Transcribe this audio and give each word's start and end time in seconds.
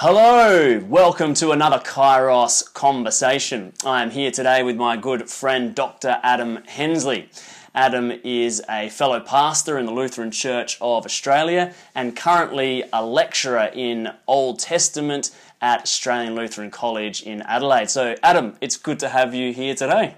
Hello, 0.00 0.78
welcome 0.86 1.34
to 1.34 1.50
another 1.50 1.80
Kairos 1.80 2.72
conversation. 2.72 3.72
I 3.84 4.00
am 4.00 4.12
here 4.12 4.30
today 4.30 4.62
with 4.62 4.76
my 4.76 4.96
good 4.96 5.28
friend 5.28 5.74
Dr. 5.74 6.20
Adam 6.22 6.62
Hensley. 6.68 7.28
Adam 7.74 8.12
is 8.22 8.62
a 8.70 8.90
fellow 8.90 9.18
pastor 9.18 9.76
in 9.76 9.86
the 9.86 9.92
Lutheran 9.92 10.30
Church 10.30 10.78
of 10.80 11.04
Australia 11.04 11.74
and 11.96 12.14
currently 12.14 12.84
a 12.92 13.04
lecturer 13.04 13.72
in 13.74 14.10
Old 14.28 14.60
Testament 14.60 15.32
at 15.60 15.82
Australian 15.82 16.36
Lutheran 16.36 16.70
College 16.70 17.24
in 17.24 17.42
Adelaide. 17.42 17.90
So, 17.90 18.14
Adam, 18.22 18.54
it's 18.60 18.76
good 18.76 19.00
to 19.00 19.08
have 19.08 19.34
you 19.34 19.52
here 19.52 19.74
today. 19.74 20.14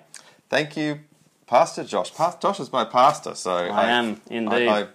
Thank 0.50 0.76
you, 0.76 1.00
Pastor 1.46 1.84
Josh. 1.84 2.12
Pa- 2.12 2.36
Josh 2.38 2.60
is 2.60 2.70
my 2.70 2.84
pastor, 2.84 3.34
so 3.34 3.54
I, 3.54 3.86
am 3.86 4.20
indeed. 4.28 4.68
I, 4.68 4.80
I 4.82 4.86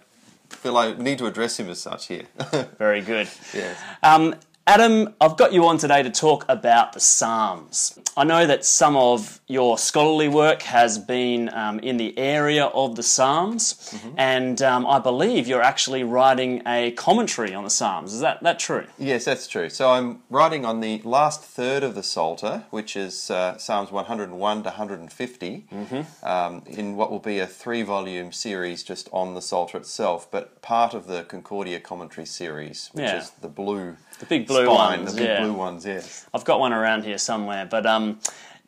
feel 0.50 0.78
I 0.78 0.94
need 0.94 1.18
to 1.18 1.26
address 1.26 1.60
him 1.60 1.72
as 1.72 1.82
such 1.82 2.06
here. 2.06 2.26
Very 2.78 3.02
good. 3.02 3.28
yes. 3.52 3.82
Um, 4.04 4.36
Adam, 4.68 5.14
I've 5.22 5.38
got 5.38 5.54
you 5.54 5.68
on 5.68 5.78
today 5.78 6.02
to 6.02 6.10
talk 6.10 6.44
about 6.50 6.94
the 6.94 7.00
Psalms. 7.00 8.00
I 8.18 8.24
know 8.24 8.48
that 8.48 8.66
some 8.66 8.98
of 8.98 9.40
your 9.48 9.78
scholarly 9.78 10.28
work 10.28 10.64
has 10.64 10.98
been 10.98 11.54
um, 11.54 11.78
in 11.82 11.98
the 11.98 12.18
area 12.18 12.66
of 12.66 12.96
the 12.96 13.04
Psalms, 13.04 13.74
mm-hmm. 13.74 14.16
and 14.18 14.64
um, 14.64 14.88
I 14.88 14.98
believe 14.98 15.48
you're 15.48 15.62
actually 15.62 16.04
writing 16.04 16.64
a 16.66 16.90
commentary 16.94 17.54
on 17.54 17.64
the 17.64 17.70
Psalms. 17.70 18.12
Is 18.12 18.22
that, 18.22 18.41
that 18.41 18.58
true? 18.58 18.88
Yes, 18.98 19.26
that's 19.26 19.48
true. 19.48 19.70
So 19.70 19.91
I'm 19.91 20.24
writing 20.32 20.66
on 20.66 20.80
the 20.80 21.00
last 21.04 21.44
third 21.44 21.84
of 21.84 21.94
the 21.94 22.02
Psalter, 22.02 22.63
which 22.72 22.96
is 22.96 23.30
uh, 23.30 23.60
Psalms 23.60 23.91
101 23.91 24.63
to 24.63 24.70
150, 24.70 25.68
mm-hmm. 25.72 26.26
um, 26.26 26.63
in 26.66 26.96
what 26.96 27.12
will 27.12 27.20
be 27.20 27.38
a 27.38 27.46
three 27.46 27.84
volume 27.84 28.32
series 28.32 28.82
just 28.82 29.10
on 29.13 29.36
the 29.36 29.44
Psalter 29.44 29.77
itself, 29.77 30.32
but 30.32 30.63
part 30.63 30.96
of 30.96 31.05
the 31.05 31.22
Concordia 31.22 31.80
commentary 31.80 32.26
series, 32.26 32.90
which 32.93 33.04
yeah. 33.04 33.20
is 33.20 33.30
the 33.30 33.48
blue 33.48 33.98
the 34.20 34.26
big 34.26 34.48
blue 34.48 34.55
spine, 34.64 35.00
ones, 35.02 35.14
the 35.14 35.22
big 35.22 35.28
yeah. 35.28 35.42
blue 35.42 35.54
ones, 35.54 35.86
yes. 35.86 36.26
I've 36.34 36.46
got 36.46 36.60
one 36.60 36.74
around 36.74 37.04
here 37.04 37.18
somewhere, 37.18 37.66
but 37.66 37.86
um, 37.86 38.20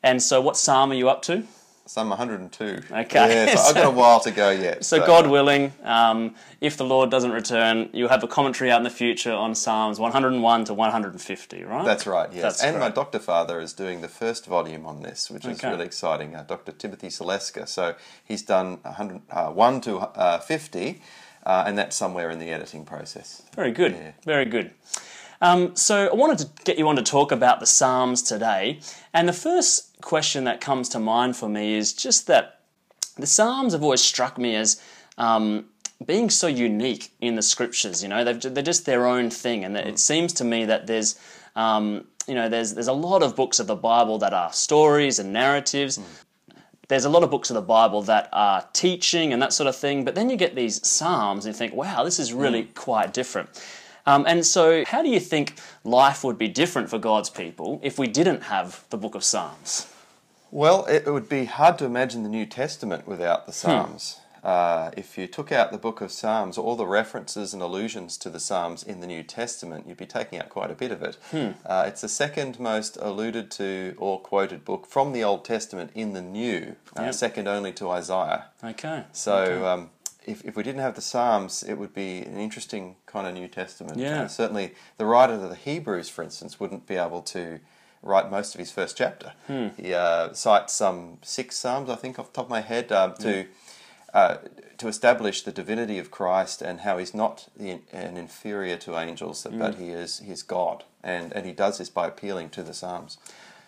and 0.03 0.21
so 0.21 0.41
what 0.41 0.57
psalm 0.57 0.91
are 0.91 0.95
you 0.95 1.09
up 1.09 1.21
to? 1.23 1.43
Psalm 1.87 2.09
102. 2.09 2.83
Okay. 2.91 3.45
Yeah, 3.47 3.55
so 3.55 3.69
I've 3.69 3.75
got 3.75 3.85
a 3.85 3.89
while 3.95 4.19
to 4.19 4.31
go 4.31 4.49
yet. 4.49 4.83
So, 4.83 4.99
so. 4.99 5.05
God 5.05 5.27
willing, 5.27 5.71
um, 5.83 6.35
if 6.59 6.75
the 6.75 6.83
Lord 6.83 7.09
doesn't 7.09 7.31
return, 7.31 7.89
you'll 7.93 8.09
have 8.09 8.23
a 8.23 8.27
commentary 8.27 8.71
out 8.71 8.77
in 8.77 8.83
the 8.83 8.89
future 8.89 9.31
on 9.31 9.55
Psalms 9.55 9.99
101 9.99 10.65
to 10.65 10.73
150, 10.73 11.63
right? 11.63 11.85
That's 11.85 12.05
right, 12.05 12.29
yes. 12.33 12.41
That's 12.41 12.63
and 12.63 12.75
great. 12.75 12.81
my 12.81 12.89
doctor 12.89 13.19
father 13.19 13.61
is 13.61 13.73
doing 13.73 14.01
the 14.01 14.09
first 14.09 14.45
volume 14.45 14.85
on 14.85 15.01
this, 15.01 15.31
which 15.31 15.45
is 15.45 15.63
really 15.63 15.85
exciting, 15.85 16.35
uh, 16.35 16.43
Dr. 16.43 16.73
Timothy 16.73 17.07
Saleska. 17.07 17.67
So 17.67 17.95
he's 18.25 18.41
done 18.41 18.79
100, 18.81 19.21
uh, 19.29 19.47
1 19.51 19.81
to 19.81 19.97
uh, 19.97 20.39
50, 20.39 21.01
uh, 21.45 21.63
and 21.65 21.77
that's 21.77 21.95
somewhere 21.95 22.29
in 22.29 22.39
the 22.39 22.49
editing 22.49 22.83
process. 22.83 23.43
Very 23.55 23.71
good, 23.71 23.93
yeah. 23.93 24.11
very 24.25 24.45
good. 24.45 24.71
Um, 25.41 25.75
so 25.75 26.07
I 26.07 26.15
wanted 26.15 26.39
to 26.39 26.63
get 26.63 26.77
you 26.77 26.87
on 26.87 26.95
to 26.95 27.03
talk 27.03 27.31
about 27.31 27.59
the 27.59 27.65
Psalms 27.65 28.21
today. 28.21 28.79
And 29.13 29.27
the 29.27 29.33
first 29.33 30.01
question 30.01 30.43
that 30.45 30.61
comes 30.61 30.89
to 30.89 30.99
mind 30.99 31.35
for 31.35 31.47
me 31.49 31.75
is 31.75 31.93
just 31.93 32.27
that 32.27 32.61
the 33.17 33.27
Psalms 33.27 33.73
have 33.73 33.83
always 33.83 34.01
struck 34.01 34.37
me 34.37 34.55
as 34.55 34.81
um, 35.17 35.65
being 36.05 36.29
so 36.29 36.47
unique 36.47 37.11
in 37.21 37.35
the 37.35 37.41
scriptures. 37.41 38.01
You 38.01 38.09
know, 38.09 38.23
they're 38.23 38.63
just 38.63 38.85
their 38.85 39.05
own 39.07 39.29
thing. 39.29 39.63
And 39.63 39.77
it 39.77 39.99
seems 39.99 40.33
to 40.33 40.43
me 40.43 40.65
that 40.65 40.87
there's. 40.87 41.19
Um, 41.55 42.05
you 42.27 42.35
know, 42.35 42.49
there's 42.49 42.73
there's 42.73 42.89
a 42.89 42.93
lot 42.93 43.23
of 43.23 43.37
books 43.37 43.59
of 43.61 43.67
the 43.67 43.75
Bible 43.75 44.17
that 44.17 44.33
are 44.33 44.51
stories 44.51 45.17
and 45.17 45.31
narratives. 45.31 45.97
Mm 45.97 46.03
there's 46.87 47.05
a 47.05 47.09
lot 47.09 47.23
of 47.23 47.29
books 47.29 47.49
of 47.49 47.55
the 47.55 47.61
Bible 47.61 48.01
that 48.03 48.29
are 48.31 48.65
teaching 48.73 49.33
and 49.33 49.41
that 49.41 49.51
sort 49.51 49.67
of 49.67 49.75
thing, 49.75 50.05
but 50.05 50.15
then 50.15 50.29
you 50.29 50.37
get 50.37 50.55
these 50.55 50.85
Psalms 50.87 51.45
and 51.45 51.53
you 51.53 51.57
think, 51.57 51.73
wow, 51.73 52.03
this 52.03 52.19
is 52.19 52.33
really 52.33 52.63
mm. 52.63 52.73
quite 52.75 53.13
different. 53.13 53.49
Um, 54.07 54.23
and 54.25 54.45
so, 54.45 54.85
how 54.85 55.03
do 55.03 55.09
you 55.09 55.19
think 55.19 55.59
life 55.83 56.23
would 56.23 56.37
be 56.37 56.47
different 56.47 56.89
for 56.89 56.97
God's 56.97 57.29
people 57.29 57.79
if 57.83 57.99
we 57.99 58.07
didn't 58.07 58.43
have 58.43 58.85
the 58.89 58.97
book 58.97 59.15
of 59.15 59.23
Psalms? 59.23 59.93
Well, 60.49 60.85
it 60.85 61.05
would 61.05 61.27
be 61.27 61.45
hard 61.45 61.77
to 61.79 61.85
imagine 61.85 62.23
the 62.23 62.29
New 62.29 62.45
Testament 62.45 63.05
without 63.05 63.45
the 63.45 63.51
hmm. 63.51 63.57
Psalms. 63.57 64.15
Hmm. 64.15 64.23
Uh, 64.43 64.91
if 64.95 65.17
you 65.17 65.27
took 65.27 65.51
out 65.51 65.73
the 65.73 65.77
book 65.77 65.99
of 65.99 66.09
Psalms, 66.09 66.57
all 66.57 66.77
the 66.77 66.87
references 66.87 67.53
and 67.53 67.61
allusions 67.61 68.15
to 68.17 68.29
the 68.29 68.39
Psalms 68.39 68.81
in 68.81 69.01
the 69.01 69.07
New 69.07 69.23
Testament, 69.23 69.85
you'd 69.85 69.97
be 69.97 70.05
taking 70.05 70.39
out 70.39 70.47
quite 70.47 70.71
a 70.71 70.75
bit 70.75 70.91
of 70.91 71.03
it. 71.03 71.17
Hmm. 71.31 71.49
Uh, 71.65 71.83
it's 71.87 71.99
the 71.99 72.07
second 72.07 72.57
most 72.61 72.97
alluded 73.01 73.51
to 73.51 73.93
or 73.97 74.21
quoted 74.21 74.63
book 74.63 74.85
from 74.85 75.11
the 75.11 75.21
Old 75.21 75.43
Testament 75.43 75.91
in 75.95 76.13
the 76.13 76.21
New, 76.21 76.77
uh, 76.97 77.03
yep. 77.03 77.13
second 77.13 77.49
only 77.49 77.73
to 77.73 77.89
Isaiah. 77.89 78.45
Okay. 78.63 79.03
So 79.11 79.35
okay. 79.35 79.65
Um, 79.65 79.89
if, 80.27 80.43
if 80.43 80.55
we 80.55 80.63
didn't 80.63 80.81
have 80.81 80.95
the 80.95 81.01
Psalms, 81.01 81.63
it 81.63 81.75
would 81.75 81.93
be 81.93 82.19
an 82.19 82.37
interesting 82.37 82.97
kind 83.05 83.25
of 83.25 83.33
New 83.33 83.47
Testament. 83.47 83.97
Yeah. 83.97 84.23
Uh, 84.23 84.27
certainly, 84.27 84.73
the 84.97 85.05
writer 85.05 85.33
of 85.33 85.49
the 85.49 85.55
Hebrews, 85.55 86.09
for 86.09 86.23
instance, 86.23 86.59
wouldn't 86.59 86.85
be 86.85 86.95
able 86.95 87.21
to 87.23 87.59
write 88.03 88.29
most 88.29 88.53
of 88.53 88.59
his 88.59 88.71
first 88.71 88.97
chapter. 88.97 89.33
Hmm. 89.47 89.69
He 89.77 89.93
uh, 89.93 90.33
cites 90.33 90.73
some 90.73 91.17
six 91.23 91.57
Psalms, 91.57 91.89
I 91.89 91.95
think, 91.95 92.19
off 92.19 92.31
the 92.31 92.35
top 92.35 92.45
of 92.45 92.49
my 92.51 92.61
head, 92.61 92.91
um, 92.91 93.15
to 93.15 93.43
hmm. 93.43 93.49
uh, 94.13 94.37
to 94.77 94.87
establish 94.87 95.41
the 95.41 95.51
divinity 95.51 95.97
of 95.97 96.11
Christ 96.11 96.61
and 96.61 96.81
how 96.81 96.97
he's 96.97 97.13
not 97.13 97.47
the, 97.57 97.79
an 97.91 98.17
inferior 98.17 98.77
to 98.77 98.99
angels, 98.99 99.47
but 99.49 99.75
mm. 99.75 99.79
he 99.79 99.89
is 99.89 100.19
he's 100.19 100.43
God, 100.43 100.83
and 101.03 101.31
and 101.33 101.45
he 101.45 101.51
does 101.51 101.79
this 101.79 101.89
by 101.89 102.07
appealing 102.07 102.49
to 102.51 102.63
the 102.63 102.73
Psalms. 102.73 103.17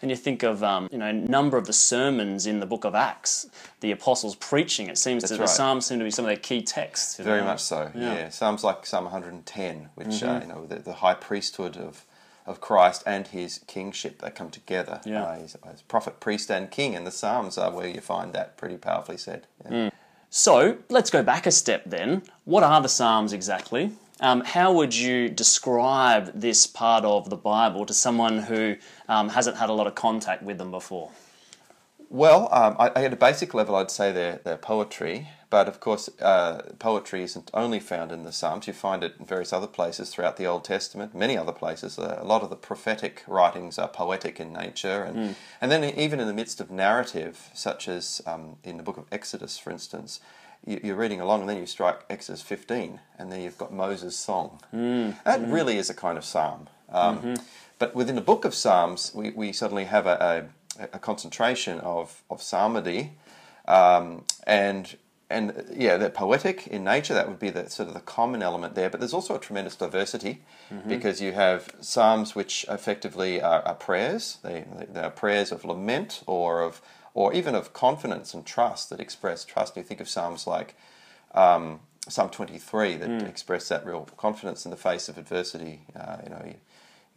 And 0.01 0.09
you 0.09 0.17
think 0.17 0.43
of 0.43 0.63
um, 0.63 0.87
you 0.91 0.97
know 0.97 1.07
a 1.07 1.13
number 1.13 1.57
of 1.57 1.65
the 1.65 1.73
sermons 1.73 2.45
in 2.45 2.59
the 2.59 2.65
book 2.65 2.85
of 2.85 2.95
Acts, 2.95 3.47
the 3.81 3.91
apostles 3.91 4.35
preaching. 4.35 4.87
It 4.87 4.97
seems 4.97 5.23
That's 5.23 5.31
that 5.31 5.39
right. 5.39 5.47
the 5.47 5.53
Psalms 5.53 5.85
seem 5.85 5.99
to 5.99 6.05
be 6.05 6.11
some 6.11 6.25
of 6.25 6.29
their 6.29 6.37
key 6.37 6.61
texts. 6.61 7.17
Very 7.17 7.41
know? 7.41 7.47
much 7.47 7.61
so. 7.61 7.91
Yeah. 7.93 8.13
yeah. 8.13 8.29
Psalms 8.29 8.63
like 8.63 8.85
Psalm 8.85 9.05
110, 9.05 9.89
which 9.95 10.07
mm-hmm. 10.07 10.29
uh, 10.29 10.39
you 10.39 10.47
know 10.47 10.65
the, 10.65 10.75
the, 10.77 10.93
high 10.93 11.13
priesthood 11.13 11.77
of 11.77 12.05
of 12.45 12.61
Christ 12.61 13.03
and 13.05 13.27
his 13.27 13.59
kingship 13.67 14.21
they 14.21 14.29
come 14.29 14.49
together. 14.49 15.01
Yeah. 15.05 15.23
Uh, 15.23 15.39
he's, 15.39 15.57
he's, 15.69 15.81
prophet, 15.81 16.19
priest, 16.19 16.49
and 16.49 16.71
king, 16.71 16.95
and 16.95 17.05
the 17.05 17.11
Psalms 17.11 17.57
are 17.57 17.71
where 17.71 17.87
you 17.87 18.01
find 18.01 18.33
that 18.33 18.57
pretty 18.57 18.77
powerfully 18.77 19.17
said. 19.17 19.47
Yeah. 19.65 19.71
Mm. 19.71 19.91
So 20.29 20.77
let's 20.89 21.09
go 21.09 21.23
back 21.23 21.47
a 21.47 21.51
step 21.51 21.83
then. 21.85 22.21
What 22.45 22.63
are 22.63 22.81
the 22.81 22.89
Psalms 22.89 23.33
exactly? 23.33 23.91
Um, 24.19 24.41
how 24.41 24.73
would 24.73 24.95
you 24.95 25.29
describe 25.29 26.31
this 26.33 26.67
part 26.67 27.05
of 27.05 27.29
the 27.29 27.37
Bible 27.37 27.85
to 27.85 27.93
someone 27.93 28.39
who 28.39 28.75
um, 29.07 29.29
hasn't 29.29 29.57
had 29.57 29.69
a 29.69 29.73
lot 29.73 29.87
of 29.87 29.95
contact 29.95 30.43
with 30.43 30.57
them 30.57 30.71
before? 30.71 31.11
Well, 32.09 32.49
um, 32.51 32.75
I, 32.79 33.05
at 33.05 33.13
a 33.13 33.15
basic 33.15 33.53
level, 33.53 33.75
I'd 33.75 33.91
say 33.91 34.11
they're, 34.11 34.41
they're 34.43 34.57
poetry, 34.57 35.29
but 35.51 35.67
of 35.67 35.79
course, 35.79 36.09
uh, 36.19 36.63
poetry 36.79 37.21
isn't 37.21 37.51
only 37.53 37.79
found 37.79 38.11
in 38.11 38.23
the 38.23 38.31
Psalms. 38.31 38.65
You 38.65 38.73
find 38.73 39.03
it 39.03 39.13
in 39.19 39.25
various 39.27 39.53
other 39.53 39.67
places 39.67 40.09
throughout 40.09 40.35
the 40.37 40.47
Old 40.47 40.63
Testament, 40.63 41.13
many 41.13 41.37
other 41.37 41.51
places. 41.51 41.99
Uh, 41.99 42.17
a 42.19 42.25
lot 42.25 42.41
of 42.41 42.49
the 42.49 42.55
prophetic 42.55 43.23
writings 43.27 43.77
are 43.77 43.87
poetic 43.87 44.39
in 44.39 44.51
nature, 44.51 45.03
and, 45.03 45.15
mm. 45.15 45.35
and 45.61 45.71
then 45.71 45.83
even 45.83 46.19
in 46.19 46.27
the 46.27 46.33
midst 46.33 46.59
of 46.59 46.71
narrative, 46.71 47.51
such 47.53 47.87
as 47.87 48.23
um, 48.25 48.57
in 48.63 48.77
the 48.77 48.83
book 48.83 48.97
of 48.97 49.05
Exodus, 49.11 49.59
for 49.59 49.69
instance, 49.69 50.19
you're 50.65 50.95
reading 50.95 51.21
along 51.21 51.41
and 51.41 51.49
then 51.49 51.57
you 51.57 51.65
strike 51.65 52.01
Exodus 52.09 52.41
15 52.41 52.99
and 53.17 53.31
then 53.31 53.41
you've 53.41 53.57
got 53.57 53.73
Moses' 53.73 54.15
song. 54.17 54.59
Mm. 54.73 55.21
That 55.23 55.41
mm. 55.41 55.51
really 55.51 55.77
is 55.77 55.89
a 55.89 55.93
kind 55.93 56.17
of 56.17 56.25
psalm. 56.25 56.67
Um, 56.89 57.17
mm-hmm. 57.17 57.33
But 57.79 57.95
within 57.95 58.15
the 58.15 58.21
book 58.21 58.43
of 58.45 58.53
Psalms, 58.53 59.11
we, 59.15 59.29
we 59.29 59.53
suddenly 59.53 59.85
have 59.85 60.05
a, 60.05 60.49
a, 60.79 60.83
a 60.93 60.99
concentration 60.99 61.79
of, 61.79 62.23
of 62.29 62.41
psalmody 62.41 63.13
um, 63.67 64.25
and 64.45 64.97
and 65.31 65.63
yeah, 65.75 65.97
they're 65.97 66.09
poetic 66.09 66.65
in 66.65 66.83
nature. 66.83 67.13
That 67.13 67.29
would 67.29 67.37
be 67.37 67.51
the 67.51 67.69
sort 67.69 67.87
of 67.87 67.93
the 67.93 67.99
common 67.99 68.41
element 68.41 68.73
there. 68.73 68.89
But 68.89 68.99
there's 68.99 69.13
also 69.13 69.35
a 69.35 69.39
tremendous 69.39 69.75
diversity 69.75 70.41
mm-hmm. 70.71 70.89
because 70.89 71.21
you 71.21 71.33
have 71.33 71.69
psalms 71.81 72.33
which 72.33 72.65
effectively 72.67 73.39
are, 73.39 73.61
are 73.61 73.75
prayers. 73.75 74.39
They, 74.43 74.65
they 74.91 75.01
are 75.01 75.11
prayers 75.11 75.51
of 75.51 75.63
lament 75.63 76.23
or 76.25 76.63
of 76.63 76.81
or 77.13 77.33
even 77.33 77.55
of 77.55 77.73
confidence 77.73 78.33
and 78.33 78.45
trust 78.45 78.89
that 78.89 78.99
express 78.99 79.45
trust. 79.45 79.75
You 79.75 79.83
think 79.83 79.99
of 79.99 80.09
psalms 80.09 80.47
like 80.47 80.75
um, 81.33 81.79
Psalm 82.07 82.29
23 82.29 82.95
that 82.97 83.09
mm. 83.09 83.27
express 83.27 83.67
that 83.69 83.85
real 83.85 84.07
confidence 84.17 84.65
in 84.65 84.71
the 84.71 84.77
face 84.77 85.09
of 85.09 85.17
adversity. 85.17 85.81
Uh, 85.95 86.17
you 86.23 86.29
know, 86.29 86.41
you, 86.45 86.55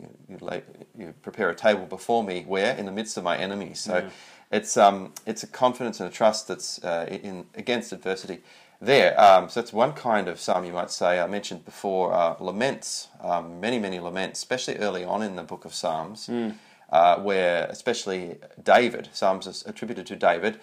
you, 0.00 0.08
you, 0.28 0.38
lay, 0.40 0.62
you, 0.98 1.14
prepare 1.22 1.50
a 1.50 1.54
table 1.54 1.86
before 1.86 2.22
me 2.24 2.44
where 2.46 2.74
in 2.76 2.86
the 2.86 2.92
midst 2.92 3.16
of 3.16 3.24
my 3.24 3.36
enemies. 3.36 3.80
So 3.80 4.08
it's 4.50 4.76
um, 4.76 5.12
it's 5.26 5.42
a 5.42 5.46
confidence 5.46 6.00
and 6.00 6.08
a 6.08 6.12
trust 6.12 6.48
that's 6.48 6.82
uh, 6.84 7.06
in 7.08 7.46
against 7.54 7.92
adversity. 7.92 8.40
There, 8.80 9.18
um, 9.20 9.48
so 9.48 9.60
that's 9.60 9.72
one 9.72 9.92
kind 9.92 10.26
of 10.26 10.40
psalm 10.40 10.64
you 10.64 10.72
might 10.72 10.90
say. 10.90 11.20
I 11.20 11.26
mentioned 11.28 11.64
before 11.64 12.12
uh, 12.12 12.34
laments, 12.40 13.06
um, 13.20 13.60
many 13.60 13.78
many 13.78 14.00
laments, 14.00 14.40
especially 14.40 14.76
early 14.78 15.04
on 15.04 15.22
in 15.22 15.36
the 15.36 15.44
book 15.44 15.64
of 15.64 15.72
Psalms. 15.72 16.26
Mm 16.26 16.54
uh, 16.92 17.16
where 17.16 17.64
especially 17.64 18.36
David, 18.62 19.08
Psalms 19.12 19.64
attributed 19.66 20.06
to 20.06 20.14
David, 20.14 20.60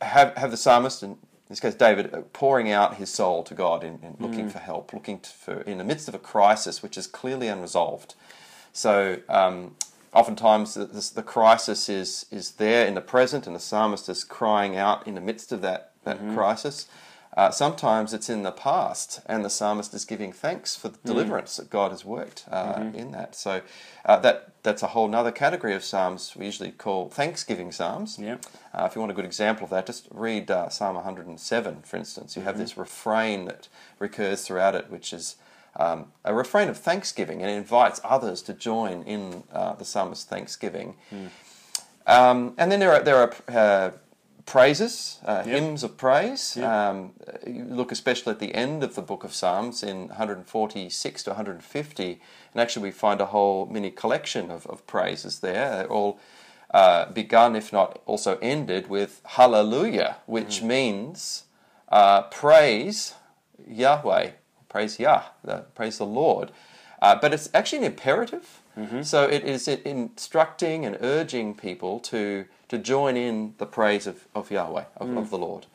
have, 0.00 0.34
have 0.36 0.50
the 0.50 0.56
psalmist, 0.56 1.02
in 1.02 1.18
this 1.48 1.60
case 1.60 1.74
David, 1.74 2.12
pouring 2.32 2.70
out 2.70 2.96
his 2.96 3.10
soul 3.10 3.42
to 3.44 3.54
God 3.54 3.84
in, 3.84 3.98
in 4.02 4.16
looking 4.18 4.46
mm. 4.46 4.52
for 4.52 4.58
help, 4.58 4.92
looking 4.92 5.18
for 5.18 5.60
in 5.60 5.78
the 5.78 5.84
midst 5.84 6.08
of 6.08 6.14
a 6.14 6.18
crisis 6.18 6.82
which 6.82 6.96
is 6.96 7.06
clearly 7.06 7.46
unresolved. 7.46 8.14
So 8.72 9.18
um, 9.28 9.76
oftentimes 10.12 10.74
the, 10.74 10.86
the, 10.86 11.22
crisis 11.22 11.88
is 11.88 12.26
is 12.30 12.52
there 12.52 12.86
in 12.86 12.94
the 12.94 13.00
present, 13.00 13.46
and 13.46 13.54
the 13.54 13.60
psalmist 13.60 14.08
is 14.08 14.24
crying 14.24 14.76
out 14.76 15.06
in 15.06 15.14
the 15.14 15.20
midst 15.20 15.52
of 15.52 15.60
that 15.62 15.92
that 16.04 16.18
mm-hmm. 16.18 16.34
crisis. 16.34 16.88
Uh, 17.36 17.50
sometimes 17.50 18.14
it's 18.14 18.30
in 18.30 18.44
the 18.44 18.50
past, 18.50 19.20
and 19.26 19.44
the 19.44 19.50
psalmist 19.50 19.92
is 19.92 20.06
giving 20.06 20.32
thanks 20.32 20.74
for 20.74 20.88
the 20.88 20.98
deliverance 21.04 21.58
that 21.58 21.68
God 21.68 21.90
has 21.90 22.02
worked 22.02 22.46
uh, 22.50 22.90
in 22.94 23.12
that. 23.12 23.34
So 23.34 23.60
uh, 24.06 24.16
that 24.20 24.52
that's 24.62 24.82
a 24.82 24.88
whole 24.88 25.14
other 25.14 25.30
category 25.30 25.74
of 25.74 25.84
psalms 25.84 26.34
we 26.34 26.46
usually 26.46 26.70
call 26.70 27.10
thanksgiving 27.10 27.72
psalms. 27.72 28.18
Yeah. 28.18 28.38
Uh, 28.72 28.86
if 28.88 28.94
you 28.94 29.00
want 29.00 29.12
a 29.12 29.14
good 29.14 29.26
example 29.26 29.64
of 29.64 29.70
that, 29.70 29.86
just 29.86 30.08
read 30.10 30.50
uh, 30.50 30.70
Psalm 30.70 30.94
107, 30.94 31.82
for 31.82 31.96
instance. 31.96 32.36
You 32.36 32.42
have 32.42 32.56
this 32.56 32.78
refrain 32.78 33.44
that 33.44 33.68
recurs 33.98 34.46
throughout 34.46 34.74
it, 34.74 34.90
which 34.90 35.12
is 35.12 35.36
um, 35.78 36.06
a 36.24 36.32
refrain 36.32 36.70
of 36.70 36.78
thanksgiving, 36.78 37.42
and 37.42 37.50
it 37.50 37.54
invites 37.54 38.00
others 38.02 38.40
to 38.42 38.54
join 38.54 39.02
in 39.02 39.44
uh, 39.52 39.74
the 39.74 39.84
psalmist's 39.84 40.24
thanksgiving. 40.24 40.96
Um, 42.06 42.54
and 42.56 42.72
then 42.72 42.80
there 42.80 42.92
are 42.92 43.02
there 43.02 43.16
are 43.16 43.34
uh, 43.48 43.90
praises, 44.46 45.18
uh, 45.24 45.42
hymns 45.42 45.82
of 45.82 45.96
praise. 45.96 46.56
Um, 46.56 47.12
you 47.46 47.64
look 47.64 47.90
especially 47.90 48.30
at 48.30 48.38
the 48.38 48.54
end 48.54 48.84
of 48.84 48.94
the 48.94 49.02
book 49.02 49.24
of 49.24 49.34
Psalms 49.34 49.82
in 49.82 50.08
146 50.08 51.22
to 51.24 51.30
150, 51.30 52.20
and 52.52 52.60
actually 52.60 52.84
we 52.84 52.92
find 52.92 53.20
a 53.20 53.26
whole 53.26 53.66
mini 53.66 53.90
collection 53.90 54.50
of, 54.50 54.66
of 54.68 54.86
praises 54.86 55.40
there. 55.40 55.70
They're 55.70 55.92
all 55.92 56.20
uh, 56.72 57.10
begun, 57.12 57.56
if 57.56 57.72
not 57.72 58.00
also 58.06 58.38
ended, 58.40 58.88
with 58.88 59.20
Hallelujah, 59.24 60.18
which 60.26 60.62
means 60.62 61.44
uh, 61.88 62.22
praise 62.22 63.14
Yahweh, 63.66 64.30
praise 64.68 65.00
Yah, 65.00 65.24
the, 65.42 65.64
praise 65.74 65.98
the 65.98 66.06
Lord. 66.06 66.52
Uh, 67.02 67.16
but 67.20 67.34
it's 67.34 67.50
actually 67.52 67.78
an 67.78 67.84
imperative. 67.84 68.60
Mm-hmm. 68.76 69.02
So 69.02 69.24
it 69.24 69.44
is 69.44 69.68
instructing 69.68 70.84
and 70.84 70.98
urging 71.00 71.54
people 71.54 71.98
to 72.00 72.44
to 72.68 72.78
join 72.78 73.16
in 73.16 73.54
the 73.58 73.66
praise 73.66 74.06
of, 74.06 74.26
of 74.34 74.50
Yahweh, 74.50 74.84
of, 74.96 75.16
of 75.16 75.26
mm. 75.26 75.30
the 75.30 75.38
Lord. 75.38 75.66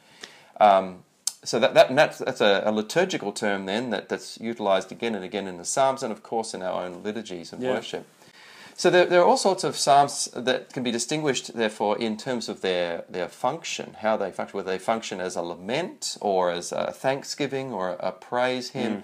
Um, 0.59 1.03
so 1.43 1.57
that, 1.59 1.73
that 1.73 1.95
that's, 1.95 2.19
that's 2.19 2.41
a, 2.41 2.63
a 2.65 2.71
liturgical 2.71 3.31
term 3.31 3.65
then 3.65 3.89
that, 3.91 4.09
that's 4.09 4.39
utilized 4.39 4.91
again 4.91 5.15
and 5.15 5.23
again 5.23 5.47
in 5.47 5.57
the 5.57 5.65
Psalms 5.65 6.03
and 6.03 6.11
of 6.11 6.21
course 6.21 6.53
in 6.53 6.61
our 6.61 6.83
own 6.83 7.01
liturgies 7.01 7.53
and 7.53 7.61
Yeah. 7.63 7.75
worship. 7.75 8.05
So 8.75 8.89
there, 8.89 9.05
there 9.05 9.21
are 9.21 9.25
all 9.25 9.37
sorts 9.37 9.63
of 9.63 9.75
psalms 9.75 10.29
that 10.33 10.73
can 10.73 10.81
be 10.81 10.91
distinguished, 10.91 11.53
therefore, 11.55 11.99
in 11.99 12.17
terms 12.17 12.49
of 12.49 12.61
their, 12.61 13.03
their 13.09 13.27
function, 13.27 13.95
how 13.99 14.17
they 14.17 14.31
function, 14.31 14.57
whether 14.57 14.71
they 14.71 14.79
function 14.79 15.21
as 15.21 15.35
a 15.35 15.41
lament 15.41 16.17
or 16.19 16.49
as 16.49 16.71
a 16.71 16.91
thanksgiving 16.91 17.71
or 17.73 17.95
a 17.99 18.11
praise 18.11 18.69
hymn. 18.69 18.97
Mm. 18.97 19.03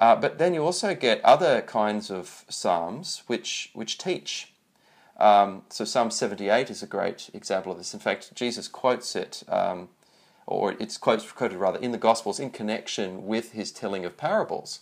Uh, 0.00 0.16
but 0.16 0.38
then 0.38 0.54
you 0.54 0.64
also 0.64 0.94
get 0.94 1.22
other 1.24 1.60
kinds 1.62 2.10
of 2.10 2.44
psalms 2.48 3.22
which 3.28 3.70
which 3.74 3.98
teach. 3.98 4.52
Um, 5.18 5.62
so 5.68 5.84
Psalm 5.84 6.10
78 6.10 6.70
is 6.70 6.82
a 6.82 6.86
great 6.86 7.28
example 7.34 7.70
of 7.72 7.76
this. 7.78 7.92
In 7.92 8.00
fact, 8.00 8.34
Jesus 8.34 8.66
quotes 8.68 9.14
it, 9.14 9.42
um, 9.48 9.90
or 10.46 10.72
it's 10.80 10.96
quotes, 10.96 11.30
quoted 11.30 11.58
rather 11.58 11.78
in 11.78 11.92
the 11.92 11.98
Gospels 11.98 12.40
in 12.40 12.50
connection 12.50 13.26
with 13.26 13.52
his 13.52 13.70
telling 13.70 14.06
of 14.06 14.16
parables. 14.16 14.80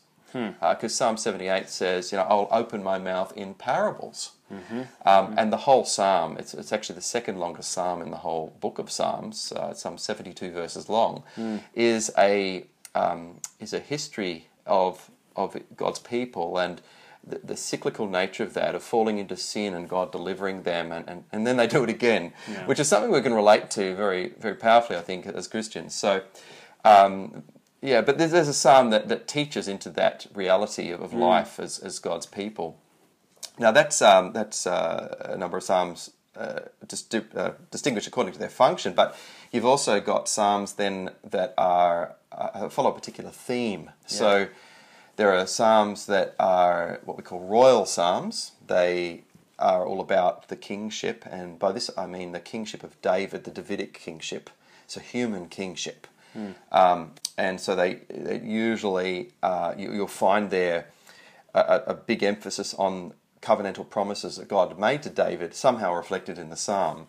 Because 0.61 0.95
Psalm 0.95 1.17
78 1.17 1.69
says, 1.69 2.13
you 2.13 2.19
know, 2.19 2.25
I'll 2.25 2.49
open 2.53 2.85
my 2.85 2.99
mouth 2.99 3.33
in 3.37 3.55
parables. 3.55 4.33
Um, 5.05 5.35
And 5.37 5.53
the 5.53 5.57
whole 5.67 5.85
psalm, 5.85 6.37
it's, 6.39 6.55
it's 6.55 6.73
actually 6.73 6.95
the 6.97 7.03
second 7.03 7.39
longest 7.41 7.73
psalm 7.73 8.01
in 8.03 8.11
the 8.11 8.19
whole 8.19 8.53
book 8.61 8.79
of 8.79 8.91
Psalms, 8.91 9.53
uh, 9.53 9.75
some 9.75 9.99
72 9.99 10.53
verses 10.53 10.89
long, 10.89 11.25
is 11.75 12.13
a 12.17 12.65
um, 12.95 13.41
is 13.59 13.73
a 13.73 13.81
history 13.81 14.48
of 14.69 15.11
of 15.35 15.57
God's 15.77 15.99
people 15.99 16.59
and 16.59 16.81
the, 17.27 17.41
the 17.45 17.57
cyclical 17.57 18.09
nature 18.09 18.43
of 18.43 18.55
that, 18.55 18.75
of 18.75 18.83
falling 18.83 19.19
into 19.19 19.37
sin 19.37 19.75
and 19.75 19.89
God 19.89 20.13
delivering 20.13 20.63
them, 20.63 20.93
and, 20.93 21.09
and, 21.09 21.25
and 21.33 21.47
then 21.47 21.57
they 21.57 21.67
do 21.67 21.85
it 21.85 21.91
again, 21.91 22.33
which 22.67 22.81
is 22.81 22.89
something 22.89 23.11
we 23.11 23.21
can 23.21 23.35
relate 23.35 23.71
to 23.71 23.95
very 23.95 24.35
very 24.39 24.55
powerfully, 24.55 24.99
I 24.99 25.03
think, 25.03 25.27
as 25.27 25.49
Christians. 25.49 25.95
So. 25.95 26.23
Um, 26.85 27.43
yeah, 27.81 28.01
but 28.01 28.19
there's, 28.19 28.33
there's 28.33 28.49
a 28.49 28.55
psalm 28.55 28.91
that, 28.91 29.09
that 29.09 29.29
teaches 29.29 29.69
into 29.69 29.91
that 29.91 30.27
reality 30.35 30.91
of, 30.91 31.01
of 31.01 31.15
life 31.15 31.61
as, 31.61 31.79
as 31.79 32.01
God's 32.01 32.27
people. 32.27 32.77
Now 33.59 33.73
that's 33.73 34.01
um, 34.03 34.33
that's 34.33 34.67
uh, 34.67 35.33
a 35.35 35.37
number 35.37 35.57
of 35.57 35.63
psalms 35.63 36.11
uh, 36.39 36.61
dis- 36.87 37.07
uh, 37.35 37.53
distinguished 37.71 38.07
according 38.07 38.33
to 38.33 38.39
their 38.39 38.49
function, 38.49 38.93
but 38.95 39.17
you've 39.53 39.65
also 39.65 40.01
got 40.01 40.29
psalms 40.29 40.75
then 40.75 41.11
that 41.25 41.53
are 41.59 42.15
uh, 42.33 42.69
follow 42.69 42.91
a 42.91 42.95
particular 42.95 43.31
theme. 43.31 43.91
So 44.07 44.49
there 45.17 45.33
are 45.35 45.47
psalms 45.47 46.07
that 46.07 46.35
are 46.39 47.01
what 47.05 47.17
we 47.17 47.23
call 47.23 47.41
royal 47.41 47.87
psalms. 47.87 48.53
They 48.67 49.25
are 49.59 49.85
all 49.85 50.01
about 50.01 50.49
the 50.49 50.57
kingship, 50.57 51.25
and 51.31 51.59
by 51.59 51.73
this 51.73 51.91
I 51.97 52.07
mean 52.07 52.33
the 52.33 52.41
kingship 52.41 52.85
of 52.85 53.01
David, 53.03 53.45
the 53.45 53.51
Davidic 53.51 53.93
kingship. 53.95 54.51
So 54.87 55.01
human 55.01 55.49
kingship. 55.49 56.07
Um, 56.71 57.13
and 57.37 57.61
so 57.61 57.75
they, 57.75 57.95
they 58.09 58.39
usually 58.41 59.33
uh, 59.43 59.75
you, 59.77 59.93
you'll 59.93 60.07
find 60.07 60.51
there 60.51 60.87
a 61.55 61.83
a 61.89 61.95
big 61.95 62.23
emphasis 62.23 62.75
on 62.75 63.13
covenantal 63.43 63.89
promises 63.89 64.37
that 64.37 64.49
God 64.49 64.79
made 64.79 65.03
to 65.03 65.11
David, 65.11 65.55
somehow 65.55 65.95
reflected 65.95 66.39
in 66.39 66.51
the 66.51 66.57
psalm. 66.57 67.07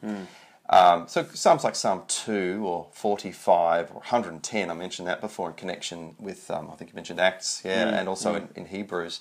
Um, 0.72 1.08
so 1.08 1.24
psalms 1.34 1.64
like 1.64 1.76
Psalm 1.76 2.04
two 2.08 2.62
or 2.64 2.88
forty-five 2.92 3.90
or 3.90 3.96
one 3.96 4.04
hundred 4.04 4.34
and 4.34 4.44
ten, 4.44 4.70
I 4.70 4.76
mentioned 4.76 5.08
that 5.08 5.20
before 5.20 5.48
in 5.50 5.56
connection 5.56 6.16
with 6.20 6.52
um, 6.52 6.70
I 6.72 6.76
think 6.76 6.92
you 6.92 6.96
mentioned 6.96 7.20
Acts, 7.20 7.62
yeah, 7.66 7.88
and 8.00 8.08
also 8.08 8.36
in, 8.36 8.50
in 8.56 8.66
Hebrews. 8.68 9.20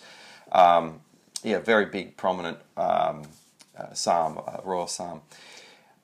Um, 0.53 1.01
yeah, 1.43 1.59
very 1.61 1.87
big, 1.87 2.17
prominent 2.19 2.59
um, 2.77 3.23
uh, 3.79 3.95
psalm, 3.95 4.39
uh, 4.47 4.59
royal 4.63 4.87
psalm. 4.89 5.23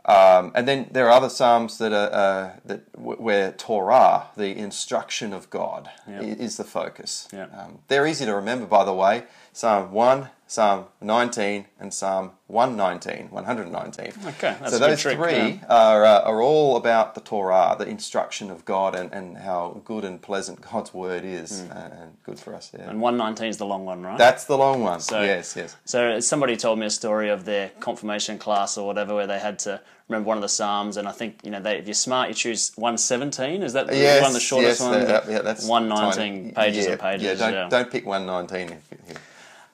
Um, 0.07 0.53
and 0.55 0.69
then 0.69 0.89
there 0.93 1.07
are 1.09 1.13
other 1.13 1.31
psalms 1.31 1.79
that 1.79 1.93
are 1.93 2.13
uh, 2.13 2.51
that 2.67 2.93
w- 2.93 3.17
where 3.21 3.53
Torah, 3.53 4.27
the 4.37 4.55
instruction 4.57 5.33
of 5.33 5.49
God, 5.49 5.91
i- 6.07 6.11
is 6.21 6.57
the 6.59 6.65
focus. 6.65 7.27
Yeah. 7.33 7.47
Um, 7.59 7.79
they're 7.89 8.07
easy 8.07 8.27
to 8.27 8.35
remember, 8.35 8.67
by 8.67 8.85
the 8.85 8.93
way. 8.93 9.25
Psalm 9.55 9.93
one, 9.93 10.29
Psalm 10.55 10.85
nineteen, 11.01 11.67
and 11.81 11.93
Psalm 11.93 12.31
119, 12.47 13.31
119. 13.31 14.07
Okay, 14.07 14.57
that's 14.61 14.61
so 14.61 14.67
a 14.67 14.71
good 14.71 14.81
those 14.81 15.01
trick, 15.03 15.17
three 15.19 15.33
yeah. 15.33 15.65
are 15.69 16.05
uh, 16.05 16.21
are 16.21 16.41
all 16.41 16.77
about 16.77 17.17
the 17.17 17.21
Torah, 17.21 17.75
the 17.77 17.89
instruction 17.89 18.53
of 18.53 18.65
God, 18.65 18.95
and, 18.95 19.13
and 19.13 19.37
how 19.37 19.83
good 19.85 20.05
and 20.05 20.23
pleasant 20.23 20.61
God's 20.61 20.95
word 20.95 21.25
is, 21.25 21.63
uh, 21.63 21.91
and 22.01 22.17
good 22.23 22.39
for 22.39 22.55
us. 22.55 22.71
Yeah. 22.73 22.89
And 22.89 23.01
119 23.01 23.49
is 23.49 23.57
the 23.57 23.67
long 23.67 23.85
one, 23.85 24.05
right? 24.05 24.17
That's 24.17 24.45
the 24.45 24.57
long 24.57 24.81
one. 24.81 25.01
So- 25.01 25.23
yes, 25.23 25.57
yes. 25.57 25.75
So 25.85 26.21
somebody 26.21 26.57
told 26.57 26.79
me 26.79 26.87
a 26.87 26.91
story 26.91 27.31
of 27.31 27.45
their 27.45 27.71
confirmation 27.81 28.39
class 28.39 28.79
or 28.79 28.87
whatever, 28.87 29.13
where 29.13 29.27
they 29.27 29.41
had 29.41 29.59
to 29.61 29.81
remember 30.09 30.29
one 30.29 30.39
of 30.39 30.43
the 30.43 30.49
psalms, 30.49 30.97
and 30.97 31.09
I 31.09 31.13
think 31.13 31.41
you 31.43 31.51
know, 31.51 31.59
they, 31.61 31.79
if 31.79 31.89
you're 31.89 31.95
smart, 31.95 32.29
you 32.29 32.35
choose 32.37 32.71
117. 32.77 33.65
Is 33.65 33.73
that 33.73 33.89
Yes, 33.89 34.23
one 34.23 34.29
of 34.29 34.35
the 34.35 34.39
shortest 34.41 34.81
yes, 34.81 34.89
ones? 34.89 35.07
that- 35.09 35.29
yeah, 35.29 35.43
that's 35.43 35.67
119 35.67 36.15
tiny. 36.17 36.53
pages 36.53 36.85
yeah, 36.85 36.93
and 36.93 37.01
pages. 37.01 37.25
Yeah, 37.25 37.35
don't, 37.35 37.53
yeah. 37.53 37.69
don't 37.69 37.91
pick 37.91 38.07
119. 38.07 38.69
If 38.77 38.93
you, 38.93 38.99
yeah. 39.09 39.15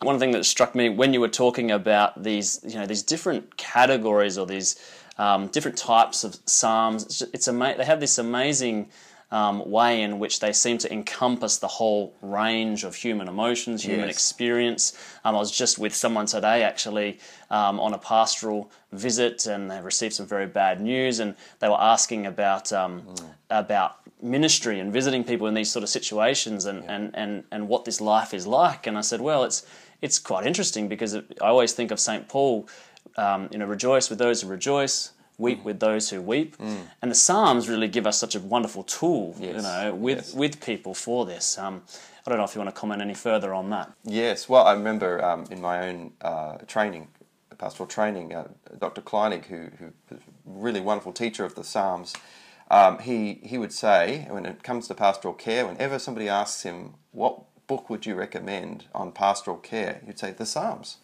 One 0.02 0.19
thing 0.19 0.30
that 0.30 0.45
struck 0.47 0.75
me 0.75 0.88
when 0.88 1.12
you 1.12 1.21
were 1.21 1.28
talking 1.28 1.71
about 1.71 2.23
these, 2.23 2.61
you 2.66 2.76
know, 2.76 2.87
these 2.87 3.02
different 3.02 3.57
categories 3.59 4.38
or 4.38 4.47
these 4.47 4.76
um, 5.19 5.49
different 5.49 5.76
types 5.76 6.25
of 6.25 6.38
psalms, 6.47 7.04
it's, 7.04 7.21
it's 7.35 7.49
ama- 7.49 7.75
They 7.76 7.85
have 7.85 8.00
this 8.00 8.16
amazing 8.16 8.88
um, 9.30 9.71
way 9.71 10.00
in 10.02 10.19
which 10.19 10.40
they 10.40 10.52
seem 10.52 10.78
to 10.78 10.90
encompass 10.92 11.59
the 11.59 11.69
whole 11.69 12.14
range 12.23 12.83
of 12.83 12.95
human 12.95 13.28
emotions, 13.28 13.85
human 13.85 14.07
Yes. 14.07 14.16
experience. 14.16 14.99
Um, 15.23 15.37
I 15.37 15.38
was 15.38 15.50
just 15.52 15.78
with 15.78 15.95
someone 15.95 16.25
today 16.26 16.62
actually 16.62 17.19
um, 17.50 17.78
on 17.78 17.92
a 17.92 17.99
pastoral 17.99 18.71
visit, 18.92 19.47
and 19.47 19.71
they 19.71 19.80
received 19.83 20.14
some 20.14 20.26
very 20.26 20.47
bad 20.47 20.80
news, 20.80 21.21
and 21.21 21.37
they 21.61 21.69
were 21.69 21.80
asking 21.80 22.25
about 22.26 22.73
um, 22.73 23.02
about 23.50 23.97
ministry 24.23 24.80
and 24.80 24.92
visiting 24.92 25.25
people 25.25 25.47
in 25.47 25.54
these 25.54 25.71
sort 25.71 25.83
of 25.83 25.88
situations, 25.90 26.64
and, 26.64 26.85
and, 26.90 27.11
and, 27.14 27.45
and 27.52 27.69
what 27.69 27.85
this 27.85 28.00
life 28.00 28.35
is 28.35 28.47
like. 28.47 28.87
And 28.87 28.99
I 28.99 29.00
said, 29.02 29.21
well, 29.21 29.45
it's 29.45 29.64
it's 30.02 30.19
quite 30.19 30.47
interesting 30.47 30.88
because 30.88 31.14
it, 31.14 31.38
I 31.40 31.47
always 31.47 31.73
think 31.73 31.90
of 31.90 32.00
Saint 32.00 32.28
Paul, 32.28 32.69
um, 33.16 33.49
you 33.52 33.59
know, 33.59 33.66
rejoice 33.66 34.11
with 34.11 34.19
those 34.19 34.42
who 34.42 34.49
rejoice. 34.49 35.12
Weep 35.38 35.64
with 35.64 35.80
those 35.80 36.11
who 36.11 36.21
weep, 36.21 36.54
and 37.00 37.11
the 37.11 37.14
Psalms 37.14 37.66
really 37.66 37.88
give 37.88 38.07
us 38.07 38.19
such 38.19 38.35
a 38.35 38.40
wonderful 38.40 38.83
tool, 38.83 39.35
you 39.40 39.54
know, 39.54 39.95
with 39.95 40.19
yes. 40.19 40.35
with 40.35 40.61
people 40.62 40.92
for 40.92 41.25
this. 41.25 41.57
Um, 41.57 41.80
I 42.26 42.30
don't 42.30 42.38
know 42.38 42.45
if 42.45 42.54
you 42.54 42.61
want 42.61 42.75
to 42.75 42.78
comment 42.78 43.00
any 43.00 43.14
further 43.14 43.54
on 43.54 43.71
that. 43.71 43.90
Yes, 44.04 44.49
well, 44.49 44.66
I 44.66 44.75
remember 44.75 45.25
um, 45.25 45.47
in 45.50 45.61
my 45.61 45.88
own 45.88 46.12
uh, 46.21 46.59
training, 46.66 47.09
pastoral 47.57 47.87
training, 47.87 48.35
uh, 48.35 48.49
Dr. 48.78 49.00
Kleinig, 49.00 49.47
who, 49.47 49.69
who 49.78 49.92
was 50.11 50.21
a 50.21 50.23
really 50.45 50.80
wonderful 50.80 51.12
teacher 51.12 51.45
of 51.45 51.54
the 51.54 51.64
Psalms, 51.64 52.14
um, 52.71 52.99
he, 52.99 53.40
he 53.42 53.59
would 53.59 53.73
say, 53.73 54.26
when 54.30 54.47
it 54.47 54.62
comes 54.62 54.87
to 54.88 54.95
pastoral 54.95 55.35
care, 55.35 55.66
whenever 55.66 55.99
somebody 55.99 56.28
asks 56.28 56.62
him, 56.62 56.95
what 57.11 57.42
book 57.70 57.88
would 57.88 58.04
you 58.04 58.16
recommend 58.16 58.86
on 58.92 59.12
pastoral 59.12 59.56
care? 59.56 60.00
You'd 60.04 60.18
say 60.18 60.32
the 60.32 60.44
Psalms. 60.44 60.96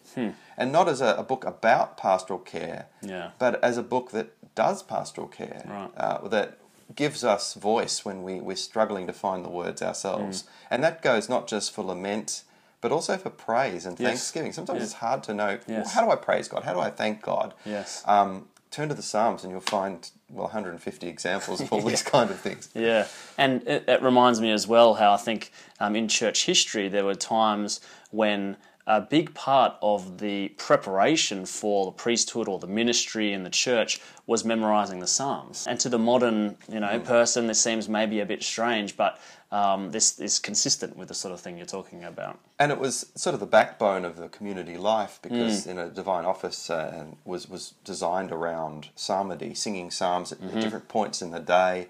And 0.57 0.71
not 0.77 0.89
as 0.89 0.99
a, 0.99 1.11
a 1.17 1.23
book 1.23 1.45
about 1.45 1.95
pastoral 1.97 2.39
care, 2.39 2.87
Yeah. 3.01 3.29
but 3.39 3.63
as 3.63 3.77
a 3.77 3.83
book 3.83 4.11
that 4.11 4.27
does 4.55 4.83
pastoral 4.83 5.27
care, 5.29 5.61
Right. 5.65 5.91
uh, 5.95 6.27
that 6.27 6.57
gives 6.93 7.23
us 7.23 7.53
voice 7.53 8.03
when 8.03 8.17
we, 8.27 8.33
we're 8.47 8.57
struggling 8.71 9.07
to 9.07 9.13
find 9.13 9.45
the 9.45 9.49
words 9.61 9.81
ourselves. 9.81 10.43
Mm. 10.43 10.47
And 10.71 10.83
that 10.83 11.01
goes 11.01 11.29
not 11.29 11.47
just 11.47 11.71
for 11.73 11.83
lament, 11.85 12.43
but 12.81 12.91
also 12.91 13.15
for 13.17 13.29
praise 13.29 13.85
and 13.85 13.97
Yes. 13.97 14.07
thanksgiving. 14.09 14.51
Sometimes 14.51 14.79
Yeah. 14.79 14.83
it's 14.85 14.93
hard 15.05 15.23
to 15.23 15.33
know 15.33 15.59
well, 15.69 15.87
how 15.87 16.01
do 16.05 16.11
I 16.11 16.17
praise 16.17 16.47
God? 16.49 16.63
How 16.63 16.73
do 16.73 16.81
I 16.81 16.89
thank 17.01 17.21
God? 17.21 17.53
Yes. 17.65 18.03
Um, 18.05 18.49
turn 18.71 18.89
to 18.89 18.95
the 18.95 19.01
Psalms 19.01 19.43
and 19.43 19.51
you'll 19.51 19.61
find 19.61 20.09
well 20.29 20.45
150 20.45 21.07
examples 21.07 21.61
of 21.61 21.71
all 21.71 21.81
these 21.91 22.03
kind 22.03 22.29
of 22.29 22.39
things. 22.39 22.69
Yeah, 22.73 23.07
and 23.37 23.65
it, 23.67 23.85
it 23.87 24.01
reminds 24.01 24.41
me 24.41 24.51
as 24.51 24.67
well 24.67 24.95
how 24.95 25.13
I 25.13 25.17
think 25.17 25.51
um, 25.79 25.95
in 25.95 26.07
church 26.07 26.45
history 26.45 26.89
there 26.89 27.05
were 27.05 27.15
times 27.15 27.79
when 28.11 28.57
a 28.87 29.01
big 29.01 29.33
part 29.33 29.75
of 29.81 30.19
the 30.19 30.47
preparation 30.49 31.45
for 31.45 31.85
the 31.85 31.91
priesthood 31.91 32.47
or 32.47 32.57
the 32.57 32.67
ministry 32.67 33.33
in 33.33 33.43
the 33.43 33.49
church 33.49 33.99
was 34.25 34.45
memorizing 34.45 35.01
the 35.01 35.07
Psalms. 35.07 35.67
And 35.67 35.77
to 35.81 35.89
the 35.89 35.99
modern, 35.99 36.57
you 36.71 36.79
know, 36.79 36.97
person, 37.01 37.47
this 37.47 37.59
seems 37.59 37.89
maybe 37.89 38.21
a 38.21 38.25
bit 38.25 38.41
strange, 38.41 38.95
but 38.95 39.19
um, 39.51 39.91
this 39.91 40.19
is 40.19 40.39
consistent 40.39 40.95
with 40.95 41.09
the 41.09 41.13
sort 41.13 41.33
of 41.33 41.41
thing 41.41 41.57
you're 41.57 41.65
talking 41.65 42.05
about. 42.05 42.39
And 42.59 42.71
it 42.71 42.79
was 42.79 43.11
sort 43.15 43.33
of 43.33 43.41
the 43.41 43.45
backbone 43.45 44.05
of 44.05 44.15
the 44.15 44.29
community 44.29 44.77
life 44.77 45.19
because 45.21 45.67
in 45.67 45.77
a 45.77 45.89
divine 45.89 46.23
office 46.23 46.69
uh, 46.69 47.07
was 47.25 47.49
was 47.49 47.73
designed 47.83 48.31
around 48.31 48.89
psalmody, 48.95 49.53
singing 49.53 49.91
psalms 49.91 50.31
at 50.31 50.39
different 50.61 50.87
points 50.87 51.21
in 51.21 51.31
the 51.31 51.39
day. 51.39 51.87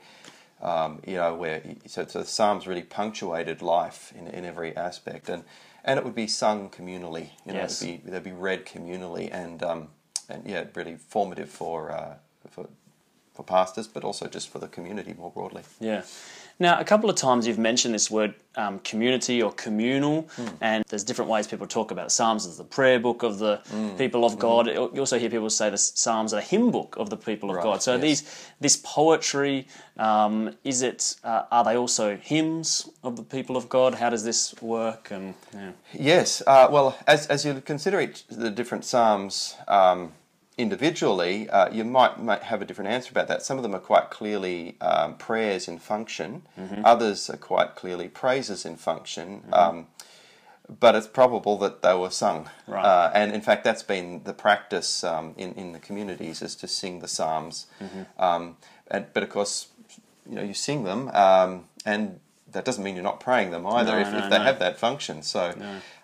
Um, 0.59 1.03
you 1.05 1.17
know, 1.17 1.35
where 1.35 1.61
so, 1.85 2.07
so 2.07 2.19
the 2.21 2.25
psalms 2.25 2.65
really 2.65 2.81
punctuated 2.81 3.61
life 3.61 4.11
in, 4.17 4.25
in 4.25 4.43
every 4.43 4.75
aspect, 4.75 5.29
and 5.29 5.43
and 5.87 5.97
it 5.97 6.03
would 6.05 6.13
be 6.15 6.27
sung 6.27 6.69
communally. 6.69 7.29
You 7.45 7.53
know, 7.53 7.59
Yes. 7.61 7.81
it'd 7.81 8.03
be 8.03 8.11
they'd 8.11 8.23
be 8.23 8.31
read 8.33 8.65
communally, 8.65 9.29
and 9.31 9.63
um, 9.63 9.87
and 10.29 10.45
yeah, 10.45 10.65
really 10.75 10.97
formative 10.97 11.49
for 11.49 11.89
uh, 11.91 12.15
for 12.49 12.67
for 13.33 13.43
pastors, 13.43 13.87
but 13.87 14.03
also 14.03 14.27
just 14.27 14.49
for 14.49 14.59
the 14.59 14.67
community 14.67 15.13
more 15.17 15.31
broadly. 15.31 15.63
Yeah. 15.79 16.03
Now, 16.59 16.79
a 16.79 16.83
couple 16.83 17.07
of 17.09 17.15
times 17.15 17.45
you've 17.45 17.59
mentioned 17.59 17.93
this 17.93 18.09
word 18.09 18.33
um, 18.55 18.79
community 18.79 19.43
or 19.43 19.51
communal, 19.51 20.23
Hmm. 20.35 20.47
and 20.61 20.83
there's 20.89 21.03
different 21.03 21.29
ways 21.29 21.45
people 21.45 21.67
talk 21.67 21.91
about 21.91 22.11
Psalms 22.11 22.47
as 22.47 22.57
the 22.57 22.63
prayer 22.63 22.99
book 22.99 23.21
of 23.21 23.37
the 23.37 23.61
Hmm. 23.69 23.95
people 23.97 24.25
of 24.25 24.39
God. 24.39 24.65
You 24.67 24.89
also 24.99 25.19
hear 25.19 25.29
people 25.29 25.49
say 25.51 25.69
the 25.69 25.77
Psalms 25.77 26.33
are 26.33 26.37
the 26.37 26.47
hymn 26.47 26.71
book 26.71 26.95
of 26.97 27.09
the 27.11 27.17
people 27.17 27.51
of 27.55 27.61
God. 27.61 27.83
So 27.83 27.93
yes. 27.93 28.01
these 28.01 28.23
this 28.59 28.75
poetry, 28.83 29.67
um, 29.97 30.55
is 30.63 30.81
it? 30.81 31.15
Uh, 31.23 31.43
are 31.51 31.63
they 31.63 31.77
also 31.77 32.17
hymns 32.17 32.89
of 33.03 33.15
the 33.15 33.23
people 33.23 33.55
of 33.55 33.69
God? 33.69 33.95
How 33.95 34.09
does 34.09 34.23
this 34.23 34.55
work? 34.61 35.11
And 35.11 35.35
yeah. 35.53 35.71
Yes. 35.93 36.41
Uh, 36.47 36.67
well, 36.71 36.95
as, 37.05 37.27
as 37.27 37.45
you 37.45 37.61
consider 37.61 38.01
each 38.01 38.25
the 38.27 38.49
different 38.49 38.83
psalms 38.85 39.55
um, 39.67 40.13
individually, 40.57 41.49
uh, 41.49 41.69
you 41.71 41.83
might, 41.83 42.21
might 42.21 42.43
have 42.43 42.61
a 42.61 42.65
different 42.65 42.89
answer 42.89 43.11
about 43.11 43.27
that. 43.27 43.41
Some 43.43 43.57
of 43.57 43.63
them 43.63 43.75
are 43.75 43.79
quite 43.79 44.09
clearly 44.09 44.75
um, 44.81 45.15
prayers 45.17 45.67
in 45.67 45.77
function. 45.79 46.43
Others 46.83 47.29
are 47.29 47.37
quite 47.37 47.75
clearly 47.75 48.07
praises 48.07 48.65
in 48.65 48.75
function. 48.75 49.43
Um, 49.53 49.87
but 50.79 50.95
it's 50.95 51.07
probable 51.07 51.57
that 51.59 51.81
they 51.81 51.93
were 51.93 52.09
sung. 52.09 52.49
Right. 52.67 52.83
Uh, 52.83 53.09
and 53.13 53.31
in 53.31 53.39
fact, 53.41 53.63
that's 53.63 53.83
been 53.83 54.23
the 54.25 54.33
practice 54.33 55.03
um, 55.03 55.33
in, 55.37 55.53
in 55.53 55.71
the 55.71 55.79
communities 55.79 56.41
is 56.41 56.55
to 56.55 56.67
sing 56.67 56.99
the 56.99 57.07
psalms. 57.07 57.67
Um, 58.19 58.57
and, 58.89 59.05
but 59.13 59.23
of 59.23 59.29
course, 59.29 59.67
you 60.29 60.35
know, 60.35 60.43
you 60.43 60.53
sing 60.53 60.83
them, 60.83 61.07
um, 61.09 61.65
and 61.85 62.19
that 62.51 62.65
doesn't 62.65 62.83
mean 62.83 62.95
you're 62.95 63.03
not 63.03 63.21
praying 63.21 63.51
them 63.51 63.65
either 63.65 63.91
No, 63.93 63.99
if, 63.99 64.11
no, 64.11 64.17
if 64.17 64.29
they 64.29 64.37
no. 64.39 64.43
have 64.43 64.59
that 64.59 64.77
function. 64.77 65.21
So, 65.21 65.53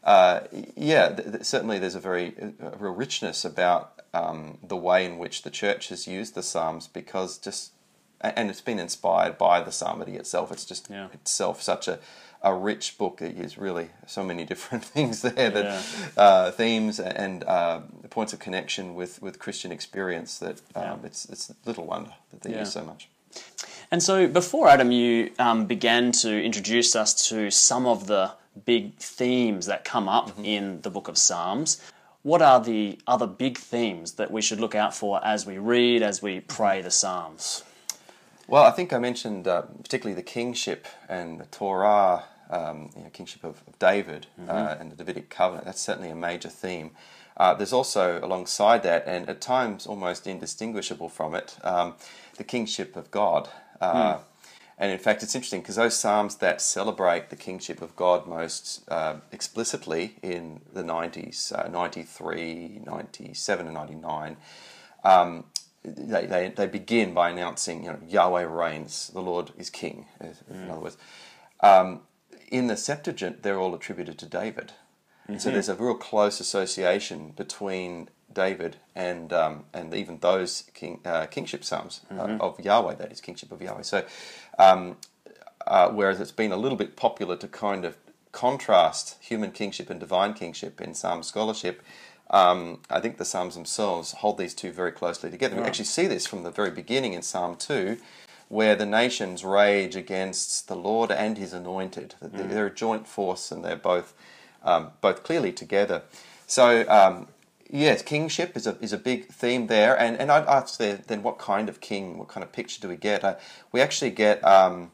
uh, 0.05 0.41
yeah, 0.77 1.09
th- 1.09 1.31
th- 1.31 1.43
certainly 1.43 1.77
there's 1.79 1.95
a 1.95 1.99
very 1.99 2.33
a 2.61 2.77
real 2.77 2.93
richness 2.93 3.43
about 3.43 3.92
um, 4.13 4.57
the 4.63 4.77
way 4.77 5.05
in 5.05 5.17
which 5.17 5.41
the 5.43 5.49
church 5.49 5.89
has 5.89 6.07
used 6.07 6.35
the 6.35 6.43
psalms 6.43 6.87
because 6.87 7.37
just 7.37 7.71
and 8.21 8.49
it's 8.49 8.61
been 8.61 8.79
inspired 8.79 9.37
by 9.37 9.61
the 9.61 9.71
psalmody 9.71 10.15
itself. 10.15 10.49
It's 10.51 10.63
just 10.65 10.89
Yeah. 10.89 11.07
itself 11.13 11.61
such 11.61 11.87
a 11.87 11.99
a 12.45 12.53
rich 12.53 12.97
book. 12.97 13.21
It 13.21 13.37
is 13.37 13.57
really 13.57 13.89
so 14.05 14.21
many 14.23 14.43
different 14.51 14.83
things 14.85 15.21
there 15.21 15.49
that 15.49 15.65
Yeah. 15.65 15.81
uh, 16.23 16.51
themes 16.51 16.99
and 16.99 17.43
uh, 17.45 17.81
points 18.09 18.33
of 18.33 18.39
connection 18.39 18.95
with, 18.95 19.21
with 19.21 19.39
Christian 19.39 19.71
experience 19.71 20.39
that 20.39 20.59
um, 20.75 20.83
Yeah. 20.83 20.95
it's 21.05 21.25
it's 21.25 21.51
little 21.65 21.85
wonder 21.85 22.11
that 22.31 22.41
they 22.41 22.57
use 22.59 22.71
so 22.73 22.83
much. 22.83 23.07
And 23.91 24.01
so, 24.03 24.27
before 24.27 24.67
Adam, 24.69 24.91
you 24.91 25.31
um, 25.39 25.65
began 25.65 26.11
to 26.23 26.29
introduce 26.43 26.95
us 26.95 27.27
to 27.29 27.49
some 27.51 27.85
of 27.85 28.07
the 28.07 28.31
big 28.65 28.95
themes 28.97 29.65
that 29.65 29.83
come 29.83 30.07
up 30.09 30.29
Mm-hmm. 30.29 30.45
in 30.45 30.81
the 30.81 30.89
book 30.89 31.07
of 31.07 31.17
Psalms. 31.17 31.81
What 32.23 32.41
are 32.41 32.61
the 32.61 32.99
other 33.05 33.27
big 33.27 33.57
themes 33.57 34.13
that 34.13 34.31
we 34.31 34.41
should 34.41 34.61
look 34.61 34.75
out 34.75 34.95
for 34.95 35.23
as 35.25 35.45
we 35.45 35.57
read, 35.57 36.01
as 36.01 36.21
we 36.21 36.39
pray 36.39 36.81
the 36.81 36.89
Psalms? 36.89 37.65
Well, 38.47 38.63
I 38.63 38.71
think 38.71 38.93
I 38.93 38.99
mentioned 38.99 39.45
uh, 39.45 39.63
particularly 39.63 40.15
the 40.15 40.23
kingship 40.23 40.87
and 41.09 41.37
the 41.37 41.45
Torah, 41.45 42.23
um, 42.49 42.91
you 42.95 43.03
know, 43.03 43.09
kingship 43.09 43.43
of, 43.43 43.61
of 43.67 43.77
David 43.77 44.27
uh, 44.47 44.75
and 44.79 44.89
the 44.89 44.95
Davidic 44.95 45.29
covenant. 45.29 45.65
That's 45.65 45.81
certainly 45.81 46.09
a 46.09 46.15
major 46.15 46.47
theme. 46.47 46.91
Uh, 47.35 47.55
there's 47.55 47.73
also 47.73 48.19
alongside 48.23 48.83
that, 48.83 49.03
and 49.05 49.27
at 49.27 49.41
times 49.41 49.85
almost 49.85 50.25
indistinguishable 50.25 51.09
from 51.09 51.35
it, 51.35 51.57
um, 51.63 51.95
the 52.37 52.43
kingship 52.45 52.95
of 52.95 53.11
God. 53.11 53.49
Uh, 53.81 54.19
And 54.83 54.91
in 54.91 54.99
fact, 54.99 55.23
it's 55.23 55.33
interesting 55.33 55.61
because 55.61 55.77
those 55.77 55.97
psalms 55.97 56.35
that 56.39 56.61
celebrate 56.61 57.29
the 57.29 57.37
kingship 57.37 57.81
of 57.81 57.95
God 57.95 58.27
most 58.27 58.83
uh, 58.89 59.15
explicitly 59.31 60.17
in 60.21 60.59
the 60.73 60.83
90s, 60.83 61.57
uh, 61.57 61.69
93, 61.69 62.81
97, 62.85 63.65
and 63.65 63.73
99, 63.73 64.35
um, 65.05 65.45
they, 65.85 66.25
they, 66.25 66.49
they 66.49 66.67
begin 66.67 67.13
by 67.13 67.29
announcing, 67.29 67.85
you 67.85 67.91
know, 67.91 67.99
Yahweh 68.05 68.41
reigns, 68.41 69.09
the 69.13 69.21
Lord 69.21 69.51
is 69.57 69.69
king, 69.69 70.07
in 70.19 70.69
other 70.69 70.81
words. 70.81 70.97
Um, 71.61 72.01
in 72.49 72.67
the 72.67 72.75
Septuagint, 72.75 73.41
they're 73.41 73.59
all 73.59 73.73
attributed 73.73 74.17
to 74.17 74.25
David. 74.25 74.73
So 75.37 75.49
there's 75.49 75.69
a 75.69 75.75
real 75.75 75.95
close 75.95 76.41
association 76.41 77.31
between 77.37 78.09
David 78.33 78.77
and 78.95 79.31
um, 79.31 79.65
and 79.73 79.93
even 79.93 80.19
those 80.19 80.63
king, 80.73 80.99
uh, 81.05 81.27
kingship 81.27 81.63
psalms 81.63 82.01
uh, 82.11 82.37
of 82.39 82.59
Yahweh, 82.59 82.95
that 82.95 83.11
is 83.11 83.21
kingship 83.21 83.51
of 83.51 83.61
Yahweh. 83.61 83.83
So, 83.83 84.03
um, 84.57 84.97
uh, 85.65 85.89
whereas 85.89 86.19
it's 86.19 86.31
been 86.31 86.51
a 86.51 86.57
little 86.57 86.77
bit 86.77 86.95
popular 86.95 87.37
to 87.37 87.47
kind 87.47 87.85
of 87.85 87.97
contrast 88.31 89.17
human 89.21 89.51
kingship 89.51 89.89
and 89.89 89.99
divine 89.99 90.33
kingship 90.33 90.81
in 90.81 90.93
psalm 90.93 91.23
scholarship, 91.23 91.81
um, 92.29 92.79
I 92.89 92.99
think 92.99 93.17
the 93.17 93.25
psalms 93.25 93.53
themselves 93.53 94.13
hold 94.13 94.37
these 94.37 94.55
two 94.55 94.71
very 94.71 94.91
closely 94.91 95.29
together. 95.29 95.55
We 95.55 95.61
actually 95.61 95.85
see 95.85 96.07
this 96.07 96.25
from 96.25 96.43
the 96.43 96.51
very 96.51 96.71
beginning 96.71 97.13
in 97.13 97.21
Psalm 97.21 97.55
two, 97.55 97.97
where 98.49 98.75
the 98.75 98.87
nations 98.87 99.45
rage 99.45 99.95
against 99.95 100.67
the 100.67 100.75
Lord 100.75 101.11
and 101.11 101.37
His 101.37 101.53
anointed. 101.53 102.15
They're, 102.19 102.47
they're 102.47 102.65
a 102.67 102.73
joint 102.73 103.07
force, 103.07 103.51
and 103.51 103.63
they're 103.63 103.75
both 103.75 104.15
um, 104.63 104.91
both 104.99 105.23
clearly 105.23 105.51
together. 105.51 106.01
So 106.47 106.85
um, 106.89 107.27
yes, 107.73 108.01
kingship 108.01 108.55
is 108.55 108.67
a 108.67 108.77
is 108.79 108.93
a 108.93 108.97
big 108.97 109.27
theme 109.27 109.67
there, 109.67 109.99
and 109.99 110.17
and 110.17 110.31
I'd 110.31 110.45
ask 110.45 110.77
there, 110.77 110.97
then 111.07 111.23
what 111.23 111.37
kind 111.39 111.67
of 111.67 111.81
king, 111.81 112.17
what 112.17 112.27
kind 112.29 112.43
of 112.43 112.51
picture 112.51 112.79
do 112.79 112.87
we 112.87 112.95
get? 112.95 113.23
Uh, 113.23 113.35
we 113.71 113.81
actually 113.81 114.11
get 114.11 114.43
um, 114.45 114.91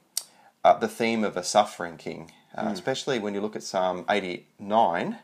uh, 0.64 0.78
the 0.78 0.88
theme 0.88 1.24
of 1.24 1.38
a 1.38 1.44
suffering 1.44 1.98
king, 1.98 2.32
uh, 2.56 2.70
especially 2.72 3.20
when 3.20 3.34
you 3.34 3.42
look 3.42 3.56
at 3.56 3.64
Psalm 3.64 4.06
eighty 4.10 4.48
nine. 4.58 5.20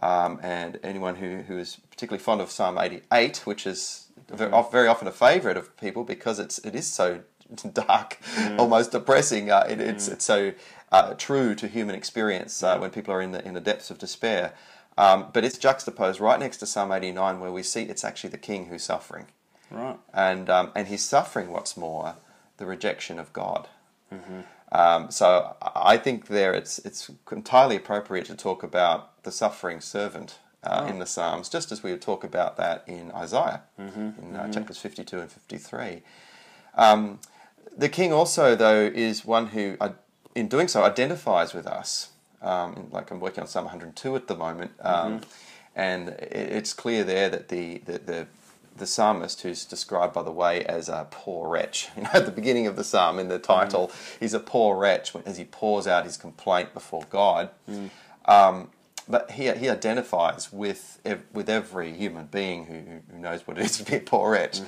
Um, 0.00 0.38
and 0.44 0.78
anyone 0.84 1.16
who, 1.16 1.38
who 1.38 1.58
is 1.58 1.78
particularly 1.90 2.22
fond 2.22 2.40
of 2.40 2.52
Psalm 2.52 2.78
88, 2.78 3.38
which 3.38 3.66
is 3.66 4.06
very, 4.28 4.52
of- 4.52 4.70
very 4.70 4.86
often 4.86 5.08
a 5.08 5.10
favourite 5.10 5.56
of 5.56 5.76
people 5.76 6.04
because 6.04 6.38
it's 6.38 6.58
it 6.58 6.76
is 6.76 6.86
so 6.86 7.22
dark, 7.72 8.18
almost 8.58 8.92
depressing. 8.92 9.50
Uh, 9.50 9.66
it, 9.68 9.80
it's 9.80 10.06
it's 10.06 10.24
so 10.24 10.52
uh, 10.92 11.14
true 11.14 11.56
to 11.56 11.66
human 11.66 11.96
experience 11.96 12.62
uh, 12.62 12.78
when 12.78 12.90
people 12.90 13.12
are 13.12 13.20
in 13.20 13.32
the 13.32 13.44
in 13.44 13.54
the 13.54 13.60
depths 13.60 13.90
of 13.90 13.98
despair. 13.98 14.52
Um, 14.98 15.26
but 15.32 15.44
it's 15.44 15.56
juxtaposed 15.58 16.18
right 16.20 16.40
next 16.40 16.56
to 16.58 16.66
Psalm 16.66 16.90
89, 16.92 17.38
where 17.40 17.52
we 17.52 17.62
see 17.62 17.82
it's 17.84 18.04
actually 18.04 18.30
the 18.30 18.38
king 18.38 18.66
who's 18.66 18.82
suffering, 18.82 19.26
Right. 19.70 19.96
and 20.12 20.50
um, 20.50 20.72
and 20.74 20.88
he's 20.88 21.04
suffering. 21.04 21.50
What's 21.52 21.76
more, 21.76 22.16
the 22.56 22.66
rejection 22.66 23.18
of 23.18 23.32
God. 23.32 23.68
Um, 24.72 25.10
so 25.10 25.56
I 25.74 25.96
think 25.96 26.26
there 26.26 26.52
it's 26.52 26.78
it's 26.80 27.10
entirely 27.30 27.76
appropriate 27.76 28.26
to 28.26 28.34
talk 28.34 28.62
about 28.62 29.22
the 29.22 29.30
suffering 29.32 29.80
servant 29.80 30.38
uh, 30.64 30.86
in 30.88 30.98
the 30.98 31.06
Psalms, 31.06 31.48
just 31.48 31.70
as 31.72 31.82
we 31.82 31.90
would 31.92 32.02
talk 32.02 32.24
about 32.24 32.56
that 32.56 32.82
in 32.86 33.10
Isaiah 33.12 33.62
in 33.78 34.36
uh, 34.36 34.50
chapters 34.52 34.78
52 34.78 35.20
and 35.20 35.30
53. 35.30 36.02
Um, 36.74 37.20
the 37.76 37.88
king 37.88 38.12
also, 38.12 38.56
though, 38.56 38.90
is 38.94 39.24
one 39.24 39.48
who, 39.48 39.76
uh, 39.80 39.90
in 40.34 40.48
doing 40.48 40.66
so, 40.68 40.82
identifies 40.82 41.54
with 41.54 41.66
us. 41.66 42.10
Um, 42.42 42.88
like 42.92 43.10
I'm 43.10 43.20
working 43.20 43.42
on 43.42 43.48
Psalm 43.48 43.64
102 43.64 44.14
at 44.16 44.26
the 44.28 44.36
moment, 44.36 44.70
um, 44.80 45.20
and 45.74 46.10
it's 46.10 46.72
clear 46.72 47.02
there 47.04 47.28
that 47.28 47.48
the, 47.48 47.78
the, 47.78 47.98
the 47.98 48.26
the 48.76 48.86
psalmist, 48.86 49.42
who's 49.42 49.64
described, 49.64 50.14
by 50.14 50.22
the 50.22 50.30
way, 50.30 50.64
as 50.64 50.88
a 50.88 51.08
poor 51.10 51.48
wretch, 51.48 51.88
you 51.96 52.04
know, 52.04 52.10
at 52.14 52.26
the 52.26 52.30
beginning 52.30 52.66
of 52.68 52.76
the 52.76 52.84
psalm 52.84 53.18
in 53.18 53.26
the 53.28 53.38
title, 53.40 53.90
he's 54.20 54.34
a 54.34 54.40
poor 54.40 54.76
wretch 54.76 55.12
as 55.26 55.36
he 55.36 55.44
pours 55.44 55.86
out 55.88 56.04
his 56.04 56.16
complaint 56.16 56.72
before 56.74 57.02
God. 57.10 57.50
Um, 58.26 58.70
but 59.10 59.30
he, 59.32 59.50
he 59.52 59.70
identifies 59.70 60.52
with 60.52 61.00
ev- 61.04 61.24
with 61.32 61.48
every 61.48 61.94
human 61.94 62.26
being 62.26 62.66
who, 62.66 63.00
who 63.10 63.18
knows 63.18 63.46
what 63.46 63.58
it 63.58 63.64
is 63.64 63.78
to 63.78 63.84
be 63.84 63.96
a 63.96 64.00
poor 64.00 64.30
wretch. 64.32 64.60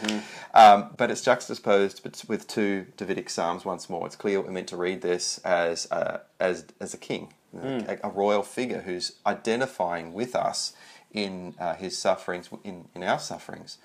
Um, 0.54 0.90
but 0.96 1.10
it's 1.10 1.20
juxtaposed 1.22 2.00
with 2.26 2.48
two 2.48 2.86
Davidic 2.96 3.28
psalms 3.28 3.64
once 3.66 3.90
more. 3.90 4.06
It's 4.06 4.16
clear 4.16 4.40
we're 4.40 4.50
meant 4.50 4.68
to 4.68 4.76
read 4.78 5.02
this 5.02 5.38
as 5.44 5.86
a, 5.90 6.22
as 6.40 6.64
as 6.80 6.94
a 6.94 6.96
king, 6.96 7.34
a, 7.56 7.98
a 8.04 8.10
royal 8.10 8.42
figure 8.42 8.82
who's 8.82 9.12
identifying 9.26 10.12
with 10.12 10.34
us 10.36 10.72
in 11.12 11.54
uh, 11.58 11.74
his 11.74 11.98
sufferings, 11.98 12.48
in, 12.62 12.88
in 12.94 13.02
our 13.02 13.18
sufferings. 13.18 13.78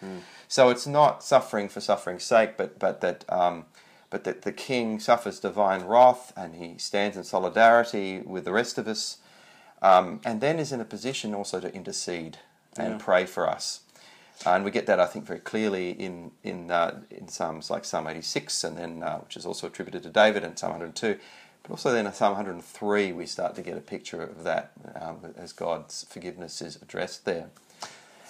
So 0.48 0.70
it's 0.70 0.86
not 0.86 1.24
suffering 1.24 1.70
for 1.70 1.82
suffering's 1.82 2.24
sake, 2.24 2.58
but, 2.58 2.78
but 2.80 3.02
that. 3.02 3.26
Um, 3.30 3.66
but 4.12 4.24
that 4.24 4.44
the 4.44 4.52
king 4.54 5.00
suffers 5.00 5.40
divine 5.40 5.84
wrath 5.84 6.32
and 6.38 6.56
he 6.56 6.78
stands 6.78 7.18
in 7.18 7.24
solidarity 7.26 8.20
with 8.22 8.46
the 8.46 8.52
rest 8.54 8.78
of 8.78 8.88
us, 8.88 9.18
um, 9.82 10.22
and 10.24 10.40
then 10.40 10.58
is 10.60 10.72
in 10.72 10.80
a 10.80 10.86
position 10.86 11.34
also 11.34 11.60
to 11.60 11.74
intercede 11.74 12.38
and 12.78 12.92
Yeah. 12.94 12.98
pray 13.00 13.26
for 13.26 13.50
us. 13.50 13.82
and 14.46 14.64
we 14.64 14.72
get 14.72 14.86
that, 14.86 15.00
I 15.00 15.06
think, 15.08 15.26
very 15.26 15.40
clearly 15.40 15.90
in 15.92 16.32
in 16.44 16.70
uh, 16.72 17.02
in 17.10 17.28
psalms 17.28 17.70
like 17.70 17.84
Psalm 17.84 18.06
86, 18.08 18.64
and 18.64 18.78
then 18.78 19.04
uh, 19.04 19.18
which 19.20 19.36
is 19.36 19.46
also 19.46 19.68
attributed 19.68 20.04
to 20.04 20.10
David, 20.10 20.44
and 20.44 20.58
Psalm 20.58 20.72
102. 20.74 21.18
But 21.68 21.72
also 21.72 21.92
then 21.92 22.06
in 22.06 22.14
Psalm 22.14 22.34
103, 22.34 23.12
we 23.14 23.26
start 23.26 23.56
to 23.56 23.62
get 23.64 23.76
a 23.76 23.82
picture 23.82 24.22
of 24.22 24.44
that 24.44 24.72
um, 25.02 25.18
as 25.36 25.52
God's 25.52 26.06
forgiveness 26.10 26.62
is 26.62 26.76
addressed 26.82 27.26
there. 27.26 27.48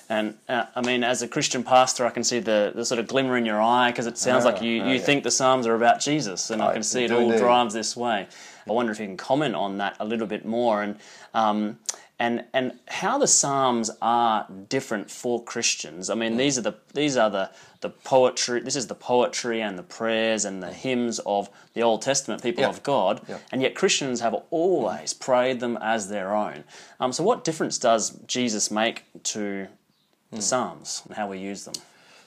And 0.08 0.36
uh, 0.48 0.65
I 0.75 0.82
mean, 0.82 1.04
as 1.04 1.22
a 1.22 1.27
Christian 1.27 1.63
pastor, 1.63 2.06
I 2.06 2.12
can 2.12 2.24
see 2.24 2.39
the, 2.39 2.72
the 2.75 2.86
sort 2.86 3.00
of 3.00 3.08
glimmer 3.08 3.36
in 3.38 3.46
your 3.46 3.60
eye 3.62 3.89
because 3.92 4.06
it 4.08 4.18
sounds 4.20 4.46
like 4.46 4.58
Ah, 4.60 4.62
you, 4.63 4.84
ah, 4.84 4.88
you 4.88 4.96
yeah. 4.96 5.01
think 5.01 5.24
the 5.24 5.32
Psalms 5.32 5.65
are 5.68 5.74
about 5.75 6.00
Jesus, 6.00 6.51
and 6.51 6.62
I 6.62 6.68
I 6.70 6.74
can 6.74 6.84
see 6.84 7.04
it 7.06 7.12
all 7.12 7.22
indeed. 7.22 7.39
drives 7.39 7.74
this 7.74 7.98
way. 7.98 8.27
I 8.70 8.72
wonder 8.72 8.92
if 8.92 9.00
you 9.00 9.08
can 9.08 9.18
comment 9.18 9.56
on 9.56 9.80
that 9.80 9.96
a 10.00 10.06
little 10.06 10.27
bit 10.27 10.46
more 10.46 10.84
and 10.84 10.98
um, 11.34 11.80
and 12.19 12.45
and 12.53 12.79
how 12.88 13.17
the 13.17 13.27
Psalms 13.27 13.91
are 14.01 14.48
different 14.69 15.12
for 15.12 15.43
Christians. 15.43 16.10
I 16.10 16.15
mean, 16.15 16.38
these 16.38 16.57
are 16.57 16.62
the 16.62 16.75
these 16.93 17.17
are 17.17 17.29
the 17.29 17.50
the 17.81 17.89
poetry. 17.89 18.62
This 18.62 18.75
is 18.75 18.88
the 18.88 18.95
poetry 18.95 19.62
and 19.62 19.77
the 19.77 19.84
prayers 19.84 20.45
and 20.45 20.63
the 20.63 20.72
hymns 20.72 21.19
of 21.25 21.50
the 21.74 21.81
Old 21.84 22.01
Testament 22.01 22.41
people 22.41 22.63
Yeah. 22.63 22.69
of 22.69 22.84
God, 22.84 23.22
Yeah. 23.27 23.38
and 23.51 23.62
yet 23.62 23.75
Christians 23.75 24.22
have 24.22 24.36
always 24.50 25.13
prayed 25.13 25.60
them 25.60 25.77
as 25.81 26.07
their 26.10 26.34
own. 26.36 26.63
Um, 27.00 27.12
so, 27.12 27.24
what 27.24 27.43
difference 27.43 27.77
does 27.77 28.12
Jesus 28.27 28.72
make 28.72 29.03
to 29.24 29.67
Hmm. 30.31 30.38
the 30.38 30.41
Psalms 30.41 31.03
and 31.05 31.15
how 31.15 31.27
we 31.27 31.38
use 31.38 31.65
them? 31.65 31.75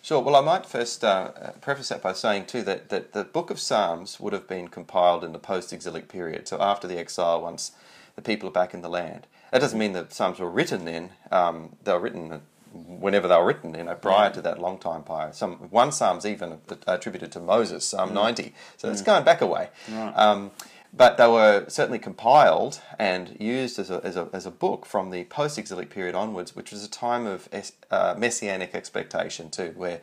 Sure. 0.02 0.21
Well, 0.21 0.37
I 0.37 0.40
might 0.40 0.64
first 0.64 1.02
uh, 1.02 1.30
preface 1.61 1.88
that 1.88 2.00
by 2.00 2.12
saying 2.12 2.47
too 2.47 2.62
that, 2.62 2.88
that 2.90 3.12
the 3.12 3.25
Book 3.25 3.50
of 3.50 3.59
Psalms 3.59 4.21
would 4.21 4.33
have 4.33 4.47
been 4.47 4.68
compiled 4.68 5.25
in 5.25 5.33
the 5.33 5.38
post-exilic 5.40 6.09
period, 6.09 6.47
so 6.47 6.61
after 6.61 6.87
the 6.87 6.97
exile, 6.99 7.40
once 7.40 7.73
the 8.14 8.23
people 8.23 8.49
are 8.49 8.52
back 8.52 8.73
in 8.73 8.80
the 8.83 8.88
land. 8.88 9.26
That 9.52 9.61
doesn't 9.61 9.78
mean 9.78 9.93
that 9.93 10.12
Psalms 10.12 10.38
were 10.38 10.50
written 10.50 10.85
then; 10.85 11.11
um, 11.31 11.76
they 11.85 11.93
were 11.93 12.00
written 12.00 12.43
whenever 12.73 13.26
they 13.28 13.37
were 13.37 13.47
written, 13.47 13.75
you 13.75 13.85
know, 13.85 13.95
prior 13.95 14.31
to 14.31 14.43
that 14.43 14.61
long 14.61 14.78
time 14.78 15.02
prior. 15.02 15.33
Some 15.33 15.55
one 15.71 15.90
Psalm's 15.93 16.26
even 16.26 16.59
attributed 16.87 17.33
to 17.33 17.40
Moses, 17.40 17.87
Psalm 17.87 18.12
ninety. 18.14 18.55
So 18.76 18.90
it's 18.90 19.02
going 19.02 19.25
back 19.25 19.40
away. 19.40 19.69
way. 19.88 19.97
Um, 19.97 20.50
but 20.93 21.19
they 21.19 21.26
were 21.26 21.67
certainly 21.69 21.99
compiled 21.99 22.81
and 22.99 23.37
used 23.38 23.78
as 23.78 23.90
a, 23.90 24.00
as 24.02 24.17
a, 24.17 24.28
as 24.33 24.47
a 24.47 24.50
book 24.50 24.87
from 24.87 25.11
the 25.11 25.25
post 25.25 25.59
exilic 25.59 25.90
period 25.90 26.14
onwards, 26.14 26.57
which 26.57 26.73
was 26.73 26.83
a 26.83 26.88
time 26.88 27.26
of 27.26 27.47
es- 27.52 27.73
uh, 27.90 28.14
messianic 28.17 28.75
expectation 28.75 29.50
too, 29.50 29.75
where 29.76 30.00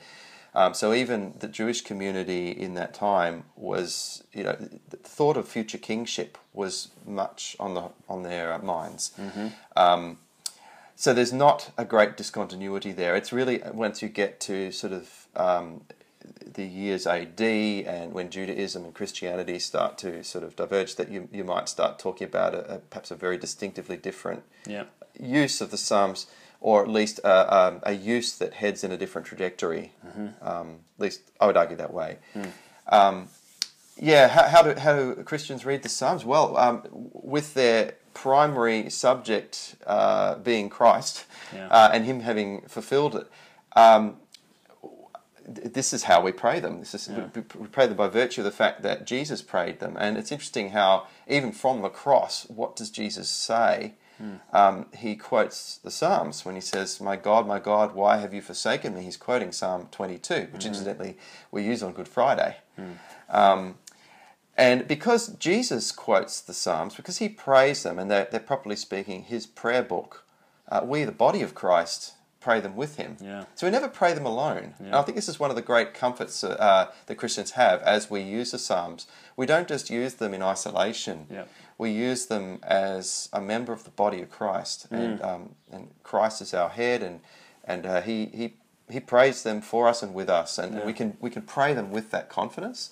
um, 0.56 0.74
so 0.74 0.94
even 0.94 1.34
the 1.40 1.48
Jewish 1.48 1.82
community 1.82 2.50
in 2.50 2.74
that 2.76 2.94
time 2.94 3.44
was, 3.56 4.24
you 4.34 4.44
know, 4.44 4.56
the 4.90 4.98
thought 4.98 5.38
of 5.38 5.48
future 5.48 5.78
kingship 5.78 6.38
was 6.54 6.90
much 7.06 7.56
on 7.60 7.74
the 7.74 7.90
on 8.08 8.24
their 8.24 8.54
uh, 8.54 8.60
minds. 8.60 9.12
Um, 9.76 10.18
so 10.96 11.14
there's 11.14 11.34
not 11.34 11.72
a 11.78 11.84
great 11.84 12.16
discontinuity 12.16 12.92
there. 12.94 13.16
It's 13.16 13.34
really 13.34 13.62
once 13.74 14.02
you 14.02 14.08
get 14.08 14.40
to 14.42 14.72
sort 14.72 14.94
of 14.94 15.28
um, 15.36 15.82
the 16.54 16.64
years 16.66 17.06
AD 17.06 17.42
and 17.42 18.14
when 18.14 18.30
Judaism 18.30 18.86
and 18.86 18.94
Christianity 18.94 19.60
start 19.60 19.98
to 20.00 20.24
sort 20.24 20.44
of 20.46 20.56
diverge, 20.56 20.96
that 20.96 21.10
you, 21.12 21.28
you 21.32 21.44
might 21.44 21.68
start 21.68 22.00
talking 22.00 22.26
about 22.28 22.56
a, 22.56 22.76
a, 22.76 22.78
perhaps 22.80 23.12
a 23.12 23.16
very 23.16 23.38
distinctively 23.38 23.98
different 23.98 24.44
Yeah. 24.66 24.86
use 25.20 25.60
of 25.60 25.70
the 25.70 25.78
Psalms, 25.78 26.28
or 26.60 26.82
at 26.84 26.90
least 26.90 27.20
um, 27.26 27.80
a 27.84 27.94
use 27.94 28.38
that 28.38 28.54
heads 28.56 28.84
in 28.84 28.92
a 28.92 28.98
different 28.98 29.28
trajectory. 29.28 29.92
Um, 30.42 30.80
at 30.98 31.02
least 31.02 31.22
I 31.40 31.46
would 31.48 31.58
argue 31.58 31.78
that 31.78 31.94
way. 31.94 32.18
Um, 32.88 33.28
yeah, 33.98 34.28
how, 34.28 34.44
how, 34.44 34.62
do, 34.62 34.80
how 34.80 34.96
do 34.96 35.24
Christians 35.24 35.66
read 35.66 35.82
the 35.84 35.90
Psalms? 35.90 36.26
Well, 36.26 36.58
um, 36.58 36.84
with 36.92 37.54
their 37.54 37.94
primary 38.14 38.90
subject 38.90 39.76
uh, 39.88 40.36
being 40.36 40.70
Christ 40.70 41.26
Yeah. 41.54 41.68
uh, 41.70 41.90
and 41.94 42.06
Him 42.06 42.20
having 42.22 42.62
fulfilled 42.68 43.16
it. 43.16 43.28
Um, 43.76 44.18
this 45.48 45.94
is 45.94 46.04
how 46.04 46.22
we 46.22 46.32
pray 46.32 46.60
them. 46.60 46.80
This 46.80 46.96
is 46.96 47.08
we, 47.10 47.42
we 47.60 47.68
pray 47.68 47.86
them 47.88 47.96
by 47.98 48.08
virtue 48.08 48.42
of 48.42 48.46
the 48.46 48.52
fact 48.52 48.82
that 48.82 49.06
Jesus 49.06 49.42
prayed 49.44 49.80
them, 49.80 49.96
and 50.00 50.18
it's 50.18 50.32
interesting 50.32 50.72
how 50.72 51.06
even 51.28 51.52
from 51.52 51.82
the 51.84 51.90
cross, 51.90 52.46
what 52.50 52.76
does 52.76 52.90
Jesus 52.90 53.30
say? 53.30 53.94
Um, 54.54 54.86
he 54.96 55.16
quotes 55.16 55.78
the 55.78 55.92
Psalms 55.92 56.46
when 56.46 56.56
he 56.56 56.62
says, 56.62 57.02
"My 57.02 57.16
God, 57.16 57.46
my 57.48 57.60
God, 57.60 57.94
why 57.94 58.18
have 58.18 58.34
you 58.34 58.42
forsaken 58.42 58.96
me?" 58.96 59.04
He's 59.04 59.18
quoting 59.18 59.52
Psalm 59.52 59.88
22, 59.92 60.48
which 60.52 60.66
incidentally 60.66 61.18
we 61.52 61.64
use 61.64 61.84
on 61.84 61.94
Good 61.94 62.08
Friday. 62.08 62.58
Um, 63.30 63.76
and 64.58 64.88
because 64.88 65.28
Jesus 65.36 65.92
quotes 65.92 66.40
the 66.42 66.54
Psalms, 66.54 66.96
because 66.96 67.18
he 67.18 67.28
prays 67.30 67.84
them, 67.84 68.00
and 68.00 68.10
they're, 68.10 68.28
they're 68.32 68.40
properly 68.40 68.78
speaking 68.78 69.24
his 69.24 69.46
prayer 69.46 69.84
book, 69.84 70.24
uh, 70.70 70.82
we, 70.84 71.04
the 71.04 71.12
body 71.12 71.42
of 71.42 71.54
Christ, 71.54 72.14
pray 72.46 72.60
them 72.60 72.76
with 72.76 72.98
him. 72.98 73.18
Yeah. 73.20 73.46
So 73.56 73.66
we 73.66 73.72
never 73.72 73.88
pray 73.88 74.14
them 74.14 74.28
alone. 74.28 74.76
And 74.78 74.94
I 74.94 75.02
think 75.02 75.16
this 75.16 75.28
is 75.28 75.40
one 75.40 75.50
of 75.50 75.56
the 75.56 75.64
great 75.64 75.96
comforts 75.96 76.44
uh, 76.44 76.92
that 77.08 77.16
Christians 77.16 77.52
have 77.52 77.82
as 77.82 78.12
we 78.12 78.22
use 78.22 78.52
the 78.52 78.60
Psalms. 78.60 79.08
We 79.36 79.48
don't 79.48 79.68
just 79.68 79.90
use 79.90 80.14
them 80.14 80.32
in 80.32 80.44
isolation. 80.44 81.26
Yeah. 81.32 81.46
We 81.80 81.90
use 81.90 82.28
them 82.28 82.60
as 82.62 83.30
a 83.34 83.42
member 83.42 83.74
of 83.74 83.84
the 83.84 83.90
body 83.90 84.22
of 84.22 84.30
Christ, 84.30 84.88
and 84.92 85.22
um, 85.22 85.56
and 85.72 85.90
Christ 86.04 86.40
is 86.42 86.54
our 86.54 86.70
head, 86.70 87.02
and 87.02 87.20
and 87.66 87.86
uh, 87.86 88.02
he 88.02 88.28
he 88.28 88.54
he 88.90 89.00
prays 89.00 89.42
them 89.42 89.60
for 89.60 89.88
us 89.88 90.04
and 90.04 90.14
with 90.14 90.30
us, 90.30 90.60
and, 90.60 90.76
and 90.76 90.86
we 90.86 90.94
can 90.94 91.18
we 91.20 91.32
can 91.32 91.42
pray 91.42 91.74
them 91.74 91.90
with 91.90 92.12
that 92.12 92.30
confidence. 92.30 92.92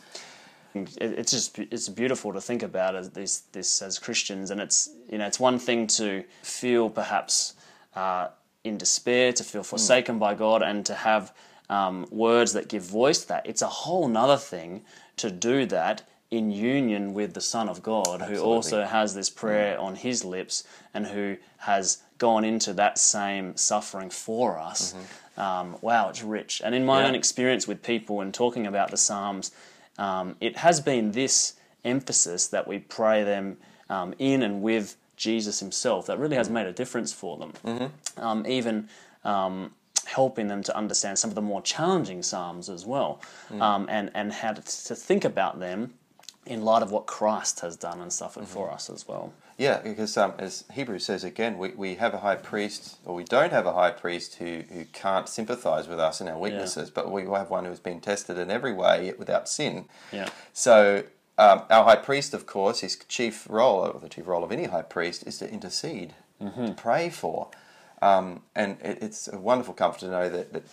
It's 0.76 1.32
just 1.32 1.60
it's 1.60 1.88
beautiful 1.90 2.34
to 2.34 2.42
think 2.42 2.64
about 2.64 2.96
as 2.96 3.12
this 3.12 3.44
this 3.52 3.82
as 3.82 4.00
Christians, 4.00 4.52
and 4.52 4.60
it's 4.60 4.90
you 5.12 5.18
know 5.20 5.28
it's 5.28 5.40
one 5.40 5.60
thing 5.60 5.88
to 6.00 6.24
feel 6.42 6.90
perhaps 6.90 7.54
uh, 7.96 8.28
in 8.64 8.78
despair, 8.78 9.34
to 9.34 9.44
feel 9.44 9.64
forsaken 9.64 10.20
by 10.20 10.34
God, 10.36 10.62
and 10.62 10.86
to 10.86 10.94
have 10.94 11.34
um, 11.70 12.06
words 12.12 12.54
that 12.54 12.68
give 12.70 12.84
voice 12.84 13.22
to 13.22 13.28
that. 13.30 13.46
It's 13.46 13.62
a 13.62 13.68
whole 13.68 14.08
nother 14.08 14.38
thing 14.38 14.84
to 15.18 15.30
do 15.30 15.66
that 15.68 16.04
in 16.32 16.52
union 16.52 17.14
with 17.14 17.34
the 17.34 17.42
Son 17.42 17.70
of 17.70 17.84
God, 17.84 18.22
who 18.24 18.40
also 18.40 18.84
has 18.86 19.14
this 19.14 19.30
prayer 19.30 19.80
on 19.80 19.96
his 19.96 20.26
lips 20.26 20.64
and 20.94 21.06
who 21.08 21.38
has 21.58 22.02
gone 22.18 22.44
into 22.44 22.74
that 22.74 22.98
same 22.98 23.56
suffering 23.56 24.10
for 24.10 24.58
us. 24.58 24.96
Um, 25.38 25.78
wow, 25.82 26.10
it's 26.10 26.24
rich. 26.24 26.62
And 26.64 26.74
in 26.74 26.86
my 26.86 27.02
Yeah. 27.02 27.08
own 27.08 27.16
experience 27.16 27.68
with 27.68 27.84
people 27.84 28.22
and 28.22 28.34
talking 28.34 28.66
about 28.66 28.90
the 28.92 28.98
Psalms, 28.98 29.52
um, 29.98 30.36
it 30.40 30.58
has 30.58 30.80
been 30.82 31.12
this 31.12 31.54
emphasis 31.84 32.48
that 32.48 32.68
we 32.68 32.80
pray 32.80 33.24
them 33.24 33.58
um, 33.90 34.14
in 34.18 34.42
and 34.42 34.62
with 34.64 34.96
Jesus 35.16 35.60
Himself 35.60 36.08
that 36.08 36.20
really 36.20 36.36
has 36.36 36.50
made 36.50 36.68
a 36.68 36.74
difference 36.74 37.14
for 37.14 37.38
them. 37.38 37.92
Um, 38.18 38.46
even 38.48 38.90
um, 39.24 39.72
helping 40.06 40.48
them 40.48 40.64
to 40.64 40.76
understand 40.76 41.18
some 41.18 41.30
of 41.32 41.36
the 41.36 41.42
more 41.42 41.62
challenging 41.62 42.24
Psalms 42.24 42.70
as 42.70 42.86
well, 42.86 43.22
um, 43.60 43.88
and, 43.90 44.12
and 44.14 44.34
how 44.34 44.54
to, 44.54 44.62
to 44.62 44.96
think 44.96 45.24
about 45.26 45.60
them 45.60 45.94
in 46.46 46.64
light 46.64 46.84
of 46.84 46.92
what 46.92 47.06
Christ 47.06 47.62
has 47.62 47.78
done 47.78 48.02
and 48.02 48.12
suffered 48.12 48.48
for 48.48 48.70
us 48.70 48.90
as 48.90 49.08
well. 49.08 49.32
Yeah, 49.58 49.80
because 49.82 50.18
um, 50.18 50.34
as 50.40 50.66
Hebrews 50.74 51.06
says 51.06 51.24
again, 51.24 51.58
we, 51.58 51.70
we 51.70 51.96
have 51.96 52.14
a 52.14 52.18
high 52.18 52.36
priest, 52.36 52.98
or 53.06 53.14
we 53.16 53.24
don't 53.24 53.52
have 53.52 53.66
a 53.66 53.74
high 53.74 53.92
priest 53.92 54.36
who, 54.36 54.64
who 54.74 54.86
can't 54.86 55.30
sympathize 55.30 55.88
with 55.88 56.00
us 56.00 56.20
in 56.20 56.28
our 56.28 56.38
weaknesses, 56.38 56.90
but 56.90 57.12
we 57.12 57.24
have 57.24 57.50
one 57.50 57.66
who's 57.66 57.80
been 57.80 58.02
tested 58.02 58.38
in 58.38 58.50
every 58.50 58.74
way 58.74 59.06
yet 59.06 59.20
without 59.20 59.48
sin. 59.48 59.86
Yeah. 60.12 60.30
So 60.54 61.04
um, 61.38 61.64
our 61.70 61.84
high 61.84 61.96
priest, 61.96 62.34
of 62.34 62.46
course, 62.46 62.82
his 62.82 62.96
chief 63.08 63.48
role, 63.50 63.80
or 63.88 64.00
the 64.00 64.10
chief 64.10 64.28
role 64.28 64.44
of 64.44 64.52
any 64.52 64.66
high 64.66 64.82
priest, 64.84 65.26
is 65.26 65.38
to 65.40 65.50
intercede, 65.50 66.14
to 66.68 66.74
pray 66.76 67.10
for. 67.10 67.50
Um, 68.02 68.42
and 68.56 68.78
it, 68.82 69.00
it's 69.02 69.28
a 69.32 69.38
wonderful 69.38 69.74
comfort 69.74 70.00
to 70.02 70.10
know 70.10 70.30
that, 70.30 70.54
that 70.54 70.64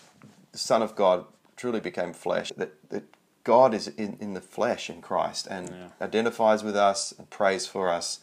the 0.53 0.59
Son 0.59 0.83
of 0.83 0.95
God 0.97 1.25
truly 1.57 1.81
became 1.81 2.13
flesh, 2.13 2.53
that, 2.57 2.91
that 2.91 3.05
God 3.45 3.73
is 3.75 3.89
in, 3.89 4.17
in 4.21 4.35
the 4.35 4.41
flesh 4.41 4.91
in 4.91 5.01
Christ 5.01 5.47
and 5.47 5.69
identifies 6.03 6.63
with 6.63 6.77
us 6.77 7.13
and 7.17 7.29
prays 7.31 7.67
for 7.67 7.89
us. 7.89 8.21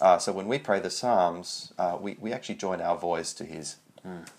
Uh, 0.00 0.18
so 0.18 0.32
when 0.32 0.46
we 0.48 0.58
pray 0.58 0.80
the 0.80 0.90
Psalms, 0.90 1.72
uh, 1.78 1.96
we, 2.00 2.16
we 2.20 2.32
actually 2.32 2.56
join 2.56 2.80
our 2.80 2.96
voice 2.96 3.32
to 3.34 3.44
His. 3.44 3.76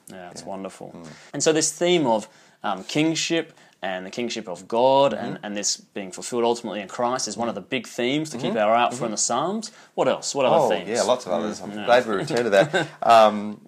Yeah, 0.10 0.30
it's 0.30 0.44
wonderful. 0.44 0.94
And 1.34 1.42
so 1.42 1.54
this 1.54 1.72
theme 1.72 2.06
of 2.06 2.28
um, 2.64 2.84
kingship 2.84 3.54
and 3.84 4.06
the 4.06 4.10
kingship 4.10 4.48
of 4.48 4.67
God 4.67 5.13
and, 5.13 5.38
and 5.43 5.56
this 5.58 5.78
being 5.78 6.12
fulfilled 6.12 6.43
ultimately 6.46 6.80
in 6.80 6.88
Christ 6.88 7.28
is 7.28 7.36
one 7.38 7.50
of 7.50 7.56
the 7.56 7.62
big 7.62 7.86
themes 7.86 8.30
to 8.32 8.38
keep 8.38 8.56
our 8.56 8.74
eye 8.74 8.82
out 8.84 8.93
for 8.93 9.06
in 9.06 9.12
the 9.12 9.17
Psalms. 9.17 9.72
What 9.93 10.08
else? 10.08 10.34
What 10.34 10.46
other 10.46 10.56
Oh, 10.65 10.69
themes? 10.69 10.88
yeah, 10.89 11.02
lots 11.04 11.26
of 11.26 11.34
others. 11.34 11.62
I'm 11.62 11.72
glad 11.72 12.08
we 12.08 12.15
returned 12.15 12.46
to 12.46 12.50
that. 12.50 12.88
Um, 13.04 13.62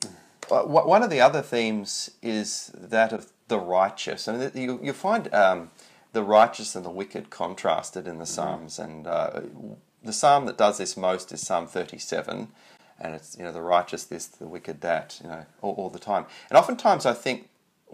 one 0.49 1.03
of 1.03 1.09
the 1.09 1.21
other 1.21 1.41
themes 1.41 2.11
is 2.21 2.71
that 2.75 3.11
of 3.11 3.31
the 3.47 3.59
righteous. 3.59 4.27
and 4.27 4.53
you, 4.55 4.79
you 4.81 4.93
find 4.93 5.31
um, 5.33 5.71
the 6.13 6.23
righteous 6.23 6.75
and 6.75 6.85
the 6.85 6.89
wicked 6.89 7.29
contrasted 7.29 8.07
in 8.07 8.17
the 8.19 8.25
Psalms. 8.25 8.79
And 8.79 9.07
uh, 9.07 9.41
the 10.03 10.13
psalm 10.13 10.45
that 10.45 10.57
does 10.57 10.77
this 10.77 10.95
most 10.95 11.31
is 11.31 11.41
Psalm 11.41 11.67
37. 11.67 12.47
and 13.01 13.15
it's 13.15 13.35
you 13.37 13.43
know 13.43 13.51
the 13.51 13.61
righteous 13.61 14.03
this, 14.05 14.25
the 14.27 14.47
wicked 14.47 14.79
that, 14.81 15.19
you 15.21 15.29
know, 15.29 15.45
all, 15.61 15.73
all 15.73 15.89
the 15.89 15.99
time. 15.99 16.25
And 16.49 16.57
oftentimes 16.57 17.05
I 17.05 17.13
think 17.13 17.49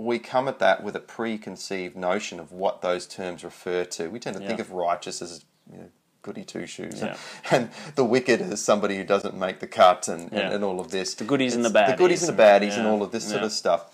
we 0.05 0.19
come 0.19 0.47
at 0.47 0.59
that 0.59 0.83
with 0.83 0.95
a 0.95 0.99
preconceived 0.99 1.95
notion 1.95 2.39
of 2.39 2.51
what 2.51 2.81
those 2.81 3.05
terms 3.07 3.43
refer 3.43 3.85
to. 3.85 4.07
We 4.09 4.19
tend 4.19 4.37
to 4.37 4.45
think 4.45 4.59
of 4.59 4.71
righteous 4.71 5.21
as 5.21 5.45
you 5.71 5.77
know, 5.79 5.89
goody 6.21 6.43
two 6.43 6.65
shoes, 6.67 7.01
Yeah. 7.01 7.17
and 7.51 7.69
the 7.95 8.05
wicked 8.05 8.41
as 8.41 8.61
somebody 8.61 8.95
who 8.97 9.03
doesn't 9.03 9.35
make 9.35 9.59
the 9.59 9.67
cut, 9.67 10.07
and, 10.07 10.31
Yeah. 10.31 10.39
and, 10.39 10.53
and 10.55 10.63
all 10.63 10.79
of 10.79 10.91
this. 10.91 11.13
The 11.15 11.23
goodies 11.23 11.55
and 11.55 11.63
the 11.65 11.69
The 11.69 11.95
goodies 11.97 12.27
and 12.27 12.37
the 12.37 12.43
and- 12.43 12.63
baddies, 12.63 12.75
and 12.75 12.85
yeah. 12.85 12.91
all 12.91 13.03
of 13.03 13.11
this 13.11 13.27
sort 13.29 13.43
of 13.43 13.51
stuff. 13.51 13.85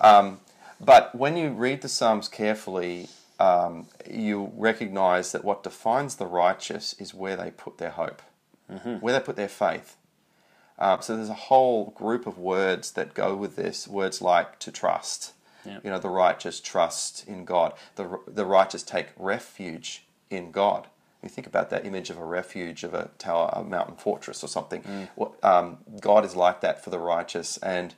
Um, 0.00 0.40
but 0.80 1.14
when 1.14 1.36
you 1.36 1.50
read 1.50 1.82
the 1.82 1.88
Psalms 1.88 2.28
carefully, 2.28 3.08
um, 3.40 3.88
you 4.10 4.52
recognize 4.56 5.32
that 5.32 5.44
what 5.44 5.62
defines 5.62 6.16
the 6.16 6.26
righteous 6.26 6.94
is 6.98 7.14
where 7.14 7.36
they 7.36 7.50
put 7.50 7.78
their 7.78 7.90
hope, 7.90 8.22
Mm-hmm. 8.72 8.94
where 8.96 9.12
they 9.12 9.20
put 9.20 9.36
their 9.36 9.48
faith. 9.48 9.96
Um, 10.78 11.02
so 11.02 11.14
there's 11.16 11.28
a 11.28 11.34
whole 11.34 11.90
group 11.90 12.26
of 12.26 12.38
words 12.38 12.92
that 12.92 13.14
go 13.14 13.34
with 13.36 13.56
this. 13.56 13.86
Words 13.86 14.20
like 14.22 14.58
to 14.60 14.72
trust. 14.72 15.32
Yeah. 15.64 15.78
You 15.82 15.90
know, 15.90 15.98
the 15.98 16.08
righteous 16.08 16.60
trust 16.60 17.26
in 17.26 17.44
God. 17.44 17.74
The 17.96 18.18
the 18.26 18.44
righteous 18.44 18.82
take 18.82 19.08
refuge 19.16 20.04
in 20.30 20.50
God. 20.50 20.88
You 21.22 21.30
think 21.30 21.46
about 21.46 21.70
that 21.70 21.86
image 21.86 22.10
of 22.10 22.18
a 22.18 22.24
refuge 22.24 22.84
of 22.84 22.92
a 22.92 23.10
tower, 23.16 23.50
a 23.54 23.64
mountain 23.64 23.96
fortress, 23.96 24.44
or 24.44 24.48
something. 24.48 24.82
Mm. 24.82 25.08
What, 25.14 25.42
um, 25.42 25.78
God 26.00 26.24
is 26.24 26.36
like 26.36 26.60
that 26.60 26.84
for 26.84 26.90
the 26.90 26.98
righteous, 26.98 27.56
and 27.58 27.94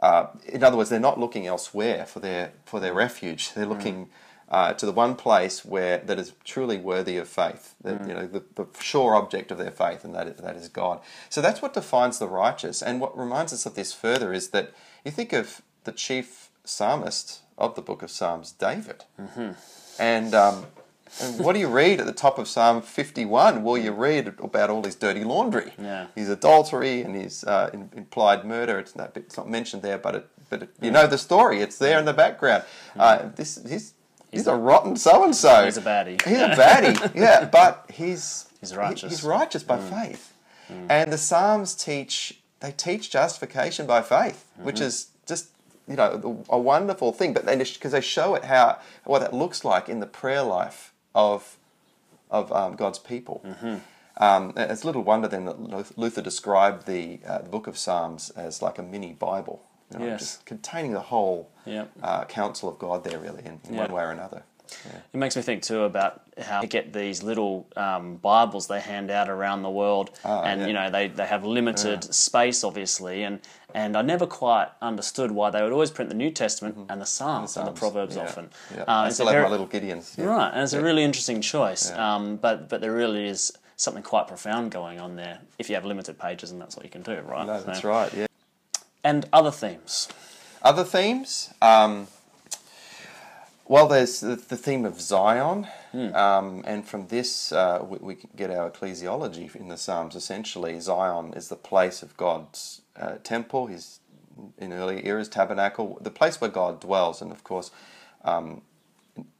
uh, 0.00 0.28
in 0.46 0.64
other 0.64 0.78
words, 0.78 0.88
they're 0.88 0.98
not 0.98 1.20
looking 1.20 1.46
elsewhere 1.46 2.06
for 2.06 2.20
their 2.20 2.52
for 2.64 2.80
their 2.80 2.94
refuge. 2.94 3.52
They're 3.52 3.66
looking 3.66 4.08
uh, 4.48 4.72
to 4.74 4.86
the 4.86 4.92
one 4.92 5.14
place 5.14 5.64
where 5.64 5.98
that 5.98 6.18
is 6.18 6.32
truly 6.42 6.78
worthy 6.78 7.18
of 7.18 7.28
faith. 7.28 7.74
That 7.82 8.06
you 8.08 8.14
know 8.14 8.26
the, 8.26 8.42
the 8.54 8.66
sure 8.80 9.14
object 9.14 9.50
of 9.50 9.58
their 9.58 9.70
faith, 9.70 10.04
and 10.04 10.14
that 10.14 10.26
is, 10.26 10.36
that 10.36 10.56
is 10.56 10.68
God. 10.68 11.00
So 11.28 11.40
that's 11.40 11.60
what 11.60 11.74
defines 11.74 12.18
the 12.18 12.28
righteous. 12.28 12.82
And 12.82 13.00
what 13.00 13.16
reminds 13.16 13.52
us 13.52 13.66
of 13.66 13.74
this 13.74 13.92
further 13.92 14.32
is 14.32 14.50
that 14.50 14.72
you 15.04 15.10
think 15.10 15.32
of 15.32 15.62
the 15.84 15.92
chief 15.92 16.49
psalmist 16.70 17.40
of 17.58 17.74
the 17.74 17.82
book 17.82 18.02
of 18.02 18.10
Psalms, 18.10 18.52
David, 18.52 19.04
and. 19.98 20.34
Um, 20.34 20.66
and 21.20 21.40
what 21.44 21.54
do 21.54 21.58
you 21.58 21.66
read 21.66 21.98
at 21.98 22.06
the 22.06 22.12
top 22.12 22.38
of 22.38 22.46
Psalm 22.46 22.80
51? 22.82 23.64
Well, 23.64 23.76
you 23.76 23.90
read 23.90 24.28
about 24.38 24.70
all 24.70 24.84
his 24.84 24.94
dirty 24.94 25.24
laundry, 25.24 25.72
Yeah. 25.76 26.06
his 26.14 26.28
adultery 26.28 27.02
and 27.02 27.16
his 27.16 27.42
uh, 27.42 27.68
in- 27.72 27.90
implied 27.96 28.44
murder. 28.44 28.78
It's 28.78 28.94
not, 28.94 29.16
it's 29.16 29.36
not 29.36 29.48
mentioned 29.50 29.82
there, 29.82 29.98
but 29.98 30.14
it, 30.14 30.28
but 30.48 30.62
it, 30.62 30.68
you 30.80 30.92
know 30.92 31.08
the 31.08 31.18
story. 31.18 31.62
It's 31.62 31.78
there 31.78 31.98
in 31.98 32.04
the 32.04 32.12
background. 32.12 32.62
Uh, 32.96 33.28
this 33.34 33.60
he's 33.68 33.94
he's 34.30 34.46
a 34.46 34.54
rotten 34.54 34.94
so 34.94 35.24
and 35.24 35.34
so. 35.34 35.64
He's 35.64 35.76
a 35.78 35.82
baddie. 35.82 36.22
He's 36.24 36.38
a 36.38 36.50
baddie. 36.50 37.12
yeah, 37.16 37.44
but 37.44 37.90
he's 37.92 38.46
He's 38.60 38.76
righteous. 38.76 39.08
Mm. 39.08 39.16
He's 39.16 39.24
righteous 39.24 39.62
by 39.64 39.78
faith, 39.78 40.32
and 40.88 41.12
the 41.12 41.18
Psalms 41.18 41.74
teach 41.74 42.40
they 42.60 42.70
teach 42.70 43.10
justification 43.10 43.84
by 43.84 44.02
faith, 44.02 44.46
Mm-hmm. 44.54 44.64
which 44.66 44.80
is 44.80 45.08
you 45.90 45.96
know 45.96 46.44
a 46.48 46.58
wonderful 46.58 47.12
thing. 47.12 47.34
But 47.34 47.44
because 47.46 47.92
they 47.92 48.00
show 48.00 48.34
it 48.34 48.44
how 48.44 48.78
what 49.04 49.18
that 49.20 49.34
looks 49.34 49.64
like 49.64 49.88
in 49.88 50.00
the 50.00 50.06
prayer 50.06 50.42
life 50.42 50.92
of 51.14 51.56
of 52.30 52.52
um, 52.52 52.76
God's 52.76 52.98
people. 52.98 53.42
Mm-hmm. 53.44 53.76
Um, 54.16 54.52
it's 54.56 54.84
little 54.84 55.02
wonder 55.02 55.28
then 55.28 55.46
that 55.46 55.98
Luther 55.98 56.20
described 56.20 56.86
the, 56.86 57.20
uh, 57.26 57.38
the 57.38 57.48
book 57.48 57.66
of 57.66 57.78
Psalms 57.78 58.28
as 58.30 58.60
like 58.60 58.78
a 58.78 58.82
mini 58.82 59.14
Bible, 59.14 59.62
you 59.92 59.98
know, 59.98 60.04
Yes. 60.04 60.20
just 60.20 60.44
containing 60.44 60.92
the 60.92 61.00
whole 61.00 61.48
Yep. 61.64 61.90
uh, 62.02 62.24
counsel 62.26 62.68
of 62.68 62.78
God 62.78 63.02
there, 63.02 63.18
really, 63.18 63.42
in, 63.44 63.60
in 63.66 63.74
Yeah. 63.74 63.80
one 63.82 63.92
way 63.92 64.02
or 64.02 64.10
another. 64.10 64.42
It 65.12 65.16
makes 65.16 65.34
me 65.36 65.42
think 65.42 65.62
too 65.62 65.82
about 65.82 66.22
how 66.40 66.60
they 66.60 66.66
get 66.68 66.92
these 66.92 67.22
little 67.24 67.66
um, 67.76 68.16
Bibles 68.16 68.68
they 68.68 68.78
hand 68.80 69.10
out 69.10 69.28
around 69.28 69.62
the 69.62 69.70
world, 69.70 70.10
Ah, 70.24 70.42
and 70.42 70.60
yeah. 70.60 70.66
you 70.68 70.72
know 70.74 70.90
they, 70.90 71.08
they 71.08 71.26
have 71.26 71.44
limited 71.44 72.04
space, 72.14 72.62
obviously, 72.62 73.24
and 73.24 73.40
and 73.74 73.96
I 73.96 74.02
never 74.02 74.26
quite 74.26 74.68
understood 74.82 75.30
why 75.30 75.50
they 75.50 75.62
would 75.62 75.72
always 75.72 75.90
print 75.90 76.08
the 76.08 76.16
New 76.16 76.30
Testament 76.30 76.76
and 76.88 77.00
the 77.00 77.06
Psalms 77.06 77.56
and 77.56 77.66
the 77.66 77.70
Mm-hmm. 77.72 77.78
Proverbs 77.78 78.16
yeah, 78.16 78.22
often. 78.22 78.50
Yeah. 78.74 78.80
Um, 78.82 78.84
I 78.88 79.06
it's 79.06 79.16
still 79.16 79.28
a 79.28 79.32
have 79.32 79.38
very- 79.40 79.44
my 79.46 79.50
little 79.50 79.66
Gideons. 79.66 80.16
yeah. 80.18 80.24
Right, 80.26 80.50
and 80.52 80.62
it's 80.62 80.72
a 80.72 80.82
really 80.82 81.02
interesting 81.04 81.40
choice. 81.40 81.90
Um, 81.92 82.36
but 82.36 82.68
but 82.68 82.80
there 82.80 82.92
really 82.92 83.26
is 83.26 83.52
something 83.76 84.02
quite 84.02 84.28
profound 84.28 84.70
going 84.70 85.00
on 85.00 85.16
there 85.16 85.38
if 85.58 85.68
you 85.68 85.74
have 85.74 85.84
limited 85.84 86.18
pages, 86.18 86.50
and 86.50 86.60
that's 86.60 86.76
what 86.76 86.84
you 86.84 86.90
can 86.90 87.02
do, 87.02 87.20
right? 87.22 87.46
No, 87.46 87.60
that's 87.62 87.80
So- 87.82 87.88
right. 87.88 88.12
Yeah. 88.14 88.26
And 89.02 89.26
other 89.32 89.50
themes. 89.50 90.08
Other 90.62 90.84
themes. 90.84 91.54
Um, 91.62 92.08
well, 93.66 93.86
there's 93.86 94.20
the, 94.20 94.34
the 94.36 94.56
theme 94.56 94.84
of 94.84 95.00
Zion, 95.00 95.66
Hmm. 95.92 96.14
um, 96.14 96.62
and 96.66 96.86
from 96.86 97.06
this 97.08 97.50
uh, 97.52 97.84
we, 97.88 97.98
we 98.00 98.16
get 98.36 98.50
our 98.50 98.70
ecclesiology 98.70 99.54
in 99.56 99.68
the 99.68 99.76
Psalms. 99.76 100.14
Essentially, 100.14 100.78
Zion 100.80 101.32
is 101.34 101.48
the 101.48 101.56
place 101.56 102.02
of 102.02 102.16
God's 102.16 102.80
uh, 103.00 103.14
temple, 103.22 103.66
His 103.66 104.00
in 104.58 104.72
early 104.72 105.06
eras 105.06 105.28
tabernacle, 105.28 105.98
the 106.00 106.10
place 106.10 106.40
where 106.40 106.50
God 106.50 106.80
dwells, 106.80 107.20
and 107.22 107.32
of 107.32 107.44
course. 107.44 107.70
Um, 108.24 108.62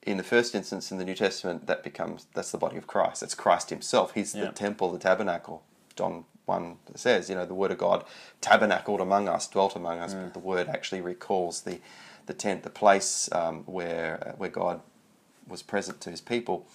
in 0.03 0.17
the 0.17 0.23
first 0.25 0.55
instance 0.55 0.91
in 0.91 0.99
the 0.99 1.05
New 1.05 1.15
Testament, 1.15 1.67
that 1.67 1.83
becomes 1.85 2.27
that's 2.35 2.51
the 2.51 2.59
body 2.59 2.77
of 2.77 2.87
Christ. 2.87 3.21
That's 3.21 3.35
Christ 3.35 3.71
Himself. 3.71 4.13
He's 4.13 4.35
Yeah. 4.35 4.47
the 4.47 4.53
temple, 4.53 4.91
the 4.93 4.99
tabernacle. 4.99 5.63
John 5.97 6.25
one 6.45 6.79
says, 6.97 7.31
you 7.31 7.37
know, 7.37 7.47
the 7.47 7.55
Word 7.55 7.71
of 7.71 7.79
God 7.79 8.05
tabernacled 8.41 9.01
among 9.01 9.29
us, 9.29 9.47
dwelt 9.47 9.77
among 9.77 10.01
us. 10.01 10.15
But 10.15 10.33
the 10.35 10.41
Word 10.41 10.69
actually 10.69 11.01
recalls 11.01 11.63
the 11.63 11.81
the 12.27 12.35
tent, 12.35 12.63
the 12.63 12.71
place 12.71 13.29
um, 13.33 13.63
where 13.65 14.35
where 14.39 14.51
God 14.51 14.81
was 15.47 15.63
present 15.63 16.01
to 16.03 16.11
His 16.11 16.21
people. 16.21 16.67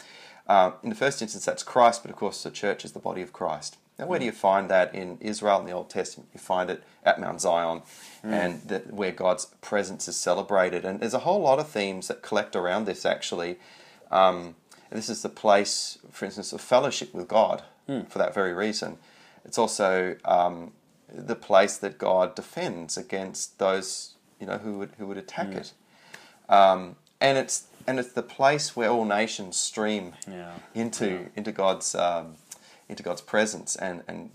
Um, 0.48 0.74
in 0.84 0.90
the 0.90 0.96
first 0.96 1.22
instance, 1.22 1.46
that's 1.46 1.64
Christ, 1.64 2.02
but 2.04 2.12
of 2.12 2.18
course, 2.18 2.44
the 2.44 2.52
church 2.52 2.86
is 2.86 2.92
the 2.94 3.00
body 3.00 3.22
of 3.22 3.34
Christ. 3.34 3.78
Now, 3.98 4.08
where 4.08 4.20
do 4.20 4.26
you 4.26 4.32
find 4.34 4.70
that 4.70 4.94
in 4.94 5.18
Israel 5.22 5.60
in 5.62 5.66
the 5.66 5.72
Old 5.72 5.90
Testament? 5.90 6.30
You 6.34 6.40
find 6.40 6.70
it 6.70 6.84
at 7.04 7.20
Mount 7.20 7.40
Zion, 7.42 7.82
and 8.24 8.62
that 8.64 8.92
where 8.92 9.12
God's 9.12 9.46
presence 9.62 10.08
is 10.08 10.18
celebrated. 10.18 10.84
And 10.84 11.00
there's 11.00 11.14
a 11.14 11.20
whole 11.20 11.42
lot 11.42 11.60
of 11.60 11.70
themes 11.70 12.08
that 12.10 12.22
collect 12.22 12.56
around 12.56 12.86
this. 12.86 13.06
Actually, 13.06 13.58
um, 14.12 14.56
and 14.92 14.98
this 14.98 15.10
is 15.10 15.22
the 15.22 15.30
place, 15.30 15.98
for 16.12 16.26
instance, 16.26 16.52
of 16.54 16.62
fellowship 16.62 17.14
with 17.14 17.28
God. 17.28 17.64
For 18.10 18.18
that 18.18 18.34
very 18.34 18.52
reason, 18.52 18.98
it's 19.46 19.60
also 19.60 20.16
um, 20.26 20.72
the 21.08 21.36
place 21.36 21.78
that 21.78 22.00
God 22.00 22.34
defends 22.34 22.98
against 22.98 23.60
those 23.60 24.16
you 24.40 24.48
know 24.48 24.58
who 24.58 24.80
would 24.80 24.90
who 24.98 25.06
would 25.08 25.18
attack 25.18 25.50
it. 25.50 25.72
Um, 26.50 26.96
and 27.22 27.38
it's 27.38 27.66
and 27.88 28.00
it's 28.00 28.12
the 28.14 28.24
place 28.24 28.76
where 28.76 28.90
all 28.90 29.06
nations 29.06 29.56
stream 29.58 30.14
Yeah. 30.28 30.56
into 30.74 31.30
into 31.36 31.52
God's 31.52 31.94
um, 31.94 32.38
into 32.90 33.04
God's 33.04 33.22
presence, 33.22 33.76
and 33.76 34.04
and 34.08 34.32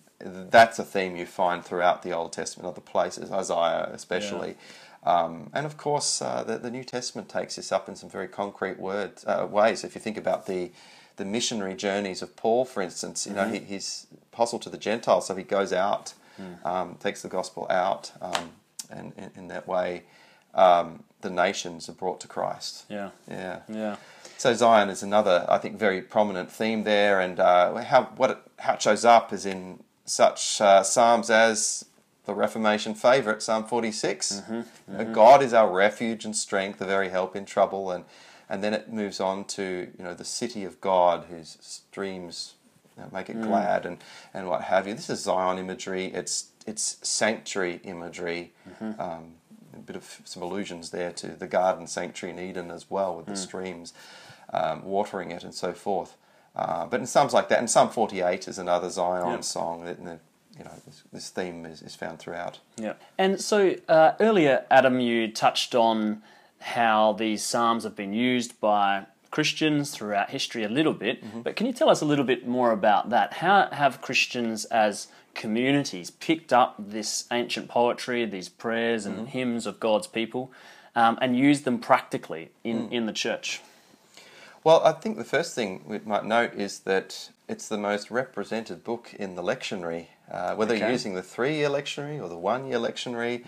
that's 0.51 0.79
a 0.79 0.85
theme 0.85 1.17
you 1.17 1.27
find 1.27 1.65
throughout 1.65 2.03
the 2.03 2.13
Old 2.13 2.33
Testament, 2.33 2.69
other 2.69 2.81
places, 2.81 3.31
Isaiah 3.31 3.91
especially, 3.93 4.57
um, 5.05 5.51
and 5.55 5.65
of 5.67 5.77
course 5.77 6.21
uh, 6.21 6.45
the, 6.45 6.59
the 6.59 6.71
New 6.71 6.85
Testament 6.85 7.29
takes 7.29 7.57
this 7.57 7.73
up 7.73 7.89
in 7.89 7.97
some 7.97 8.11
very 8.11 8.29
concrete 8.29 8.79
words 8.79 9.25
uh, 9.27 9.47
ways. 9.51 9.85
If 9.85 9.95
you 9.95 10.01
think 10.01 10.17
about 10.17 10.47
the 10.47 10.73
the 11.17 11.25
missionary 11.25 11.75
journeys 11.75 12.23
of 12.23 12.35
Paul, 12.37 12.65
for 12.65 12.83
instance, 12.83 13.27
you 13.27 13.33
know 13.35 13.49
he, 13.49 13.59
he's 13.59 14.07
apostle 14.33 14.59
to 14.61 14.71
the 14.71 14.79
Gentiles, 14.79 15.27
so 15.27 15.35
he 15.35 15.43
goes 15.45 15.73
out, 15.73 16.15
um, 16.65 16.97
takes 17.01 17.23
the 17.23 17.29
gospel 17.29 17.67
out, 17.71 18.13
um, 18.21 18.51
and 18.91 19.13
in, 19.17 19.31
in 19.37 19.49
that 19.49 19.67
way. 19.69 20.05
Um, 20.55 21.05
the 21.23 21.31
nations 21.31 21.89
are 21.89 21.93
brought 21.93 22.21
to 22.21 22.29
Christ. 22.29 22.85
Yeah. 22.89 23.11
Yeah. 23.29 23.61
Yeah. 23.69 23.97
So 24.39 24.55
Zion 24.55 24.89
is 24.89 25.03
another, 25.03 25.45
I 25.49 25.59
think, 25.59 25.79
very 25.79 26.01
prominent 26.01 26.51
theme 26.51 26.85
there, 26.85 27.21
and 27.21 27.39
uh, 27.39 27.77
how 27.83 28.05
what 28.17 28.31
it, 28.31 28.39
how 28.61 28.75
it 28.75 28.83
shows 28.83 29.05
up 29.05 29.33
is 29.33 29.45
in 29.45 29.83
such 30.07 30.61
uh, 30.61 30.83
psalms 30.83 31.29
as 31.31 31.85
the 32.25 32.35
Reformation 32.35 32.95
favourite, 32.95 33.43
Psalm 33.43 33.65
forty 33.65 33.91
You 34.51 34.65
know, 34.97 35.13
God 35.13 35.43
is 35.43 35.53
our 35.53 35.71
refuge 35.71 36.25
and 36.25 36.35
strength, 36.35 36.79
the 36.79 36.87
very 36.87 37.11
help 37.11 37.37
in 37.37 37.45
trouble, 37.45 37.91
and 37.91 38.05
and 38.49 38.65
then 38.65 38.73
it 38.73 38.93
moves 38.93 39.21
on 39.21 39.45
to 39.45 39.93
you 39.99 40.05
know 40.05 40.15
the 40.15 40.25
city 40.25 40.65
of 40.65 40.81
God, 40.81 41.27
whose 41.29 41.59
streams 41.61 42.55
you 42.97 43.03
know, 43.03 43.11
make 43.13 43.29
it 43.29 43.43
glad, 43.43 43.85
and 43.85 43.99
and 44.33 44.49
what 44.49 44.63
have 44.63 44.87
you. 44.87 44.95
This 44.95 45.11
is 45.11 45.21
Zion 45.21 45.59
imagery. 45.59 46.07
It's 46.07 46.49
it's 46.67 46.97
sanctuary 47.03 47.81
imagery. 47.85 48.53
Um, 48.99 49.35
a 49.35 49.40
bit 49.91 49.97
of 49.97 50.21
some 50.25 50.43
allusions 50.43 50.91
there 50.91 51.11
to 51.13 51.29
the 51.29 51.47
garden 51.49 51.87
sanctuary 51.87 52.37
in 52.37 52.49
Eden 52.51 52.71
as 52.71 52.89
well, 52.89 53.17
with 53.17 53.27
the 53.27 53.37
streams 53.37 53.93
um, 54.53 54.85
watering 54.85 55.31
it 55.33 55.43
and 55.43 55.53
so 55.55 55.73
forth. 55.73 56.17
Uh, 56.55 56.87
but 56.87 57.01
in 57.01 57.07
psalms 57.07 57.33
like 57.33 57.49
that, 57.49 57.59
and 57.59 57.69
Psalm 57.71 57.89
48 57.91 58.47
is 58.49 58.59
another 58.59 58.89
Zion 58.91 59.27
Yeah. 59.27 59.41
song 59.41 59.85
that 59.85 60.03
the, 60.05 60.19
you 60.59 60.65
know 60.65 60.71
this, 60.87 61.03
this 61.13 61.29
theme 61.31 61.65
is, 61.67 61.83
is 61.83 61.95
found 61.95 62.19
throughout. 62.19 62.59
Yeah. 62.77 62.95
And 63.19 63.41
so 63.41 63.75
uh, 63.89 64.13
earlier, 64.21 64.65
Adam, 64.71 65.01
you 65.01 65.29
touched 65.33 65.75
on 65.75 66.23
how 66.61 67.13
these 67.13 67.43
psalms 67.45 67.85
have 67.85 67.97
been 67.97 68.13
used 68.13 68.61
by 68.61 69.07
Christians 69.31 69.91
throughout 69.93 70.31
history 70.31 70.65
a 70.65 70.69
little 70.69 70.93
bit, 70.93 71.23
but 71.45 71.55
can 71.57 71.67
you 71.67 71.73
tell 71.73 71.89
us 71.89 72.01
a 72.01 72.05
little 72.05 72.25
bit 72.25 72.47
more 72.49 72.73
about 72.73 73.11
that? 73.11 73.35
How 73.35 73.69
have 73.71 74.01
Christians 74.03 74.65
as 74.67 75.07
communities 75.35 76.11
picked 76.11 76.53
up 76.53 76.75
this 76.79 77.27
ancient 77.31 77.69
poetry, 77.69 78.25
these 78.25 78.49
prayers 78.49 79.07
and 79.07 79.29
hymns 79.29 79.67
of 79.67 79.81
God's 79.81 80.07
people, 80.07 80.53
um, 80.95 81.19
and 81.21 81.37
used 81.37 81.65
them 81.65 81.79
practically 81.79 82.51
in, 82.65 82.91
in 82.91 83.07
the 83.07 83.13
church? 83.13 83.61
Well, 84.63 84.85
I 84.85 84.93
think 84.93 85.17
the 85.17 85.25
first 85.25 85.55
thing 85.55 85.83
we 85.87 85.99
might 86.01 86.25
note 86.25 86.55
is 86.55 86.81
that 86.81 87.31
it's 87.49 87.69
the 87.69 87.79
most 87.79 88.11
represented 88.11 88.85
book 88.85 89.15
in 89.19 89.35
the 89.35 89.43
lectionary. 89.43 90.09
Uh, 90.31 90.55
whether 90.55 90.75
Okay. 90.75 90.83
you're 90.83 90.91
using 90.91 91.15
the 91.15 91.23
three 91.23 91.57
year 91.57 91.69
lectionary 91.69 92.23
or 92.23 92.29
the 92.29 92.37
one 92.37 92.67
year 92.67 92.79
lectionary, 92.79 93.45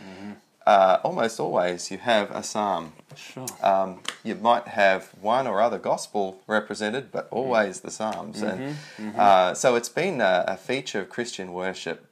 uh, 0.67 0.99
almost 1.03 1.41
always 1.41 1.91
you 1.91 1.99
have 1.99 2.31
a 2.31 2.43
psalm. 2.43 2.93
Sure. 3.17 3.47
Um, 3.63 4.01
you 4.25 4.35
might 4.37 4.69
have 4.69 5.11
one 5.21 5.47
or 5.47 5.61
other 5.61 5.79
gospel 5.79 6.41
represented, 6.47 7.11
but 7.13 7.29
always 7.31 7.81
the 7.81 7.91
Psalms. 7.91 8.41
and 8.43 8.77
Uh, 9.17 9.55
so 9.55 9.77
it's 9.77 9.89
been 9.91 10.21
a, 10.21 10.45
a 10.49 10.57
feature 10.57 11.01
of 11.01 11.09
Christian 11.11 11.53
worship 11.53 12.07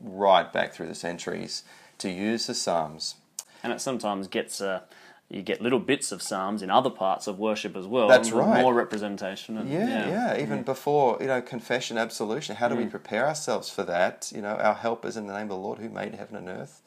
right 0.00 0.50
back 0.52 0.72
through 0.72 0.88
the 0.88 0.94
centuries 0.94 1.62
to 1.98 2.08
use 2.10 2.46
the 2.46 2.54
Psalms. 2.54 3.16
and 3.62 3.72
it 3.72 3.80
sometimes 3.80 4.28
gets 4.28 4.60
uh, 4.60 4.80
you 5.28 5.42
get 5.42 5.60
little 5.60 5.80
bits 5.80 6.12
of 6.12 6.22
psalms 6.22 6.62
in 6.62 6.70
other 6.70 6.88
parts 6.90 7.26
of 7.26 7.36
worship 7.38 7.76
as 7.76 7.84
well. 7.84 8.06
That's 8.06 8.30
right. 8.30 8.62
More 8.62 8.72
representation. 8.72 9.58
And, 9.58 9.68
Yeah, 9.68 10.08
yeah. 10.08 10.40
Even 10.40 10.62
before 10.62 11.18
you 11.20 11.26
know 11.26 11.42
confession, 11.42 11.98
absolution. 11.98 12.54
How 12.56 12.68
do 12.68 12.76
we 12.76 12.86
prepare 12.86 13.26
ourselves 13.26 13.68
for 13.68 13.82
that? 13.84 14.30
You 14.34 14.40
know, 14.42 14.54
our 14.56 14.74
help 14.74 15.04
is 15.04 15.16
in 15.16 15.26
the 15.26 15.32
name 15.34 15.42
of 15.44 15.48
the 15.48 15.56
Lord 15.56 15.78
who 15.80 15.88
made 15.88 16.14
heaven 16.14 16.36
and 16.36 16.48
earth. 16.48 16.80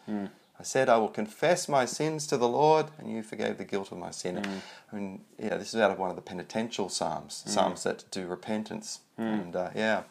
I 0.59 0.63
said, 0.63 0.89
I 0.89 0.97
will 0.97 1.07
confess 1.07 1.69
my 1.69 1.85
sins 1.85 2.27
to 2.27 2.35
the 2.35 2.47
Lord, 2.47 2.87
and 2.97 3.09
you 3.09 3.23
forgave 3.23 3.57
the 3.57 3.63
guilt 3.63 3.93
of 3.93 3.97
my 3.97 4.11
sin. 4.11 4.45
I 4.91 4.95
mean, 4.95 5.21
yeah, 5.37 5.55
this 5.55 5.73
is 5.73 5.79
out 5.79 5.89
of 5.89 5.97
one 5.97 6.09
of 6.09 6.17
the 6.17 6.21
penitential 6.21 6.89
psalms, 6.89 7.43
psalms 7.45 7.83
that 7.83 8.03
do 8.11 8.27
repentance, 8.27 8.99
and 9.17 9.55
uh, 9.55 9.69
yeah. 9.73 10.03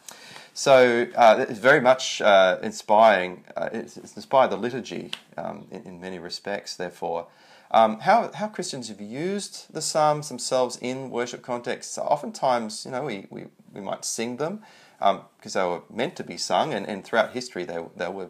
So 0.55 1.07
uh, 1.15 1.45
it's 1.47 1.59
very 1.59 1.81
much 1.81 2.19
uh, 2.21 2.57
inspiring. 2.63 3.43
Uh, 3.55 3.69
it's, 3.71 3.95
it's 3.97 4.15
inspired 4.15 4.49
the 4.49 4.57
liturgy 4.57 5.11
um, 5.37 5.67
in, 5.69 5.83
in 5.83 6.01
many 6.01 6.17
respects. 6.17 6.75
Therefore, 6.75 7.27
um, 7.69 7.99
how 7.99 8.31
how 8.33 8.47
Christians 8.47 8.89
have 8.89 8.99
used 8.99 9.71
the 9.71 9.81
psalms 9.81 10.29
themselves 10.29 10.77
in 10.81 11.11
worship 11.11 11.43
contexts. 11.43 11.97
Oftentimes, 11.99 12.85
you 12.85 12.91
know, 12.91 13.03
we, 13.03 13.27
we, 13.29 13.45
we 13.71 13.81
might 13.81 14.03
sing 14.03 14.37
them 14.37 14.63
because 14.97 15.53
they 15.53 15.63
were 15.63 15.83
meant 15.93 16.15
to 16.15 16.23
be 16.23 16.37
sung, 16.37 16.73
and, 16.73 16.87
and 16.87 17.05
throughout 17.05 17.33
history 17.33 17.65
they 17.65 17.79
they 17.95 18.09
were 18.09 18.29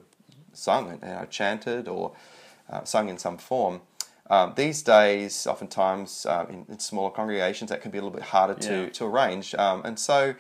sung 0.54 1.00
and 1.02 1.30
chanted 1.30 1.88
or 1.88 2.14
uh, 2.70 2.84
sung 2.84 3.10
in 3.10 3.18
some 3.18 3.38
form. 3.38 3.82
Um, 4.30 4.54
these 4.56 4.84
days, 4.84 5.48
oftentimes 5.48 6.26
uh, 6.28 6.46
in, 6.50 6.66
in 6.70 6.78
smaller 6.80 7.10
congregations, 7.10 7.72
that 7.72 7.82
can 7.82 7.90
be 7.90 7.98
a 7.98 8.02
little 8.02 8.16
bit 8.16 8.28
harder 8.28 8.54
to, 8.56 8.84
Yeah. 8.84 8.90
to 8.90 9.06
arrange. 9.06 9.56
Um, 9.56 9.82
and 9.84 9.98
so 9.98 10.36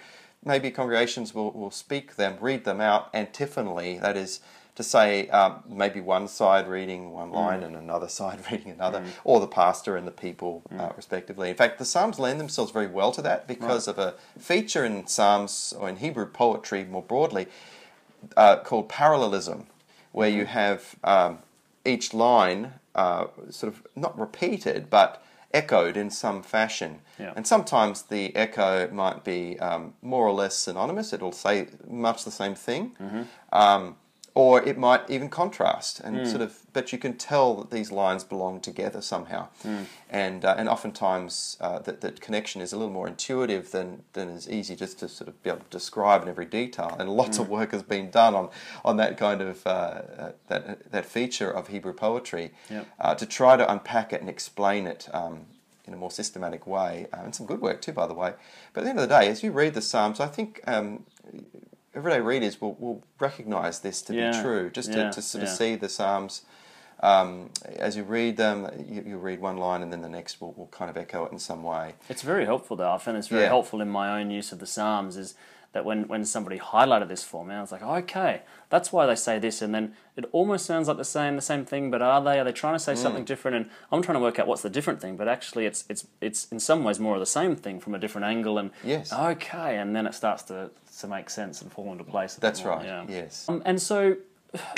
maybe 0.45 0.69
congregations 0.69 1.33
will, 1.33 1.51
will 1.51 1.71
speak 1.71 2.15
them, 2.15 2.37
read 2.39 2.65
them 2.65 2.79
out 2.81 3.09
antiphonally, 3.15 3.97
that 3.99 4.15
is 4.15 4.41
to 4.75 4.83
say, 4.83 5.27
um, 5.29 5.61
maybe 5.67 5.99
one 5.99 6.25
side 6.27 6.65
reading 6.67 7.11
one 7.11 7.31
line 7.31 7.63
and 7.63 7.75
another 7.75 8.07
side 8.19 8.39
reading 8.49 8.71
another, 8.71 9.03
or 9.25 9.39
the 9.41 9.47
pastor 9.47 9.97
and 9.97 10.07
the 10.07 10.11
people, 10.11 10.61
uh, 10.77 10.89
respectively. 10.95 11.49
In 11.49 11.55
fact, 11.55 11.79
the 11.79 11.83
Psalms 11.85 12.17
lend 12.19 12.39
themselves 12.39 12.71
very 12.71 12.87
well 12.87 13.11
to 13.13 13.21
that 13.23 13.45
because 13.47 13.87
of 13.89 13.97
a 13.97 14.13
feature 14.37 14.85
in 14.85 15.05
Psalms 15.07 15.73
or 15.77 15.89
in 15.89 15.97
Hebrew 15.97 16.27
poetry 16.27 16.85
more 16.85 17.01
broadly 17.03 17.47
uh, 18.37 18.57
called 18.57 18.87
parallelism, 18.87 19.65
where 20.11 20.29
you 20.29 20.45
have 20.45 20.95
um, 21.03 21.39
each 21.85 22.13
line 22.13 22.73
uh, 22.95 23.27
sort 23.49 23.73
of 23.73 23.85
not 23.95 24.17
repeated 24.17 24.89
but 24.89 25.23
echoed 25.53 25.97
in 25.97 26.09
some 26.09 26.43
fashion. 26.43 26.99
Yeah. 27.17 27.33
And 27.35 27.45
sometimes 27.45 28.03
the 28.03 28.35
echo 28.35 28.89
might 28.91 29.23
be 29.23 29.59
um, 29.59 29.93
more 30.01 30.27
or 30.27 30.31
less 30.31 30.55
synonymous, 30.55 31.11
it'll 31.11 31.31
say 31.31 31.67
much 31.87 32.23
the 32.23 32.31
same 32.31 32.55
thing. 32.55 32.95
Um, 33.51 33.95
or 34.39 34.51
it 34.71 34.77
might 34.77 35.03
even 35.15 35.27
contrast 35.41 35.99
and 36.05 36.15
sort 36.33 36.41
of, 36.47 36.51
but 36.71 36.85
you 36.93 36.97
can 37.05 37.13
tell 37.31 37.47
that 37.59 37.69
these 37.77 37.91
lines 38.03 38.23
belong 38.23 38.61
together 38.69 39.01
somehow, 39.13 39.43
and 40.09 40.45
uh, 40.45 40.55
and 40.59 40.69
oftentimes 40.69 41.57
uh, 41.59 41.79
that 41.85 41.97
that 42.03 42.15
connection 42.27 42.61
is 42.61 42.71
a 42.73 42.77
little 42.79 42.93
more 42.99 43.07
intuitive 43.13 43.65
than 43.75 43.87
than 44.13 44.29
is 44.29 44.45
easy 44.49 44.75
just 44.85 44.95
to 44.99 45.07
sort 45.09 45.27
of 45.27 45.35
be 45.43 45.49
able 45.49 45.65
to 45.69 45.77
describe 45.79 46.19
in 46.23 46.29
every 46.29 46.45
detail. 46.61 46.91
And 46.99 47.09
lots 47.23 47.37
of 47.41 47.49
work 47.49 47.71
has 47.77 47.83
been 47.83 48.09
done 48.21 48.33
on 48.41 48.45
on 48.89 48.93
that 48.97 49.17
kind 49.17 49.41
of 49.41 49.55
uh, 49.67 49.69
uh, 49.69 50.31
that 50.47 50.89
that 50.95 51.05
feature 51.05 51.51
of 51.59 51.67
Hebrew 51.67 51.93
poetry 51.93 52.45
Yep. 52.69 52.85
uh, 53.03 53.15
to 53.21 53.25
try 53.25 53.53
to 53.61 53.65
unpack 53.73 54.13
it 54.15 54.19
and 54.21 54.29
explain 54.29 54.87
it. 54.87 55.01
Um, 55.19 55.35
in 55.87 55.95
a 55.95 55.97
more 56.05 56.11
systematic 56.11 56.67
way, 56.67 57.07
uh, 57.11 57.23
and 57.23 57.33
some 57.33 57.47
good 57.47 57.61
work 57.61 57.81
too, 57.81 57.91
by 58.01 58.05
the 58.05 58.13
way. 58.13 58.31
But 58.73 58.81
at 58.81 58.83
the 58.83 58.89
end 58.91 58.99
of 58.99 59.09
the 59.09 59.15
day, 59.19 59.27
as 59.27 59.41
you 59.43 59.51
read 59.51 59.73
the 59.73 59.81
Psalms, 59.81 60.19
I 60.19 60.27
think 60.27 60.61
um, 60.67 61.03
everyday 61.95 62.19
readers 62.19 62.61
will, 62.61 62.75
will 62.75 63.03
recognise 63.19 63.79
this 63.79 64.01
to 64.03 64.13
Yeah, 64.13 64.31
be 64.31 64.41
true. 64.41 64.69
Just 64.69 64.89
yeah, 64.89 65.05
to, 65.05 65.11
to 65.11 65.21
sort 65.21 65.43
yeah. 65.43 65.49
of 65.49 65.55
see 65.55 65.75
the 65.75 65.89
Psalms 65.89 66.43
um, 67.01 67.51
as 67.77 67.95
you 67.95 68.03
read 68.03 68.37
them, 68.37 68.69
you, 68.87 69.03
you 69.05 69.17
read 69.17 69.39
one 69.39 69.57
line 69.57 69.81
and 69.81 69.91
then 69.91 70.01
the 70.01 70.09
next 70.09 70.41
will, 70.41 70.53
will 70.53 70.67
kind 70.67 70.89
of 70.89 70.97
echo 70.97 71.25
it 71.25 71.31
in 71.31 71.39
some 71.39 71.63
way. 71.63 71.93
It's 72.09 72.21
very 72.21 72.45
helpful 72.45 72.75
though. 72.75 72.91
I 72.91 72.97
find 72.97 73.17
it's 73.17 73.27
very 73.27 73.45
helpful 73.45 73.81
in 73.81 73.89
my 73.89 74.19
own 74.19 74.31
use 74.31 74.51
of 74.51 74.59
the 74.59 74.67
Psalms 74.67 75.15
is 75.15 75.33
that 75.71 75.85
when, 75.85 76.07
when 76.07 76.25
somebody 76.25 76.57
highlighted 76.57 77.07
this 77.09 77.23
for 77.23 77.45
me, 77.45 77.53
I 77.53 77.61
was 77.61 77.71
like, 77.71 77.83
okay, 77.83 78.41
that's 78.69 78.91
why 78.91 79.05
they 79.05 79.15
say 79.15 79.37
this, 79.37 79.61
and 79.61 79.73
then 79.73 79.93
it 80.15 80.25
almost 80.31 80.65
sounds 80.65 80.87
like 80.87 80.97
they're 80.97 81.03
saying 81.03 81.35
the 81.35 81.41
same 81.43 81.63
thing, 81.63 81.91
but 81.91 82.01
are 82.01 82.21
they? 82.23 82.39
Are 82.39 82.43
they 82.43 82.51
trying 82.51 82.73
to 82.75 82.79
say 82.79 82.93
Mm. 82.93 82.97
something 82.97 83.23
different? 83.23 83.55
And 83.57 83.69
I'm 83.91 84.01
trying 84.01 84.15
to 84.15 84.19
work 84.19 84.39
out 84.39 84.47
what's 84.47 84.63
the 84.63 84.69
different 84.69 84.99
thing, 84.99 85.15
but 85.15 85.27
actually, 85.27 85.65
it's 85.65 85.85
it's 85.89 86.07
it's 86.21 86.47
in 86.51 86.59
some 86.59 86.83
ways 86.83 86.99
more 86.99 87.13
of 87.15 87.19
the 87.19 87.25
same 87.39 87.55
thing 87.55 87.79
from 87.79 87.93
a 87.95 87.99
different 87.99 88.25
angle. 88.25 88.57
And 88.57 88.71
Yes. 88.83 89.13
okay, 89.13 89.77
and 89.77 89.95
then 89.95 90.07
it 90.07 90.13
starts 90.15 90.43
to 90.43 90.71
to 90.99 91.07
make 91.07 91.29
sense 91.29 91.61
and 91.61 91.71
fall 91.71 91.91
into 91.91 92.03
place. 92.03 92.33
That's 92.35 92.63
right. 92.63 92.83
Yeah. 92.85 93.05
Yes. 93.07 93.47
Um, 93.47 93.61
and 93.65 93.79
so, 93.81 94.17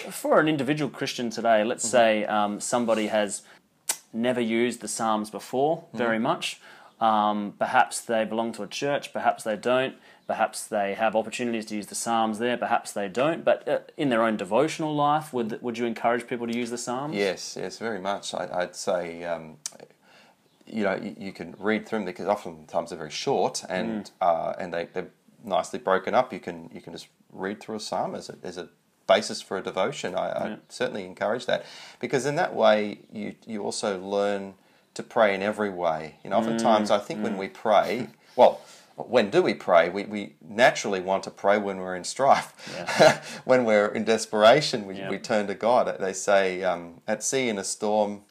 for 0.10 0.40
an 0.40 0.48
individual 0.50 0.90
Christian 0.92 1.30
today, 1.30 1.64
let's 1.64 1.86
Mm-hmm. 1.86 2.26
say 2.26 2.26
um, 2.26 2.60
somebody 2.60 3.08
has 3.08 3.42
never 4.14 4.42
used 4.42 4.82
the 4.82 4.88
Psalms 4.90 5.30
before 5.30 5.86
very 5.94 6.18
Mm-hmm. 6.18 6.24
much. 6.24 6.60
Um, 7.02 7.56
perhaps 7.58 8.00
they 8.00 8.24
belong 8.26 8.54
to 8.54 8.64
a 8.64 8.68
church, 8.68 9.12
perhaps 9.12 9.44
they 9.44 9.58
don't. 9.58 9.96
Perhaps 10.28 10.68
they 10.68 10.94
have 10.94 11.16
opportunities 11.16 11.66
to 11.66 11.76
use 11.76 11.88
the 11.88 11.96
Psalms 11.96 12.38
there, 12.38 12.56
perhaps 12.56 12.94
they 12.94 13.10
don't. 13.10 13.44
But 13.44 13.68
uh, 13.68 13.80
in 13.98 14.10
their 14.10 14.24
own 14.24 14.38
devotional 14.38 14.96
life, 14.96 15.34
would, 15.34 15.62
would 15.62 15.78
you 15.78 15.86
encourage 15.86 16.28
people 16.28 16.48
to 16.48 16.56
use 16.56 16.70
the 16.70 16.78
Psalms? 16.78 17.16
Yes, 17.16 17.58
yes, 17.60 17.80
very 17.80 18.00
much. 18.00 18.34
I, 18.36 18.48
I'd 18.54 18.76
say, 18.76 19.24
um, 19.26 19.58
you 20.68 20.84
know, 20.84 20.96
you, 20.96 21.16
you 21.18 21.32
can 21.34 21.56
read 21.58 21.88
through 21.88 22.00
them 22.00 22.06
because 22.06 22.28
oftentimes 22.28 22.92
they're 22.92 22.98
very 23.00 23.10
short 23.12 23.64
and 23.68 24.10
uh, 24.22 24.54
and 24.60 24.74
they, 24.74 24.88
they're 24.94 25.10
nicely 25.44 25.80
broken 25.80 26.14
up. 26.14 26.32
You 26.32 26.40
can 26.40 26.70
you 26.74 26.82
can 26.82 26.94
just 26.94 27.08
read 27.32 27.60
through 27.60 27.76
a 27.76 27.80
psalm 27.80 28.16
as 28.16 28.30
a, 28.30 28.38
as 28.44 28.58
a 28.58 28.70
basis 29.08 29.42
for 29.42 29.58
a 29.58 29.62
devotion. 29.62 30.16
I, 30.16 30.30
I 30.30 30.58
certainly 30.70 31.06
encourage 31.06 31.46
that 31.48 31.66
because 32.00 32.26
in 32.26 32.36
that 32.36 32.56
way 32.56 33.00
you 33.12 33.36
you 33.46 33.64
also 33.64 34.00
learn 34.00 34.54
to 34.94 35.04
pray 35.04 35.34
in 35.36 35.42
every 35.42 35.70
way. 35.70 36.16
You 36.24 36.30
know, 36.30 36.38
oftentimes 36.38 36.92
I 36.92 37.00
think 37.00 37.24
when 37.24 37.38
we 37.38 37.48
pray, 37.48 38.08
well. 38.36 38.62
When 38.98 39.32
do 39.32 39.42
we 39.42 39.56
pray? 39.56 39.90
We, 39.90 40.04
we 40.04 40.34
naturally 40.48 41.00
want 41.00 41.24
to 41.24 41.32
pray 41.32 41.58
when 41.58 41.78
we're 41.78 41.96
in 41.96 42.04
strife. 42.04 42.54
Yeah. 42.72 43.22
when 43.46 43.64
we're 43.66 43.88
in 43.88 44.04
desperation, 44.04 44.86
we, 44.86 44.96
Yeah. 44.96 45.10
we 45.10 45.18
turn 45.18 45.48
to 45.48 45.56
God. 45.56 45.98
They 46.00 46.14
say, 46.14 46.62
um, 46.64 47.02
at 47.08 47.24
sea 47.24 47.50
in 47.50 47.58
a 47.58 47.64
storm, 47.64 48.22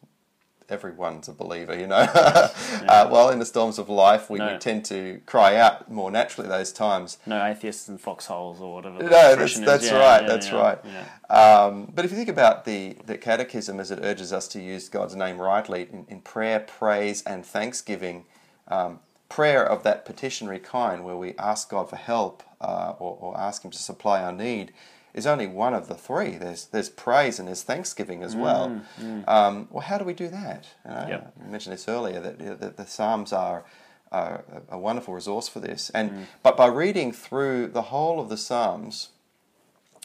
everyone's 0.71 1.29
a 1.29 1.33
believer, 1.33 1.79
you 1.79 1.87
know. 1.87 1.97
uh, 2.15 3.09
well, 3.11 3.31
in 3.31 3.39
the 3.39 3.45
storms 3.45 3.79
of 3.79 3.89
life, 3.89 4.31
we, 4.31 4.39
No. 4.39 4.59
tend 4.59 4.85
to 4.87 5.21
cry 5.27 5.57
out 5.57 5.91
more 5.91 6.11
naturally 6.11 6.49
those 6.49 6.73
times. 6.73 7.19
No 7.27 7.45
atheists 7.45 7.89
in 7.89 7.99
foxholes 7.99 8.61
or 8.61 8.75
whatever. 8.75 9.03
No, 9.03 9.37
that's, 9.37 9.59
that's 9.61 9.87
Yeah, 9.87 9.99
right, 9.99 10.23
yeah, 10.23 10.29
that's 10.29 10.49
yeah, 10.49 10.61
right. 10.61 10.79
yeah. 10.85 11.65
Um, 11.65 11.93
but 11.95 12.05
if 12.05 12.11
you 12.11 12.17
think 12.17 12.29
about 12.29 12.65
the, 12.65 12.97
the 13.07 13.17
catechism 13.19 13.81
as 13.81 13.91
it 13.91 14.01
urges 14.03 14.33
us 14.33 14.49
to 14.49 14.61
use 14.61 14.89
God's 14.89 15.15
name 15.17 15.39
rightly 15.41 15.89
in, 15.93 16.07
in 16.09 16.21
prayer, 16.21 16.61
praise, 16.61 17.23
and 17.23 17.45
thanksgiving, 17.45 18.25
um, 18.69 19.01
prayer 19.29 19.65
of 19.65 19.83
that 19.85 20.05
petitionary 20.05 20.59
kind 20.59 21.05
where 21.05 21.17
we 21.17 21.35
ask 21.39 21.71
God 21.71 21.89
for 21.89 21.97
help 21.97 22.43
uh, 22.61 22.95
or, 22.99 23.17
or 23.21 23.39
ask 23.39 23.65
Him 23.65 23.71
to 23.71 23.79
supply 23.79 24.23
our 24.23 24.33
need 24.33 24.73
is 25.15 25.27
only 25.27 25.47
one 25.47 25.75
of 25.75 25.89
the 25.89 25.95
three. 25.95 26.37
There's, 26.37 26.67
there's 26.67 26.89
praise 26.89 27.39
and 27.39 27.49
there's 27.49 27.63
thanksgiving 27.63 28.23
as 28.23 28.35
well. 28.37 28.69
Mm, 28.69 29.25
mm. 29.25 29.29
Um, 29.29 29.69
well, 29.71 29.83
how 29.83 29.99
do 29.99 30.05
we 30.05 30.15
do 30.15 30.29
that? 30.29 30.67
Uh, 30.85 30.89
you 30.89 30.95
know, 30.95 31.09
Yep. 31.09 31.35
I 31.45 31.49
mentioned 31.49 31.73
this 31.75 31.89
earlier 31.89 32.21
that, 32.21 32.61
that 32.61 32.77
the 32.77 32.87
Psalms 32.87 33.33
are 33.33 33.65
are 34.13 34.43
a 34.69 34.77
wonderful 34.77 35.15
resource 35.15 35.49
for 35.49 35.61
this. 35.61 35.91
And 35.91 36.11
mm. 36.11 36.25
but 36.43 36.57
by 36.57 36.67
reading 36.67 37.13
through 37.13 37.69
the 37.69 37.83
whole 37.83 38.19
of 38.21 38.29
the 38.29 38.37
Psalms, 38.37 39.11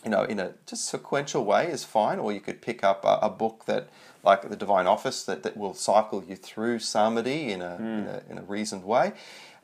you 0.03 0.11
know, 0.11 0.23
in 0.23 0.39
a 0.39 0.53
just 0.67 0.87
sequential 0.87 1.43
way 1.43 1.65
is 1.65 1.83
fine, 1.83 2.19
or 2.19 2.31
you 2.31 2.39
could 2.39 2.61
pick 2.61 2.83
up 2.83 3.03
a, 3.03 3.17
a 3.23 3.29
book 3.29 3.65
that, 3.65 3.89
like 4.23 4.47
the 4.47 4.55
Divine 4.55 4.85
Office, 4.85 5.23
that, 5.23 5.41
that 5.41 5.57
will 5.57 5.73
cycle 5.73 6.23
you 6.23 6.35
through 6.35 6.79
psalmody 6.79 7.51
in 7.51 7.61
a, 7.63 7.75
in 7.77 8.07
a, 8.07 8.21
in 8.29 8.37
a 8.37 8.43
reasoned 8.43 8.83
way. 8.83 9.13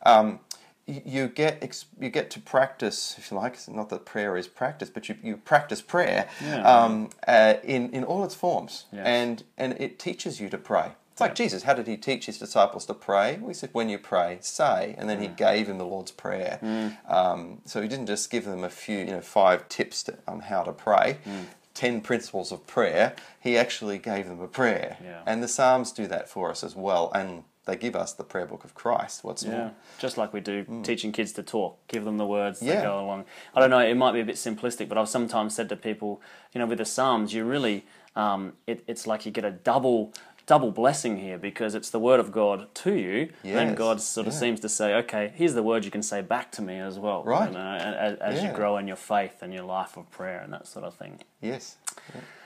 Um, 0.03 0.39
you, 1.05 1.27
get 1.27 1.85
you 1.99 2.09
get 2.09 2.29
to 2.31 2.39
practice, 2.39 3.15
if 3.17 3.31
you 3.31 3.37
like. 3.37 3.57
Not 3.67 3.89
that 3.89 4.05
prayer 4.05 4.37
is 4.37 4.47
practice, 4.47 4.89
but 4.89 5.07
you, 5.09 5.15
you 5.23 5.37
practice 5.37 5.81
prayer 5.81 6.27
Yeah. 6.43 6.61
um, 6.63 7.09
uh, 7.27 7.55
in 7.63 7.89
in 7.91 8.03
all 8.03 8.23
its 8.23 8.35
forms, 8.35 8.85
Yes. 8.91 9.05
and 9.05 9.43
and 9.57 9.73
it 9.79 9.99
teaches 9.99 10.39
you 10.41 10.49
to 10.49 10.57
pray. 10.57 10.91
It's 11.11 11.21
like 11.21 11.35
Jesus. 11.35 11.63
How 11.63 11.73
did 11.73 11.87
he 11.87 11.97
teach 11.97 12.25
his 12.25 12.37
disciples 12.39 12.85
to 12.85 12.93
pray? 12.93 13.37
Well, 13.37 13.49
he 13.49 13.53
said, 13.53 13.69
"When 13.73 13.89
you 13.89 13.97
pray, 13.97 14.37
say," 14.41 14.95
and 14.97 15.09
then 15.09 15.19
he 15.21 15.27
gave 15.27 15.67
him 15.67 15.77
the 15.77 15.85
Lord's 15.85 16.11
prayer. 16.11 16.59
Um, 17.07 17.61
so 17.65 17.81
he 17.81 17.87
didn't 17.87 18.07
just 18.07 18.29
give 18.29 18.45
them 18.45 18.63
a 18.63 18.69
few, 18.69 18.99
you 18.99 19.05
know, 19.17 19.21
five 19.21 19.67
tips 19.69 20.03
to, 20.03 20.17
on 20.27 20.39
how 20.41 20.63
to 20.63 20.71
pray, 20.71 21.17
ten 21.73 22.01
principles 22.01 22.51
of 22.51 22.65
prayer. 22.65 23.13
He 23.39 23.57
actually 23.57 23.97
gave 23.97 24.27
them 24.27 24.39
a 24.39 24.47
prayer, 24.47 24.97
Yeah. 25.03 25.21
and 25.25 25.43
the 25.43 25.47
Psalms 25.47 25.91
do 25.91 26.07
that 26.07 26.29
for 26.29 26.49
us 26.49 26.63
as 26.63 26.75
well. 26.75 27.11
And 27.13 27.43
they 27.65 27.75
give 27.75 27.95
us 27.95 28.13
the 28.13 28.23
prayer 28.23 28.45
book 28.45 28.63
of 28.63 28.73
Christ. 28.73 29.23
What's 29.23 29.43
Yeah, 29.43 29.51
more? 29.57 29.71
just 29.99 30.17
like 30.17 30.33
we 30.33 30.39
do 30.39 30.65
teaching 30.83 31.11
kids 31.11 31.31
to 31.33 31.43
talk, 31.43 31.77
give 31.87 32.05
them 32.05 32.17
the 32.17 32.25
words 32.25 32.59
Mm. 32.59 32.67
Yeah. 32.67 32.73
that 32.75 32.83
go 32.83 32.99
along. 32.99 33.25
I 33.55 33.59
don't 33.59 33.69
know, 33.69 33.79
it 33.79 33.95
might 33.95 34.13
be 34.13 34.19
a 34.21 34.25
bit 34.25 34.35
simplistic, 34.35 34.89
but 34.89 34.97
I've 34.97 35.09
sometimes 35.09 35.55
said 35.55 35.69
to 35.69 35.75
people, 35.75 36.21
you 36.53 36.59
know, 36.59 36.65
with 36.65 36.79
the 36.79 36.85
Psalms, 36.85 37.33
you 37.33 37.45
really, 37.45 37.85
um, 38.15 38.53
it, 38.67 38.83
it's 38.87 39.05
like 39.05 39.25
you 39.25 39.31
get 39.31 39.45
a 39.45 39.51
double 39.51 40.13
double 40.47 40.71
blessing 40.71 41.17
here 41.19 41.37
because 41.37 41.75
it's 41.75 41.91
the 41.91 41.99
word 41.99 42.19
of 42.19 42.31
God 42.31 42.67
to 42.73 42.93
you, 42.95 43.29
and 43.43 43.69
Yes, 43.69 43.77
God 43.77 44.01
sort 44.01 44.27
of 44.27 44.33
yeah. 44.33 44.39
seems 44.39 44.59
to 44.61 44.69
say, 44.69 44.95
okay, 44.95 45.31
here's 45.33 45.53
the 45.53 45.63
word 45.63 45.85
you 45.85 45.91
can 45.91 46.01
say 46.03 46.21
back 46.21 46.51
to 46.53 46.61
me 46.63 46.77
as 46.79 46.97
well, 46.99 47.23
Right. 47.23 47.47
You 47.47 47.53
know, 47.57 47.75
as, 47.75 48.17
as 48.17 48.43
you 48.43 48.51
grow 48.51 48.75
in 48.77 48.87
your 48.87 48.97
faith 48.97 49.43
and 49.43 49.53
your 49.53 49.63
life 49.63 49.95
of 49.95 50.09
prayer 50.11 50.41
and 50.41 50.51
that 50.51 50.67
sort 50.67 50.83
of 50.83 50.95
thing. 50.95 51.19
Yes. 51.41 51.77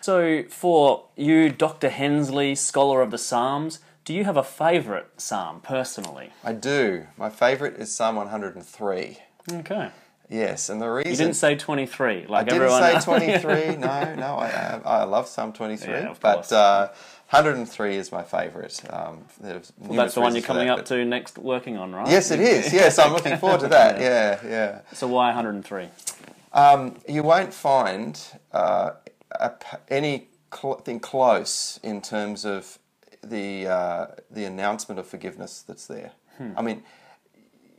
So, 0.01 0.43
for 0.49 1.05
you, 1.15 1.49
Dr. 1.49 1.89
Hensley, 1.89 2.53
scholar 2.53 3.01
of 3.01 3.09
the 3.11 3.17
Psalms, 3.17 3.79
do 4.05 4.13
you 4.13 4.23
have 4.23 4.37
a 4.37 4.43
favourite 4.43 5.19
psalm 5.19 5.61
personally? 5.61 6.29
I 6.43 6.53
do. 6.53 7.07
My 7.17 7.29
favourite 7.29 7.73
is 7.75 7.93
Psalm 7.93 8.15
103. 8.15 9.17
Okay. 9.51 9.89
Yes, 10.29 10.69
and 10.69 10.81
the 10.81 10.87
reason 10.87 11.11
You 11.11 11.17
didn't 11.17 11.35
say 11.35 11.55
23, 11.55 12.25
like 12.27 12.41
I 12.41 12.43
didn't 12.43 12.61
everyone 12.63 13.01
say 13.01 13.39
23. 13.39 13.75
no, 13.77 14.15
no, 14.15 14.37
I, 14.37 14.81
I 14.83 15.03
love 15.03 15.27
Psalm 15.27 15.53
23. 15.53 15.91
Yeah, 15.91 16.13
but 16.19 16.51
uh, 16.51 16.87
103 17.29 17.95
is 17.95 18.11
my 18.11 18.23
favourite. 18.23 18.81
Um, 18.91 19.25
Well, 19.39 19.61
that's 19.97 20.15
the 20.15 20.21
one 20.21 20.33
you're 20.33 20.43
coming 20.43 20.67
that, 20.67 20.79
up 20.79 20.85
to 20.85 21.03
next, 21.05 21.37
working 21.37 21.77
on, 21.77 21.93
right? 21.93 22.07
Yes, 22.07 22.31
it 22.31 22.39
is. 22.39 22.73
Yes, 22.73 22.97
I'm 22.97 23.11
looking 23.11 23.37
forward 23.37 23.61
to 23.61 23.67
that. 23.69 23.99
Yeah, 23.99 24.39
yeah. 24.45 24.79
So 24.93 25.07
why 25.07 25.27
103? 25.27 25.89
Um, 26.53 26.97
you 27.07 27.23
won't 27.23 27.53
find 27.53 28.19
uh, 28.51 28.91
a 29.31 29.49
p 29.49 29.65
any 29.89 30.27
cl- 30.53 30.75
thing 30.75 30.99
close 30.99 31.79
in 31.83 32.01
terms 32.01 32.45
of 32.45 32.79
the 33.29 33.67
uh, 33.67 34.07
the 34.31 34.45
announcement 34.45 34.99
of 34.99 35.07
forgiveness 35.07 35.63
that's 35.67 35.87
there. 35.87 36.11
Hmm. 36.37 36.51
I 36.57 36.61
mean, 36.61 36.83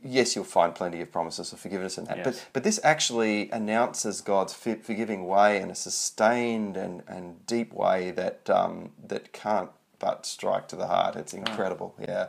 yes, 0.03 0.35
you'll 0.35 0.45
find 0.45 0.73
plenty 0.75 1.01
of 1.01 1.11
promises 1.11 1.53
of 1.53 1.59
forgiveness 1.59 1.97
in 1.97 2.05
that, 2.05 2.17
Yes. 2.17 2.25
but 2.25 2.45
but 2.53 2.63
this 2.63 2.79
actually 2.83 3.49
announces 3.51 4.21
God's 4.21 4.53
forgiving 4.53 5.27
way 5.27 5.59
in 5.61 5.69
a 5.71 5.75
sustained 5.75 6.77
and, 6.77 7.03
and 7.07 7.45
deep 7.45 7.73
way 7.73 8.11
that 8.11 8.49
um, 8.49 8.91
that 9.07 9.31
can't 9.33 9.69
but 9.99 10.25
strike 10.25 10.67
to 10.69 10.75
the 10.75 10.87
heart. 10.87 11.15
It's 11.15 11.33
incredible. 11.33 11.95
Yeah. 11.99 12.27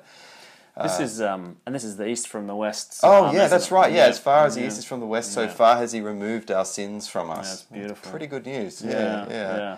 This 0.81 1.01
is 1.01 1.21
um, 1.21 1.57
and 1.67 1.75
this 1.75 1.83
is 1.83 1.97
the 1.97 2.07
east 2.07 2.29
from 2.29 2.47
the 2.47 2.55
west. 2.55 3.01
Uh, 3.03 3.09
Oh 3.09 3.11
psalm, 3.25 3.35
yeah, 3.37 3.49
that's 3.49 3.73
right. 3.73 3.93
Yeah, 3.93 4.07
as 4.07 4.21
far 4.21 4.47
as 4.47 4.55
the 4.55 4.61
yeah. 4.61 4.69
east 4.69 4.79
is 4.79 4.85
from 4.85 5.01
the 5.01 5.07
west, 5.07 5.33
so 5.33 5.43
Yeah. 5.43 5.49
far 5.49 5.77
has 5.77 5.91
He 5.91 6.01
removed 6.01 6.53
our 6.53 6.65
sins 6.65 7.09
from 7.09 7.31
us. 7.31 7.49
That's 7.49 7.63
beautiful. 7.65 8.11
Pretty 8.13 8.29
good 8.29 8.47
news. 8.47 8.81
Yeah, 8.81 8.91
Yeah, 8.93 9.27
yeah. 9.29 9.57
yeah. 9.57 9.77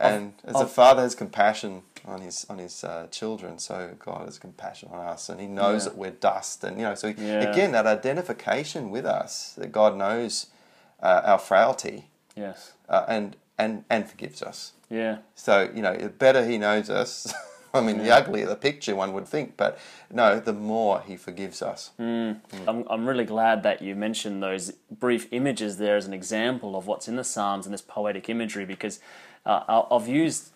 And 0.00 0.32
as 0.44 0.54
a 0.54 0.58
I've- 0.60 0.70
father 0.70 1.02
has 1.02 1.14
compassion 1.14 1.82
on 2.08 2.20
his 2.20 2.46
on 2.48 2.58
his 2.58 2.82
uh, 2.84 3.06
children, 3.10 3.58
so 3.58 3.90
God 3.98 4.26
has 4.26 4.38
compassion 4.38 4.88
on 4.92 4.98
us, 5.06 5.28
and 5.28 5.40
He 5.40 5.46
knows 5.46 5.84
Yeah. 5.84 5.90
that 5.90 5.98
we're 5.98 6.10
dust, 6.10 6.64
and 6.64 6.76
you 6.78 6.84
know. 6.84 6.94
So 6.94 7.08
Yeah. 7.08 7.40
again, 7.50 7.72
that 7.72 7.86
identification 7.86 8.90
with 8.90 9.06
us, 9.06 9.52
that 9.58 9.72
God 9.72 9.96
knows 9.96 10.46
uh, 11.02 11.22
our 11.24 11.38
frailty, 11.38 12.08
Yes. 12.36 12.72
uh, 12.88 13.04
and 13.08 13.36
and 13.58 13.84
and 13.90 14.08
forgives 14.08 14.42
us. 14.42 14.72
Yeah. 14.90 15.18
So 15.34 15.70
you 15.74 15.82
know, 15.82 15.94
the 15.96 16.08
better 16.08 16.44
He 16.44 16.58
knows 16.58 16.90
us. 16.90 17.32
I 17.74 17.82
mean, 17.82 17.98
the 17.98 18.10
uglier 18.10 18.46
the 18.46 18.56
picture, 18.56 18.96
one 18.96 19.12
would 19.12 19.28
think, 19.28 19.58
but 19.58 19.78
no, 20.10 20.40
the 20.40 20.54
more 20.54 21.02
He 21.02 21.16
forgives 21.18 21.60
us. 21.60 21.90
I'm, 21.98 22.40
I'm 22.66 23.06
really 23.06 23.26
glad 23.26 23.62
that 23.62 23.82
you 23.82 23.94
mentioned 23.94 24.42
those 24.42 24.72
brief 24.90 25.28
images 25.32 25.76
there 25.76 25.96
as 25.96 26.06
an 26.06 26.14
example 26.14 26.76
of 26.76 26.86
what's 26.86 27.08
in 27.08 27.16
the 27.16 27.24
Psalms 27.24 27.66
and 27.66 27.74
this 27.74 27.82
poetic 27.82 28.30
imagery 28.30 28.64
because 28.64 29.00
uh, 29.48 29.64
I- 29.68 29.94
I've 29.94 30.06
used 30.08 30.50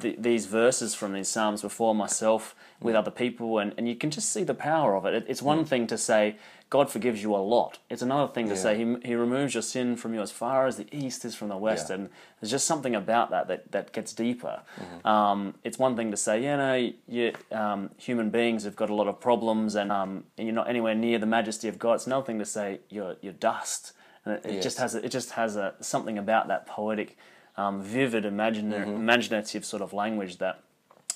th- 0.00 0.16
these 0.18 0.44
verses 0.46 0.94
from 0.94 1.12
these 1.14 1.28
Psalms 1.28 1.62
before 1.62 1.94
myself 1.94 2.54
with 2.80 2.94
other 2.94 3.10
people, 3.10 3.58
and, 3.58 3.72
and 3.78 3.88
you 3.88 3.96
can 3.96 4.10
just 4.10 4.28
see 4.34 4.44
the 4.44 4.54
power 4.54 4.94
of 4.94 5.06
it. 5.06 5.14
it. 5.14 5.24
It's 5.26 5.40
one 5.42 5.64
thing 5.64 5.86
to 5.86 5.96
say, 5.96 6.36
God 6.68 6.90
forgives 6.90 7.22
you 7.22 7.34
a 7.34 7.38
lot. 7.38 7.78
It's 7.88 8.02
another 8.02 8.30
thing 8.30 8.46
to 8.48 8.54
Yeah. 8.54 8.60
say, 8.60 8.76
he, 8.76 8.96
he 9.08 9.14
removes 9.14 9.54
your 9.54 9.62
sin 9.62 9.96
from 9.96 10.12
you 10.14 10.20
as 10.20 10.30
far 10.32 10.66
as 10.66 10.76
the 10.76 10.86
east 10.92 11.24
is 11.24 11.34
from 11.34 11.48
the 11.48 11.56
west. 11.56 11.88
Yeah. 11.88 11.96
And 11.96 12.08
there's 12.40 12.50
just 12.50 12.66
something 12.66 12.94
about 12.94 13.30
that 13.30 13.48
that, 13.48 13.72
that 13.72 13.92
gets 13.92 14.12
deeper. 14.12 14.60
Um, 15.04 15.54
it's 15.64 15.78
one 15.78 15.96
thing 15.96 16.10
to 16.10 16.16
say, 16.16 16.42
you 16.42 16.56
know, 16.56 16.92
you, 17.08 17.32
um, 17.52 17.90
human 17.96 18.28
beings 18.30 18.64
have 18.64 18.76
got 18.76 18.90
a 18.90 18.94
lot 18.94 19.08
of 19.08 19.20
problems 19.20 19.74
and, 19.76 19.90
um, 19.92 20.24
and 20.36 20.46
you're 20.46 20.54
not 20.54 20.68
anywhere 20.68 20.94
near 20.94 21.18
the 21.18 21.26
majesty 21.26 21.68
of 21.68 21.78
God. 21.78 21.94
It's 21.94 22.06
another 22.06 22.26
thing 22.26 22.38
to 22.40 22.44
say 22.44 22.80
you're, 22.90 23.16
you're 23.22 23.32
dust. 23.34 23.92
And 24.24 24.34
it, 24.36 24.44
it 24.46 24.62
just 24.62 24.78
has 24.78 24.94
a, 24.94 25.04
it 25.04 25.10
just 25.10 25.30
has 25.32 25.56
a, 25.56 25.74
something 25.80 26.18
about 26.18 26.48
that 26.48 26.66
poetic, 26.66 27.16
um, 27.56 27.82
vivid, 27.82 28.24
imagina- 28.24 28.84
imaginative 28.86 29.64
sort 29.64 29.82
of 29.82 29.92
language 29.92 30.38
that 30.38 30.60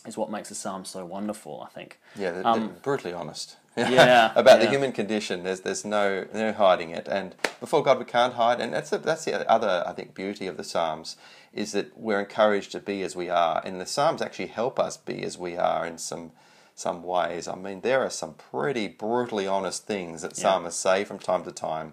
is 0.07 0.16
what 0.16 0.31
makes 0.31 0.48
the 0.48 0.55
psalm 0.55 0.85
so 0.85 1.05
wonderful. 1.05 1.62
I 1.66 1.70
think. 1.72 1.98
Yeah, 2.16 2.31
they're, 2.33 2.46
Um, 2.46 2.61
they're 2.61 2.68
brutally 2.83 3.12
honest. 3.12 3.57
Yeah, 3.77 4.33
about 4.37 4.59
the 4.61 4.66
human 4.68 4.90
condition. 4.90 5.44
There's 5.44 5.61
there's 5.61 5.85
no 5.85 6.27
no 6.35 6.53
hiding 6.53 6.90
it, 6.90 7.07
and 7.07 7.37
before 7.61 7.83
God 7.85 7.98
we 8.01 8.05
can't 8.05 8.35
hide. 8.35 8.61
And 8.61 8.72
that's 8.74 8.90
the, 8.90 8.98
that's 8.98 9.24
the 9.24 9.48
other 9.48 9.85
I 9.87 9.92
think 9.92 10.14
beauty 10.14 10.48
of 10.48 10.57
the 10.57 10.64
Psalms 10.64 11.16
is 11.53 11.72
that 11.72 11.96
we're 11.96 12.18
encouraged 12.20 12.72
to 12.72 12.81
be 12.81 13.03
as 13.03 13.14
we 13.14 13.29
are, 13.31 13.62
and 13.64 13.81
the 13.81 13.87
Psalms 13.87 14.20
actually 14.20 14.48
help 14.48 14.81
us 14.81 14.96
be 14.96 15.22
as 15.22 15.38
we 15.38 15.57
are 15.57 15.87
in 15.87 15.96
some 15.98 16.33
some 16.74 17.03
ways. 17.05 17.46
I 17.46 17.55
mean, 17.55 17.81
there 17.83 18.01
are 18.05 18.11
some 18.11 18.35
pretty 18.35 18.88
brutally 18.88 19.46
honest 19.46 19.87
things 19.87 20.22
that 20.22 20.37
Yeah. 20.37 20.42
psalmists 20.42 20.81
say 20.81 21.05
from 21.05 21.18
time 21.20 21.44
to 21.44 21.53
time. 21.53 21.92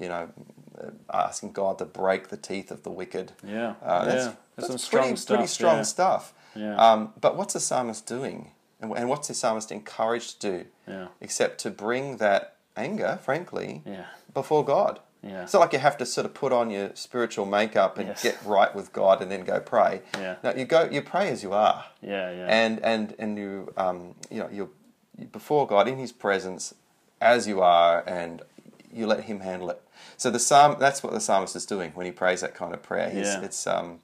You 0.00 0.08
know, 0.08 0.28
asking 1.12 1.52
God 1.52 1.78
to 1.78 1.84
break 1.84 2.28
the 2.28 2.36
teeth 2.36 2.70
of 2.70 2.82
the 2.82 2.90
wicked. 2.90 3.32
Yeah, 3.46 3.74
Uh, 3.82 4.04
that's, 4.04 4.24
yeah. 4.26 4.32
That's 4.56 4.68
some 4.68 4.78
strong 4.78 5.02
pretty, 5.04 5.16
stuff, 5.16 5.36
pretty 5.36 5.48
strong 5.48 5.76
yeah. 5.78 5.82
stuff. 5.82 6.34
Yeah. 6.54 6.76
Um, 6.76 7.12
but 7.20 7.36
what's 7.36 7.54
the 7.54 7.60
psalmist 7.60 8.06
doing? 8.06 8.50
And, 8.80 8.92
and 8.96 9.08
what's 9.08 9.28
the 9.28 9.34
psalmist 9.34 9.72
encouraged 9.72 10.40
to 10.42 10.50
do? 10.50 10.64
Yeah. 10.86 11.08
Except 11.20 11.58
to 11.60 11.70
bring 11.70 12.18
that 12.18 12.56
anger, 12.76 13.18
frankly, 13.22 13.82
Yeah. 13.86 14.04
before 14.34 14.64
God. 14.64 15.00
Yeah. 15.22 15.42
It's 15.42 15.54
not 15.54 15.60
like 15.60 15.72
you 15.72 15.78
have 15.78 15.96
to 15.98 16.06
sort 16.06 16.24
of 16.26 16.34
put 16.34 16.52
on 16.52 16.70
your 16.70 16.90
spiritual 16.94 17.46
makeup 17.46 17.98
and 17.98 18.08
Yes. 18.08 18.22
get 18.22 18.38
right 18.44 18.72
with 18.74 18.92
God 18.92 19.22
and 19.22 19.30
then 19.30 19.44
go 19.44 19.60
pray. 19.60 20.02
Yeah. 20.14 20.36
No, 20.44 20.54
you 20.54 20.66
go, 20.66 20.88
you 20.90 21.00
pray 21.02 21.30
as 21.30 21.42
you 21.42 21.52
are, 21.52 21.86
Yeah, 22.02 22.30
yeah. 22.30 22.46
and 22.48 22.80
and 22.84 23.14
and 23.18 23.38
you 23.38 23.72
um 23.76 24.14
you 24.30 24.40
know 24.40 24.48
you're 24.52 24.68
before 25.32 25.66
God 25.66 25.88
in 25.88 25.96
His 25.98 26.12
presence 26.12 26.74
as 27.20 27.48
you 27.48 27.60
are, 27.62 28.04
and 28.06 28.42
you 28.92 29.06
let 29.06 29.24
Him 29.24 29.40
handle 29.40 29.70
it. 29.70 29.82
So 30.16 30.30
the 30.30 30.38
psalm 30.38 30.76
that's 30.78 31.02
what 31.02 31.12
the 31.12 31.20
psalmist 31.20 31.54
is 31.56 31.66
doing 31.66 31.92
when 31.94 32.06
he 32.06 32.12
prays 32.12 32.40
that 32.40 32.54
kind 32.54 32.72
of 32.74 32.82
prayer. 32.82 33.10
He's, 33.10 33.26
Yeah. 33.26 33.42
It's 33.42 33.66
um 33.66 34.00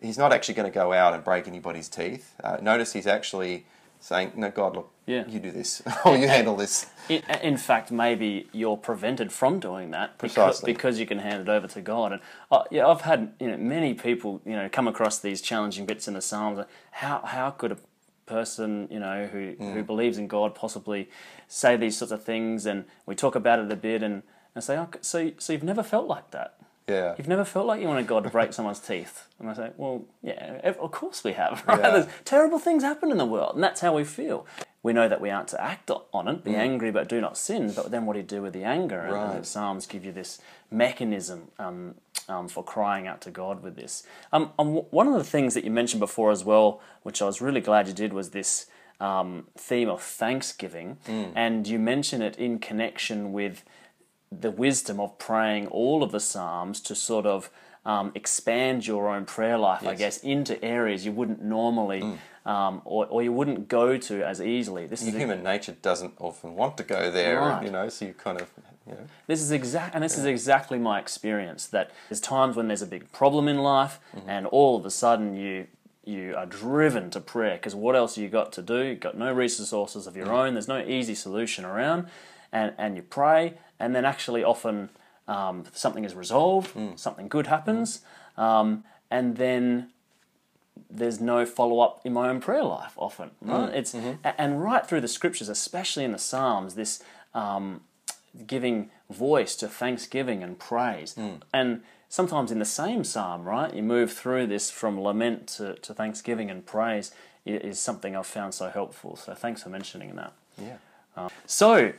he's 0.00 0.18
not 0.18 0.32
actually 0.32 0.54
going 0.54 0.70
to 0.70 0.74
go 0.74 0.92
out 0.92 1.14
and 1.14 1.24
break 1.24 1.48
anybody's 1.48 1.88
teeth. 1.88 2.34
Uh, 2.42 2.58
notice 2.62 2.92
he's 2.92 3.06
actually 3.06 3.66
saying, 4.00 4.30
"No, 4.36 4.48
God, 4.50 4.76
look, 4.76 4.92
Yeah. 5.06 5.24
you 5.26 5.40
do 5.40 5.50
this, 5.50 5.82
or 6.04 6.16
you 6.16 6.28
handle 6.28 6.54
this." 6.54 6.86
In, 7.08 7.22
in 7.42 7.56
fact, 7.56 7.90
maybe 7.90 8.48
you're 8.52 8.76
prevented 8.76 9.32
from 9.32 9.58
doing 9.58 9.90
that 9.90 10.16
because, 10.18 10.60
because 10.60 11.00
you 11.00 11.06
can 11.06 11.18
hand 11.18 11.40
it 11.42 11.48
over 11.48 11.66
to 11.66 11.80
God. 11.80 12.12
And 12.12 12.20
uh, 12.52 12.62
yeah, 12.70 12.86
I've 12.86 13.00
had 13.00 13.32
you 13.40 13.48
know 13.50 13.56
many 13.56 13.94
people 13.94 14.40
you 14.46 14.54
know 14.54 14.68
come 14.68 14.86
across 14.86 15.18
these 15.18 15.40
challenging 15.42 15.84
bits 15.86 16.06
in 16.06 16.14
the 16.14 16.20
Psalms. 16.22 16.64
How 16.92 17.22
how 17.24 17.50
could 17.50 17.72
a 17.72 17.78
person 18.26 18.86
you 18.90 19.00
know 19.00 19.26
who 19.26 19.56
Mm. 19.56 19.72
who 19.74 19.82
believes 19.82 20.18
in 20.18 20.28
God 20.28 20.54
possibly 20.54 21.08
say 21.48 21.76
these 21.76 21.96
sorts 21.98 22.12
of 22.12 22.22
things? 22.22 22.66
And 22.66 22.84
we 23.06 23.14
talk 23.16 23.34
about 23.34 23.58
it 23.58 23.72
a 23.72 23.76
bit 23.76 24.02
and, 24.04 24.22
and 24.58 24.64
say, 24.64 24.78
so 25.00 25.30
so 25.38 25.52
you've 25.52 25.62
never 25.62 25.82
felt 25.82 26.06
like 26.06 26.30
that. 26.32 26.54
Yeah. 26.88 27.14
You've 27.18 27.28
never 27.28 27.44
felt 27.44 27.66
like 27.66 27.80
you 27.82 27.86
wanted 27.88 28.06
God 28.06 28.24
to 28.24 28.30
break 28.30 28.52
someone's 28.56 28.80
teeth. 28.80 29.26
And 29.38 29.50
I 29.50 29.52
say, 29.54 29.70
well, 29.76 30.04
yeah, 30.22 30.60
of 30.64 30.90
course 30.90 31.22
we 31.22 31.32
have. 31.34 31.62
Right? 31.68 31.80
Yeah. 31.80 32.06
Terrible 32.24 32.58
things 32.58 32.82
happen 32.82 33.10
in 33.10 33.18
the 33.18 33.26
world, 33.26 33.54
and 33.56 33.62
that's 33.62 33.80
how 33.82 33.94
we 33.94 34.04
feel. 34.04 34.46
We 34.82 34.92
know 34.92 35.08
that 35.08 35.20
we 35.20 35.28
aren't 35.28 35.48
to 35.48 35.60
act 35.60 35.90
on 36.12 36.28
it, 36.28 36.44
be 36.44 36.54
angry, 36.54 36.90
but 36.90 37.08
do 37.08 37.20
not 37.20 37.36
sin. 37.36 37.72
But 37.74 37.90
then 37.90 38.06
what 38.06 38.12
do 38.14 38.20
you 38.20 38.24
do 38.24 38.40
with 38.40 38.52
the 38.54 38.64
anger? 38.64 39.00
And- 39.00 39.14
And 39.16 39.32
Mm. 39.34 39.38
The 39.40 39.44
Psalms 39.44 39.86
give 39.86 40.04
you 40.04 40.12
this 40.12 40.40
mechanism 40.70 41.48
um, 41.58 41.94
um, 42.28 42.48
for 42.48 42.62
crying 42.64 43.06
out 43.06 43.20
to 43.22 43.30
God 43.30 43.62
with 43.62 43.76
this. 43.76 44.04
Um, 44.32 44.52
um, 44.58 44.68
w- 44.68 44.86
one 44.90 45.08
of 45.08 45.14
the 45.14 45.24
things 45.24 45.54
that 45.54 45.64
you 45.64 45.70
mentioned 45.70 46.00
before 46.00 46.30
as 46.30 46.44
well, 46.44 46.80
which 47.02 47.20
I 47.20 47.26
was 47.26 47.40
really 47.42 47.60
glad 47.60 47.86
you 47.88 47.92
did, 47.92 48.12
was 48.12 48.30
this 48.30 48.66
um, 49.00 49.46
theme 49.56 49.88
of 49.90 50.00
thanksgiving. 50.02 50.98
Mm. 51.06 51.32
And 51.34 51.66
you 51.68 51.78
mention 51.78 52.22
it 52.22 52.36
in 52.38 52.58
connection 52.58 53.32
with 53.32 53.64
the 54.30 54.50
wisdom 54.50 55.00
of 55.00 55.18
praying 55.18 55.66
all 55.68 56.02
of 56.02 56.12
the 56.12 56.20
Psalms 56.20 56.80
to 56.82 56.94
sort 56.94 57.26
of 57.26 57.50
um, 57.86 58.12
expand 58.14 58.86
your 58.86 59.08
own 59.08 59.24
prayer 59.24 59.56
life, 59.56 59.86
I 59.86 59.94
guess, 59.94 60.18
into 60.18 60.62
areas 60.62 61.06
you 61.06 61.12
wouldn't 61.12 61.42
normally 61.42 62.18
um, 62.44 62.80
or, 62.84 63.06
or 63.06 63.22
you 63.22 63.32
wouldn't 63.32 63.68
go 63.68 63.98
to 63.98 64.26
as 64.26 64.40
easily. 64.40 64.86
This 64.86 65.02
is 65.02 65.14
Human 65.14 65.42
nature 65.42 65.76
doesn't 65.82 66.14
often 66.18 66.54
want 66.54 66.76
to 66.78 66.82
go 66.82 67.10
there, 67.10 67.40
Right. 67.40 67.62
you 67.64 67.70
know. 67.70 67.88
So 67.90 68.06
you 68.06 68.14
kind 68.14 68.40
of, 68.40 68.48
you 68.86 68.92
know, 68.92 69.06
This 69.26 69.42
is 69.42 69.50
exact, 69.50 69.94
and 69.94 70.02
this 70.02 70.16
is 70.16 70.24
exactly 70.24 70.78
my 70.78 70.98
experience. 70.98 71.66
That 71.66 71.90
there's 72.08 72.22
times 72.22 72.56
when 72.56 72.68
there's 72.68 72.80
a 72.82 72.86
big 72.86 73.12
problem 73.12 73.48
in 73.48 73.58
life, 73.58 74.00
and 74.26 74.46
all 74.46 74.76
of 74.76 74.86
a 74.86 74.90
sudden 74.90 75.34
you 75.36 75.66
you 76.04 76.34
are 76.34 76.46
driven 76.46 77.10
to 77.10 77.20
prayer 77.20 77.56
because 77.56 77.74
what 77.74 77.94
else 77.94 78.14
have 78.14 78.24
you 78.24 78.30
got 78.30 78.50
to 78.54 78.62
do? 78.62 78.82
You've 78.82 79.00
got 79.00 79.18
no 79.18 79.30
resources 79.30 80.06
of 80.06 80.16
your 80.16 80.32
own. 80.32 80.54
There's 80.54 80.68
no 80.68 80.80
easy 80.80 81.14
solution 81.14 81.66
around, 81.66 82.06
and 82.52 82.72
and 82.78 82.96
you 82.96 83.02
pray, 83.02 83.54
and 83.78 83.94
then 83.94 84.04
actually 84.04 84.44
often 84.44 84.90
um, 85.26 85.64
something 85.72 86.04
is 86.04 86.14
resolved, 86.14 86.70
something 86.98 87.28
good 87.28 87.46
happens, 87.46 88.00
um, 88.36 88.84
and 89.10 89.36
then 89.36 89.90
there's 90.90 91.20
no 91.20 91.44
follow 91.44 91.80
up 91.80 92.00
in 92.04 92.12
my 92.12 92.28
own 92.28 92.40
prayer 92.40 92.62
life 92.62 92.92
often. 92.96 93.30
Right? 93.42 93.70
Mm, 93.70 93.74
It's 93.74 93.92
mm-hmm. 93.92 94.26
and 94.38 94.62
right 94.62 94.86
through 94.86 95.00
the 95.00 95.08
scriptures, 95.08 95.48
especially 95.48 96.04
in 96.04 96.12
the 96.12 96.18
Psalms, 96.18 96.74
this 96.74 97.02
um, 97.34 97.82
giving 98.46 98.90
voice 99.10 99.56
to 99.56 99.68
thanksgiving 99.68 100.42
and 100.42 100.58
praise. 100.58 101.14
Mm. 101.14 101.40
And 101.52 101.82
sometimes 102.08 102.50
in 102.50 102.58
the 102.58 102.64
same 102.64 103.04
psalm, 103.04 103.44
right, 103.44 103.72
you 103.74 103.82
move 103.82 104.12
through 104.12 104.46
this 104.46 104.70
from 104.70 105.00
lament 105.00 105.46
to, 105.48 105.74
to 105.74 105.94
thanksgiving 105.94 106.50
and 106.50 106.64
praise 106.64 107.10
is 107.44 107.78
something 107.78 108.14
I've 108.14 108.26
found 108.26 108.54
so 108.54 108.68
helpful. 108.68 109.16
So 109.16 109.34
thanks 109.34 109.62
for 109.62 109.70
mentioning 109.70 110.14
that. 110.16 110.32
Yeah. 110.60 110.76
So, 111.46 111.92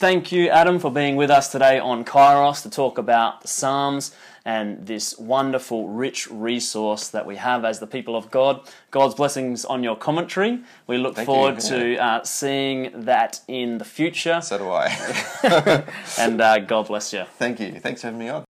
thank 0.00 0.32
you, 0.32 0.48
Adam, 0.48 0.78
for 0.78 0.90
being 0.90 1.14
with 1.14 1.30
us 1.30 1.52
today 1.52 1.78
on 1.78 2.06
Kairos 2.06 2.62
to 2.62 2.70
talk 2.70 2.96
about 2.96 3.42
the 3.42 3.48
Psalms 3.48 4.16
and 4.46 4.86
this 4.86 5.18
wonderful, 5.18 5.88
rich 5.88 6.26
resource 6.30 7.08
that 7.08 7.26
we 7.26 7.36
have 7.36 7.66
as 7.66 7.80
the 7.80 7.86
people 7.86 8.16
of 8.16 8.30
God. 8.30 8.66
God's 8.90 9.14
blessings 9.14 9.66
on 9.66 9.84
your 9.84 9.96
commentary. 9.96 10.60
We 10.86 10.96
look 10.96 11.16
Thank 11.16 11.28
you, 11.28 11.34
forward 11.34 11.60
to 11.60 11.96
uh, 11.98 12.24
seeing 12.24 13.04
that 13.04 13.40
in 13.46 13.76
the 13.76 13.84
future. 13.84 14.40
So 14.40 14.56
do 14.56 14.70
I. 14.70 15.84
And 16.18 16.40
uh, 16.40 16.60
God 16.60 16.86
bless 16.86 17.12
you. 17.12 17.24
Thank 17.38 17.60
you. 17.60 17.78
Thanks 17.78 18.00
for 18.00 18.06
having 18.06 18.20
me 18.20 18.30
on. 18.30 18.49